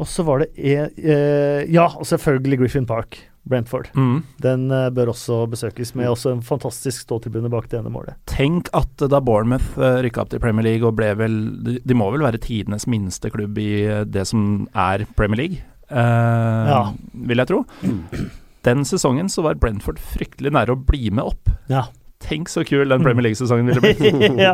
og 0.00 0.08
så 0.08 0.24
var 0.24 0.40
det 0.42 0.52
e, 0.56 0.76
eh, 0.96 1.66
Ja, 1.68 1.84
og 1.92 2.06
selvfølgelig 2.08 2.62
Griffin 2.62 2.86
Park. 2.88 3.18
Brentford. 3.48 3.88
Mm. 3.96 4.18
Den 4.44 4.66
eh, 4.70 4.90
bør 4.94 5.10
også 5.14 5.46
besøkes, 5.50 5.94
med 5.96 6.10
også 6.12 6.34
en 6.34 6.42
fantastisk 6.44 7.06
ståtribune 7.06 7.48
bak 7.50 7.70
det 7.72 7.78
ene 7.80 7.90
målet. 7.90 8.18
Tenk 8.30 8.68
at 8.76 9.00
da 9.10 9.20
Bournemouth 9.24 9.78
uh, 9.80 9.98
rykka 10.04 10.20
opp 10.26 10.30
til 10.34 10.42
Premier 10.42 10.66
League 10.66 10.86
og 10.86 10.94
ble 10.98 11.08
vel 11.18 11.38
de, 11.64 11.96
må 11.96 12.10
vel 12.12 12.22
være 12.26 12.38
tidenes 12.44 12.84
minste 12.90 13.30
klubb 13.32 13.56
i 13.58 13.70
eh, 13.88 14.02
det 14.04 14.26
som 14.28 14.66
er 14.76 15.06
Premier 15.16 15.40
League, 15.44 15.62
eh, 15.88 16.68
Ja. 16.70 16.82
vil 17.14 17.42
jeg 17.42 17.50
tro. 17.50 17.62
Den 18.68 18.84
sesongen 18.84 19.30
så 19.32 19.40
var 19.46 19.56
Brentford 19.56 19.96
fryktelig 20.12 20.52
nære 20.52 20.74
å 20.76 20.82
bli 20.84 21.08
med 21.10 21.24
opp. 21.32 21.48
Ja. 21.72 21.86
Tenk 22.20 22.50
så 22.52 22.60
kul 22.68 22.84
den 22.92 23.00
Premier 23.00 23.24
League-sesongen 23.24 23.70
ville 23.70 23.80
blitt. 23.80 24.36
ja. 24.44 24.52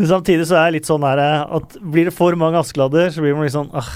Men 0.00 0.08
samtidig 0.08 0.46
så 0.48 0.56
er 0.56 0.70
jeg 0.70 0.78
litt 0.78 0.88
sånn 0.88 1.04
her 1.04 1.20
eh, 1.20 1.42
at 1.60 1.76
blir 1.84 2.08
det 2.08 2.14
for 2.16 2.32
mange 2.40 2.56
Askeladder, 2.64 3.10
så 3.12 3.20
blir 3.20 3.36
man 3.36 3.44
litt 3.44 3.52
sånn 3.52 3.68
ah, 3.76 3.90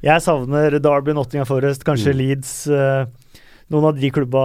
Jeg 0.00 0.24
savner 0.24 0.78
Derby, 0.80 1.12
Nottingham 1.12 1.46
Forest, 1.50 1.84
kanskje 1.84 2.14
Mm. 2.16 2.20
Leeds. 2.22 2.54
eh, 2.72 3.04
noen 3.72 3.86
av 3.90 3.98
de 3.98 4.10
klubba 4.12 4.42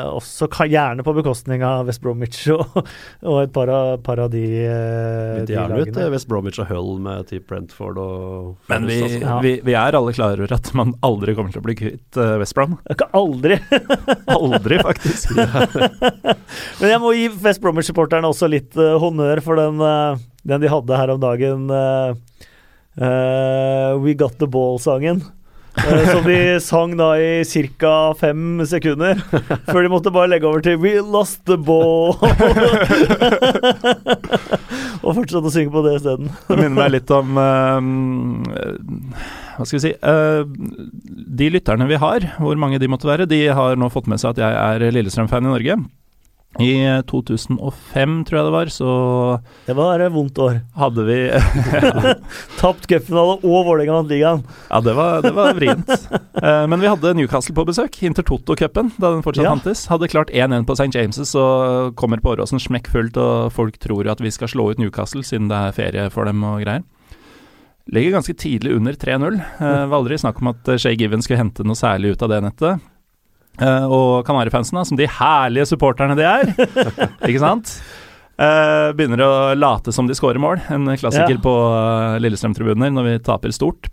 eh, 0.00 0.08
også, 0.16 0.48
kan, 0.52 0.70
gjerne 0.72 1.04
på 1.04 1.14
bekostning 1.18 1.64
av 1.66 1.88
West 1.88 2.02
Bromwich 2.04 2.46
og, 2.54 2.78
og 3.22 3.40
et 3.42 3.52
par 3.54 3.72
av, 3.72 3.90
par 4.06 4.22
av 4.24 4.30
de, 4.32 4.44
eh, 4.64 5.42
de 5.48 5.56
lagene. 5.58 5.84
ut 5.84 6.00
eh, 6.00 6.10
West 6.14 6.28
Bromwich 6.30 6.60
og 6.62 6.70
Hull 6.70 6.96
med 7.04 7.28
typ 7.30 7.46
Brentford 7.50 8.00
og 8.00 8.70
Men 8.72 8.88
vi. 8.88 9.00
Ja. 9.20 9.38
vi, 9.44 9.56
vi 9.66 9.76
er 9.76 9.98
alle 9.98 10.14
klar 10.16 10.36
over 10.40 10.56
at 10.56 10.72
man 10.78 10.94
aldri 11.06 11.36
kommer 11.36 11.52
til 11.52 11.62
å 11.62 11.66
bli 11.66 11.76
kvitt 11.78 12.20
uh, 12.20 12.36
West 12.40 12.56
Brom. 12.56 12.78
Ikke 12.92 13.08
aldri 13.16 13.58
Aldri, 14.36 14.78
faktisk. 14.82 15.36
Men 16.80 16.90
jeg 16.90 17.02
må 17.02 17.12
gi 17.16 17.28
West 17.44 17.62
Bromwich-supporterne 17.64 18.28
også 18.30 18.48
litt 18.50 18.76
uh, 18.80 18.96
honnør 19.02 19.42
for 19.44 19.60
den, 19.60 19.80
uh, 19.82 20.18
den 20.46 20.62
de 20.64 20.72
hadde 20.72 21.00
her 21.00 21.12
om 21.14 21.22
dagen. 21.22 21.70
Uh, 21.70 22.16
eh, 22.96 24.02
We 24.02 24.14
Got 24.14 24.38
The 24.38 24.46
Ball-sangen. 24.46 25.22
Eh, 25.82 26.08
som 26.10 26.24
de 26.26 26.38
sang 26.64 26.96
da 26.98 27.12
i 27.20 27.44
ca. 27.80 28.14
fem 28.18 28.60
sekunder. 28.66 29.20
Før 29.70 29.82
de 29.82 29.92
måtte 29.92 30.12
bare 30.14 30.30
legge 30.32 30.48
over 30.48 30.64
til 30.64 30.78
We 30.82 30.96
Lost 31.00 31.44
The 31.48 31.56
Ball. 31.56 32.16
Og 35.06 35.14
fortsatte 35.14 35.46
å 35.46 35.52
synge 35.54 35.74
på 35.74 35.84
det 35.86 35.98
isteden. 36.00 36.32
Det 36.48 36.56
minner 36.56 36.78
meg 36.80 36.94
litt 36.96 37.10
om 37.14 37.36
uh, 37.38 37.78
Hva 39.56 39.66
skal 39.68 39.76
vi 39.76 39.82
si 39.84 39.92
uh, 40.02 40.42
De 41.38 41.50
lytterne 41.52 41.86
vi 41.86 42.00
har, 42.02 42.26
hvor 42.42 42.58
mange 42.58 42.80
de 42.82 42.90
måtte 42.90 43.06
være, 43.08 43.28
de 43.30 43.44
har 43.54 43.78
nå 43.78 43.90
fått 43.92 44.08
med 44.10 44.18
seg 44.22 44.34
at 44.34 44.42
jeg 44.42 44.52
er 44.56 44.96
Lillestrøm-fan 44.96 45.46
i 45.46 45.52
Norge. 45.52 45.78
I 46.62 47.02
2005, 47.10 48.24
tror 48.24 48.38
jeg 48.38 48.46
det 48.46 48.52
var, 48.54 48.70
så 48.72 48.90
Det 49.66 49.74
var 49.76 50.00
et 50.00 50.12
vondt 50.14 50.38
år. 50.40 50.62
hadde 50.78 51.04
vi 51.04 51.16
Tapt 52.60 52.86
cupfinale 52.88 53.36
og 53.44 53.66
Vålerenga 53.68 53.98
vant 53.98 54.08
ligaen. 54.12 54.42
Ja, 54.70 54.80
det 54.80 54.94
var, 54.96 55.20
det 55.26 55.32
var 55.36 55.52
vrient. 55.58 55.90
Eh, 56.40 56.64
men 56.70 56.80
vi 56.80 56.88
hadde 56.88 57.12
Newcastle 57.18 57.54
på 57.56 57.66
besøk, 57.68 57.98
Intertoto-cupen, 58.08 58.92
da 58.96 59.12
den 59.12 59.22
fortsatt 59.26 59.44
Ja. 59.44 59.52
fantes. 59.54 59.84
Hadde 59.92 60.08
klart 60.08 60.32
1-1 60.32 60.64
på 60.68 60.72
St. 60.78 60.90
James' 60.96 61.34
og 61.36 61.94
kommer 62.00 62.22
på 62.24 62.32
Åråsen 62.36 62.60
smekkfullt, 62.62 63.16
og 63.20 63.52
folk 63.52 63.76
tror 63.82 64.08
at 64.10 64.20
vi 64.24 64.30
skal 64.32 64.48
slå 64.48 64.70
ut 64.72 64.78
Newcastle 64.80 65.22
siden 65.26 65.48
det 65.52 65.56
er 65.60 65.76
ferie 65.76 66.08
for 66.10 66.24
dem 66.24 66.42
og 66.44 66.62
greier. 66.64 66.82
Ligger 67.92 68.16
ganske 68.16 68.34
tidlig 68.34 68.72
under 68.74 68.96
3-0. 68.98 69.36
Eh, 69.60 69.86
var 69.86 70.00
aldri 70.00 70.16
snakk 70.18 70.40
om 70.42 70.48
at 70.50 70.68
eh, 70.72 70.80
Shay 70.80 70.96
Given 70.98 71.22
skulle 71.22 71.38
hente 71.44 71.62
noe 71.62 71.78
særlig 71.78 72.16
ut 72.16 72.22
av 72.26 72.32
det 72.32 72.40
nettet. 72.48 72.80
Eh, 73.60 73.84
og 73.88 74.24
Kanarifansen, 74.28 74.78
som 74.84 74.98
de 74.98 75.06
herlige 75.08 75.66
supporterne 75.70 76.16
de 76.18 76.26
er, 76.28 76.50
ikke 77.28 77.40
sant? 77.42 77.76
Uh, 78.36 78.92
begynner 78.92 79.22
å 79.24 79.30
late 79.56 79.94
som 79.96 80.04
de 80.08 80.12
scorer 80.12 80.36
mål. 80.42 80.60
En 80.68 80.84
klassiker 81.00 81.38
Ja. 81.38 81.40
på 81.40 81.52
uh, 81.72 82.18
Lillestrøm-tribuner 82.20 82.90
når 82.92 83.06
vi 83.08 83.14
taper 83.24 83.54
stort. 83.56 83.88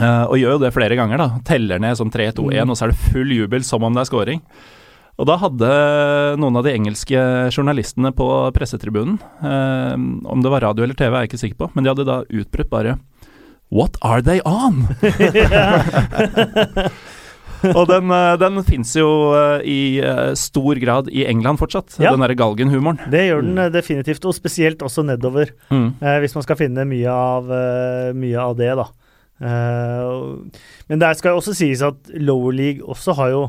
Og 0.00 0.34
gjør 0.40 0.54
jo 0.56 0.60
det 0.62 0.70
flere 0.72 0.96
ganger, 0.96 1.20
da. 1.20 1.26
Teller 1.44 1.78
ned 1.82 1.94
som 1.98 2.08
3-2-1, 2.10 2.62
Mm. 2.64 2.70
og 2.72 2.76
så 2.78 2.86
er 2.86 2.92
det 2.94 3.02
full 3.12 3.30
jubel 3.36 3.62
som 3.66 3.84
om 3.84 3.92
det 3.94 4.00
er 4.00 4.08
scoring. 4.08 4.40
Og 5.20 5.26
da 5.28 5.36
hadde 5.36 5.68
noen 6.40 6.56
av 6.56 6.64
de 6.64 6.72
engelske 6.72 7.20
journalistene 7.52 8.08
på 8.16 8.26
pressetribunen, 8.56 9.18
om 10.24 10.40
det 10.40 10.48
var 10.54 10.64
radio 10.64 10.86
eller 10.86 10.96
TV 10.96 11.12
er 11.12 11.26
jeg 11.26 11.30
ikke 11.34 11.42
sikker 11.42 11.58
på, 11.60 11.68
men 11.74 11.84
de 11.84 11.92
hadde 11.92 12.06
da 12.08 12.22
utbrutt 12.32 12.70
bare 12.72 12.96
What 13.70 13.98
are 14.00 14.22
they 14.24 14.40
on? 14.48 14.88
og 17.78 17.84
den, 17.90 18.10
eh, 18.14 18.36
den 18.40 18.62
fins 18.66 18.94
jo 18.96 19.08
eh, 19.36 19.64
i 19.68 19.80
eh, 20.04 20.32
stor 20.38 20.78
grad 20.82 21.10
i 21.12 21.26
England 21.28 21.60
fortsatt, 21.60 21.98
Ja. 22.00 22.12
den 22.14 22.24
derre 22.24 22.36
galgenhumoren. 22.38 22.98
Det 23.12 23.26
gjør 23.28 23.44
den 23.46 23.58
eh, 23.66 23.70
definitivt, 23.74 24.24
og 24.24 24.36
spesielt 24.36 24.82
også 24.86 25.04
nedover. 25.06 25.52
Mm. 25.70 25.90
Eh, 26.00 26.18
hvis 26.24 26.34
man 26.38 26.46
skal 26.46 26.58
finne 26.60 26.86
mye 26.88 27.10
av, 27.12 27.50
mye 28.16 28.38
av 28.40 28.56
det, 28.58 28.72
da. 28.80 28.88
Eh, 29.40 30.60
men 30.90 31.00
der 31.02 31.14
skal 31.16 31.34
jo 31.34 31.40
også 31.40 31.54
sies 31.56 31.82
at 31.86 32.10
Lower 32.20 32.52
League 32.56 32.84
også 32.84 33.14
har 33.18 33.30
jo 33.34 33.42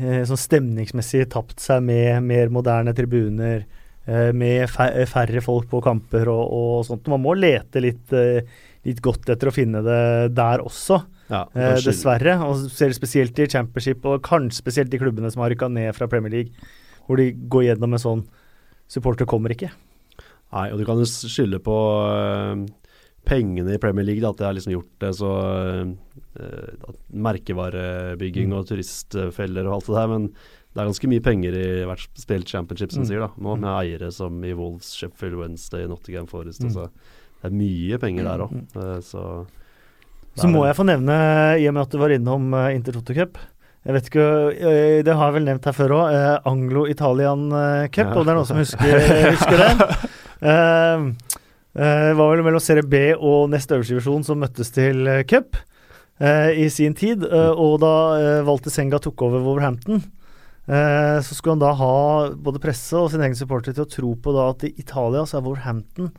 eh, 0.00 0.22
sånn 0.28 0.40
stemningsmessig 0.40 1.26
tapt 1.32 1.60
seg 1.62 1.84
med 1.86 2.22
mer 2.26 2.50
moderne 2.52 2.92
tribuner, 2.96 3.62
eh, 4.06 4.30
med 4.36 4.68
færre 4.70 5.40
folk 5.44 5.68
på 5.72 5.80
kamper 5.84 6.28
og, 6.32 6.42
og 6.52 6.84
sånt. 6.88 7.08
Man 7.12 7.22
må 7.24 7.36
lete 7.38 7.82
litt, 7.84 8.12
eh, 8.16 8.42
litt 8.84 9.00
godt 9.04 9.28
etter 9.28 9.48
å 9.50 9.52
finne 9.52 9.82
det 9.84 10.34
der 10.34 10.58
også, 10.64 11.02
Ja, 11.30 11.44
eh, 11.54 11.76
dessverre. 11.84 12.38
Og 12.46 12.56
spesielt 12.70 13.38
i 13.38 13.46
Championship, 13.46 14.04
og 14.06 14.22
kanskje 14.22 14.62
spesielt 14.62 14.90
de 14.90 14.98
klubbene 14.98 15.30
som 15.30 15.42
har 15.42 15.50
rykka 15.50 15.68
ned 15.70 15.94
fra 15.94 16.06
Premier 16.08 16.30
League, 16.32 16.52
hvor 17.06 17.16
de 17.20 17.32
går 17.32 17.68
gjennom 17.76 17.92
en 17.94 17.98
sånn 17.98 18.26
Supporter 18.90 19.24
kommer 19.24 19.50
ikke. 19.54 19.70
Nei, 20.52 20.70
og 20.72 20.78
du 20.80 20.84
kan 20.84 20.98
jo 20.98 21.04
skylde 21.06 21.60
på 21.62 21.74
øh, 22.10 22.64
pengene 23.24 23.76
i 23.76 23.78
Premier 23.78 24.02
League, 24.04 24.20
da, 24.20 24.30
at 24.30 24.36
det 24.40 24.46
har 24.48 24.54
liksom 24.56 24.72
gjort 24.74 24.96
det 24.98 25.10
så 25.14 25.30
øh, 26.40 26.88
at 26.88 26.96
Merkevarebygging 27.14 28.48
Mm. 28.50 28.56
og 28.58 28.66
turistfeller 28.66 29.66
og 29.68 29.74
alt 29.78 29.86
det 29.86 29.94
der, 29.94 30.08
men 30.08 30.26
det 30.74 30.80
er 30.80 30.86
ganske 30.90 31.08
mye 31.10 31.22
penger 31.22 31.54
i 31.54 31.84
hvert 31.86 32.08
spilt 32.18 32.46
championship, 32.50 32.92
som 32.92 33.02
Mm. 33.02 33.06
sier 33.08 33.20
da, 33.20 33.28
nå 33.38 33.56
Mm. 33.56 33.60
med 33.60 33.70
eiere 33.78 34.10
som 34.12 34.42
i 34.44 34.52
Wolves, 34.52 34.92
Sheffield 34.94 35.36
Wednesday, 35.38 35.86
Nottingham 35.86 36.26
Forest. 36.26 36.60
Mm. 36.62 36.66
Altså. 36.68 36.90
Det 37.40 37.48
er 37.48 37.56
mye 37.56 37.98
penger 38.02 38.24
der 38.28 38.44
òg, 38.46 38.50
Mm. 38.52 39.00
så 39.02 39.46
Så 40.36 40.46
må 40.48 40.64
jeg 40.66 40.76
få 40.76 40.84
nevne, 40.86 41.16
i 41.60 41.66
og 41.68 41.74
med 41.74 41.82
at 41.82 41.90
du 41.90 41.98
var 41.98 42.12
innom 42.14 42.52
uh, 42.54 42.68
Intertoto 42.74 43.12
Cup 43.16 43.38
Jeg 43.84 43.94
vet 43.96 44.08
ikke, 44.10 44.24
eh, 44.60 45.02
Det 45.02 45.14
har 45.16 45.30
jeg 45.30 45.34
vel 45.40 45.44
nevnt 45.48 45.64
her 45.64 45.72
før 45.72 45.94
òg. 45.96 46.42
Anglo-Italian 46.44 47.46
eh, 47.52 47.88
Cup, 47.88 48.06
Ja. 48.12 48.18
om 48.20 48.26
det 48.26 48.32
er 48.32 48.36
noen 48.36 48.46
som 48.46 48.60
husker, 48.60 49.00
husker 49.34 49.56
det? 49.56 50.10
Eh, 50.42 51.06
eh, 51.80 52.10
Det 52.10 52.16
var 52.18 52.34
vel 52.36 52.44
mellom 52.44 52.60
serie 52.60 52.84
B 52.84 53.14
og 53.16 53.48
nest 53.50 53.72
øverste 53.72 53.94
divisjon 53.96 54.24
som 54.24 54.38
møttes 54.40 54.70
til 54.76 55.06
eh, 55.08 55.22
cup 55.24 55.56
eh, 56.20 56.52
i 56.60 56.68
sin 56.68 56.92
tid. 56.94 57.24
eh, 57.24 57.50
og 57.56 57.80
da 57.80 57.94
uh, 58.20 58.44
Walter 58.46 58.70
Senga 58.70 58.98
tok 59.00 59.22
over 59.22 59.40
Wolverhampton, 59.40 60.02
eh, 60.68 61.18
så 61.24 61.32
skulle 61.34 61.56
han 61.56 61.64
da 61.64 61.72
ha 61.80 62.30
både 62.36 62.60
presse 62.60 62.92
og 63.00 63.10
sin 63.10 63.20
egen 63.24 63.34
supporter 63.34 63.72
til 63.72 63.84
å 63.86 63.90
tro 63.90 64.14
på 64.14 64.32
da 64.36 64.50
at 64.52 64.64
i 64.68 64.74
Italia 64.78 65.24
så 65.24 65.38
er 65.40 65.46
Wolverhampton 65.48 66.12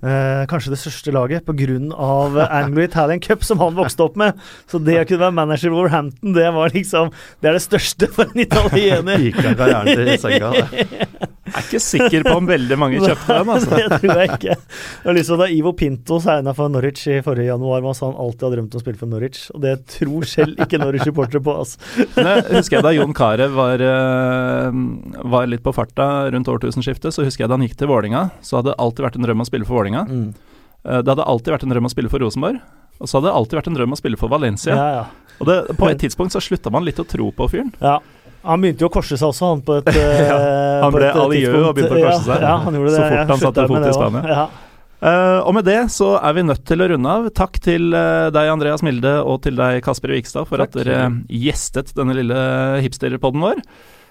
Eh, 0.00 0.46
kanskje 0.48 0.72
det 0.72 0.78
største 0.80 1.12
laget 1.12 1.44
pga. 1.44 2.46
Anglo-Italian 2.48 3.20
Cup, 3.20 3.44
som 3.44 3.60
han 3.60 3.76
vokste 3.76 4.06
opp 4.06 4.16
med. 4.16 4.38
Så 4.70 4.80
det 4.80 4.96
å 5.02 5.04
kunne 5.04 5.26
være 5.26 5.36
manager 5.36 5.68
i 5.68 5.74
Wolverhampton, 5.74 6.32
det 6.36 6.46
var 6.56 6.72
liksom 6.72 7.10
Det 7.42 7.50
er 7.50 7.58
det 7.58 7.64
største 7.66 8.08
for 8.14 8.30
en 8.32 8.40
italiener. 8.46 9.20
Gikk 9.20 9.42
av 9.44 9.58
karrieren 9.60 9.92
til 9.92 10.12
Senga. 10.22 10.52
det. 10.56 11.09
Jeg 11.50 11.58
er 11.58 11.66
ikke 11.66 11.80
sikker 11.82 12.24
på 12.26 12.34
om 12.38 12.46
veldig 12.48 12.76
mange 12.78 13.00
kjøpte 13.02 13.36
den, 13.40 13.50
altså. 13.54 13.70
det 13.80 13.98
tror 14.04 14.20
jeg 14.22 14.30
ikke. 14.36 14.56
Er 15.10 15.16
liksom 15.18 15.40
Da 15.42 15.48
Ivo 15.50 15.72
Pinto 15.76 16.18
segna 16.22 16.54
for 16.56 16.70
Norwich 16.72 17.02
i 17.10 17.18
forrige 17.26 17.50
januar, 17.50 17.82
man 17.84 17.96
sa 17.98 18.06
han 18.10 18.18
alltid 18.22 18.46
har 18.46 18.54
drømt 18.56 18.74
om 18.76 18.80
å 18.80 18.84
spille 18.84 19.00
for 19.00 19.10
Norwich. 19.10 19.42
Og 19.54 19.60
det 19.64 19.74
tror 19.96 20.26
selv 20.30 20.60
ikke 20.64 20.80
Norwich-supportere 20.82 21.42
på. 21.44 21.56
Altså. 21.62 21.80
Men 22.16 22.30
jeg 22.32 22.46
husker 22.60 22.78
jeg 22.80 22.86
da 22.86 22.92
Jon 22.96 23.14
Carew 23.18 23.56
var, 23.58 23.82
eh, 23.86 24.82
var 25.34 25.50
litt 25.50 25.64
på 25.66 25.74
farta 25.76 26.08
rundt 26.32 26.48
årtusenskiftet, 26.50 27.12
så 27.14 27.24
husker 27.26 27.44
jeg 27.44 27.50
da 27.52 27.58
han 27.58 27.66
gikk 27.66 27.76
til 27.80 27.90
Vålinga, 27.90 28.28
så 28.44 28.60
hadde 28.60 28.72
det 28.74 28.78
alltid 28.86 29.06
vært 29.08 29.18
en 29.20 29.26
drøm 29.28 29.42
å 29.44 29.48
spille 29.48 29.66
for 29.68 29.80
Vålinga. 29.80 30.04
Mm. 30.08 30.28
Eh, 30.84 31.00
Det 31.02 31.12
hadde 31.14 31.26
alltid 31.26 31.54
vært 31.56 31.66
en 31.66 31.74
drøm 31.74 31.88
å 31.88 31.92
spille 31.92 32.12
for 32.12 32.22
Rosenborg. 32.22 32.60
Og 33.00 33.08
så 33.08 33.16
hadde 33.16 33.30
det 33.30 33.36
alltid 33.38 33.56
vært 33.60 33.68
en 33.72 33.76
drøm 33.78 33.94
å 33.96 33.98
spille 34.00 34.18
for 34.20 34.28
Valencia. 34.28 34.74
Ja, 34.76 34.88
ja. 35.00 35.04
Og 35.40 35.46
det, 35.48 35.54
på 35.80 35.88
et 35.88 35.96
tidspunkt 36.02 36.34
så 36.34 36.40
slutta 36.44 36.68
man 36.72 36.84
litt 36.84 36.98
å 37.00 37.06
tro 37.08 37.30
på 37.32 37.46
fyren. 37.48 37.70
ja. 37.80 37.98
Han 38.46 38.64
begynte 38.64 38.86
jo 38.86 38.88
å 38.88 38.94
korse 38.94 39.18
seg 39.20 39.28
også, 39.28 39.52
han 39.52 39.62
på 39.66 39.78
et 39.80 39.90
tidspunkt. 39.90 40.26
Ja, 40.30 40.40
han 40.86 40.94
ble 40.94 41.06
eh, 41.10 41.20
og 41.20 41.30
begynte 41.76 41.92
å 41.92 42.02
korse 42.06 42.24
seg. 42.24 42.42
Ja, 42.42 42.56
ja. 42.56 42.82
Så 42.96 43.04
fort 43.04 43.32
han 43.34 43.42
satte 43.44 43.68
fot 43.68 43.86
i. 43.86 43.94
Spania. 43.96 44.48
Eh, 45.00 45.38
og 45.48 45.54
med 45.56 45.64
det 45.64 45.78
så 45.92 46.10
er 46.18 46.34
vi 46.36 46.44
nødt 46.44 46.66
til 46.68 46.84
å 46.84 46.88
runde 46.92 47.14
av. 47.20 47.30
Takk 47.36 47.56
til 47.64 47.94
uh, 47.96 48.28
deg, 48.32 48.50
Andreas 48.52 48.84
Milde, 48.84 49.14
og 49.24 49.40
til 49.46 49.56
deg, 49.60 49.80
Kasper 49.84 50.12
Vikstad, 50.12 50.48
for 50.48 50.60
Takk. 50.60 50.74
at 50.74 50.82
dere 50.82 51.06
gjestet 51.28 51.94
denne 51.96 52.16
lille 52.16 52.42
hipsterpodden 52.84 53.44
vår. 53.44 53.64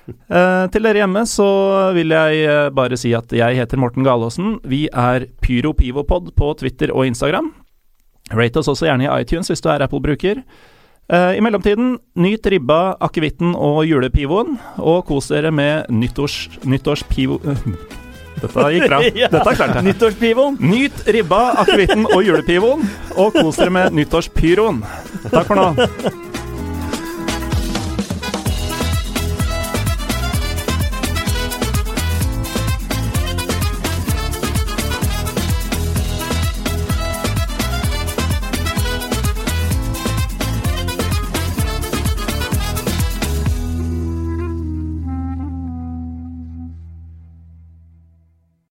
Uh, 0.10 0.66
til 0.74 0.86
dere 0.86 1.04
hjemme 1.04 1.22
så 1.30 1.48
vil 1.94 2.14
jeg 2.16 2.42
eh, 2.50 2.68
bare 2.74 2.98
si 2.98 3.12
at 3.14 3.30
jeg 3.36 3.60
heter 3.60 3.82
Morten 3.82 4.06
Galaasen. 4.06 4.58
Vi 4.66 4.88
er 4.90 5.28
PyroPivopod 5.44 6.34
på 6.38 6.54
Twitter 6.58 6.94
og 6.96 7.06
Instagram. 7.10 7.52
Rate 8.34 8.62
oss 8.62 8.70
også 8.72 8.90
gjerne 8.90 9.06
i 9.06 9.12
iTunes 9.22 9.50
hvis 9.50 9.62
du 9.62 9.70
er 9.70 9.86
Apple-bruker. 9.86 10.42
Eh, 11.10 11.38
I 11.38 11.41
mellomtiden, 11.41 11.95
nyt 12.22 12.45
ribba, 12.45 12.93
akevitten 13.01 13.55
og 13.57 13.82
julepivoen, 13.89 14.60
og 14.78 15.07
kos 15.07 15.32
dere 15.34 15.49
med 15.51 15.89
nyttårs, 15.89 16.43
nyttårspivo... 16.70 17.39
Dette 18.39 18.68
gikk 18.72 18.86
bra. 18.88 18.99
Dette 19.34 19.55
klarte 19.57 19.80
jeg. 19.80 19.86
Nyttårspivoen! 19.89 20.60
Nyt 20.62 21.01
ribba, 21.12 21.41
akevitten 21.64 22.05
og 22.07 22.22
julepivoen, 22.24 22.86
og 23.18 23.34
kos 23.36 23.57
dere 23.60 23.74
med 23.74 23.97
nyttårspyroen. 23.97 24.84
Takk 25.34 25.49
for 25.49 25.57
nå. 25.60 25.89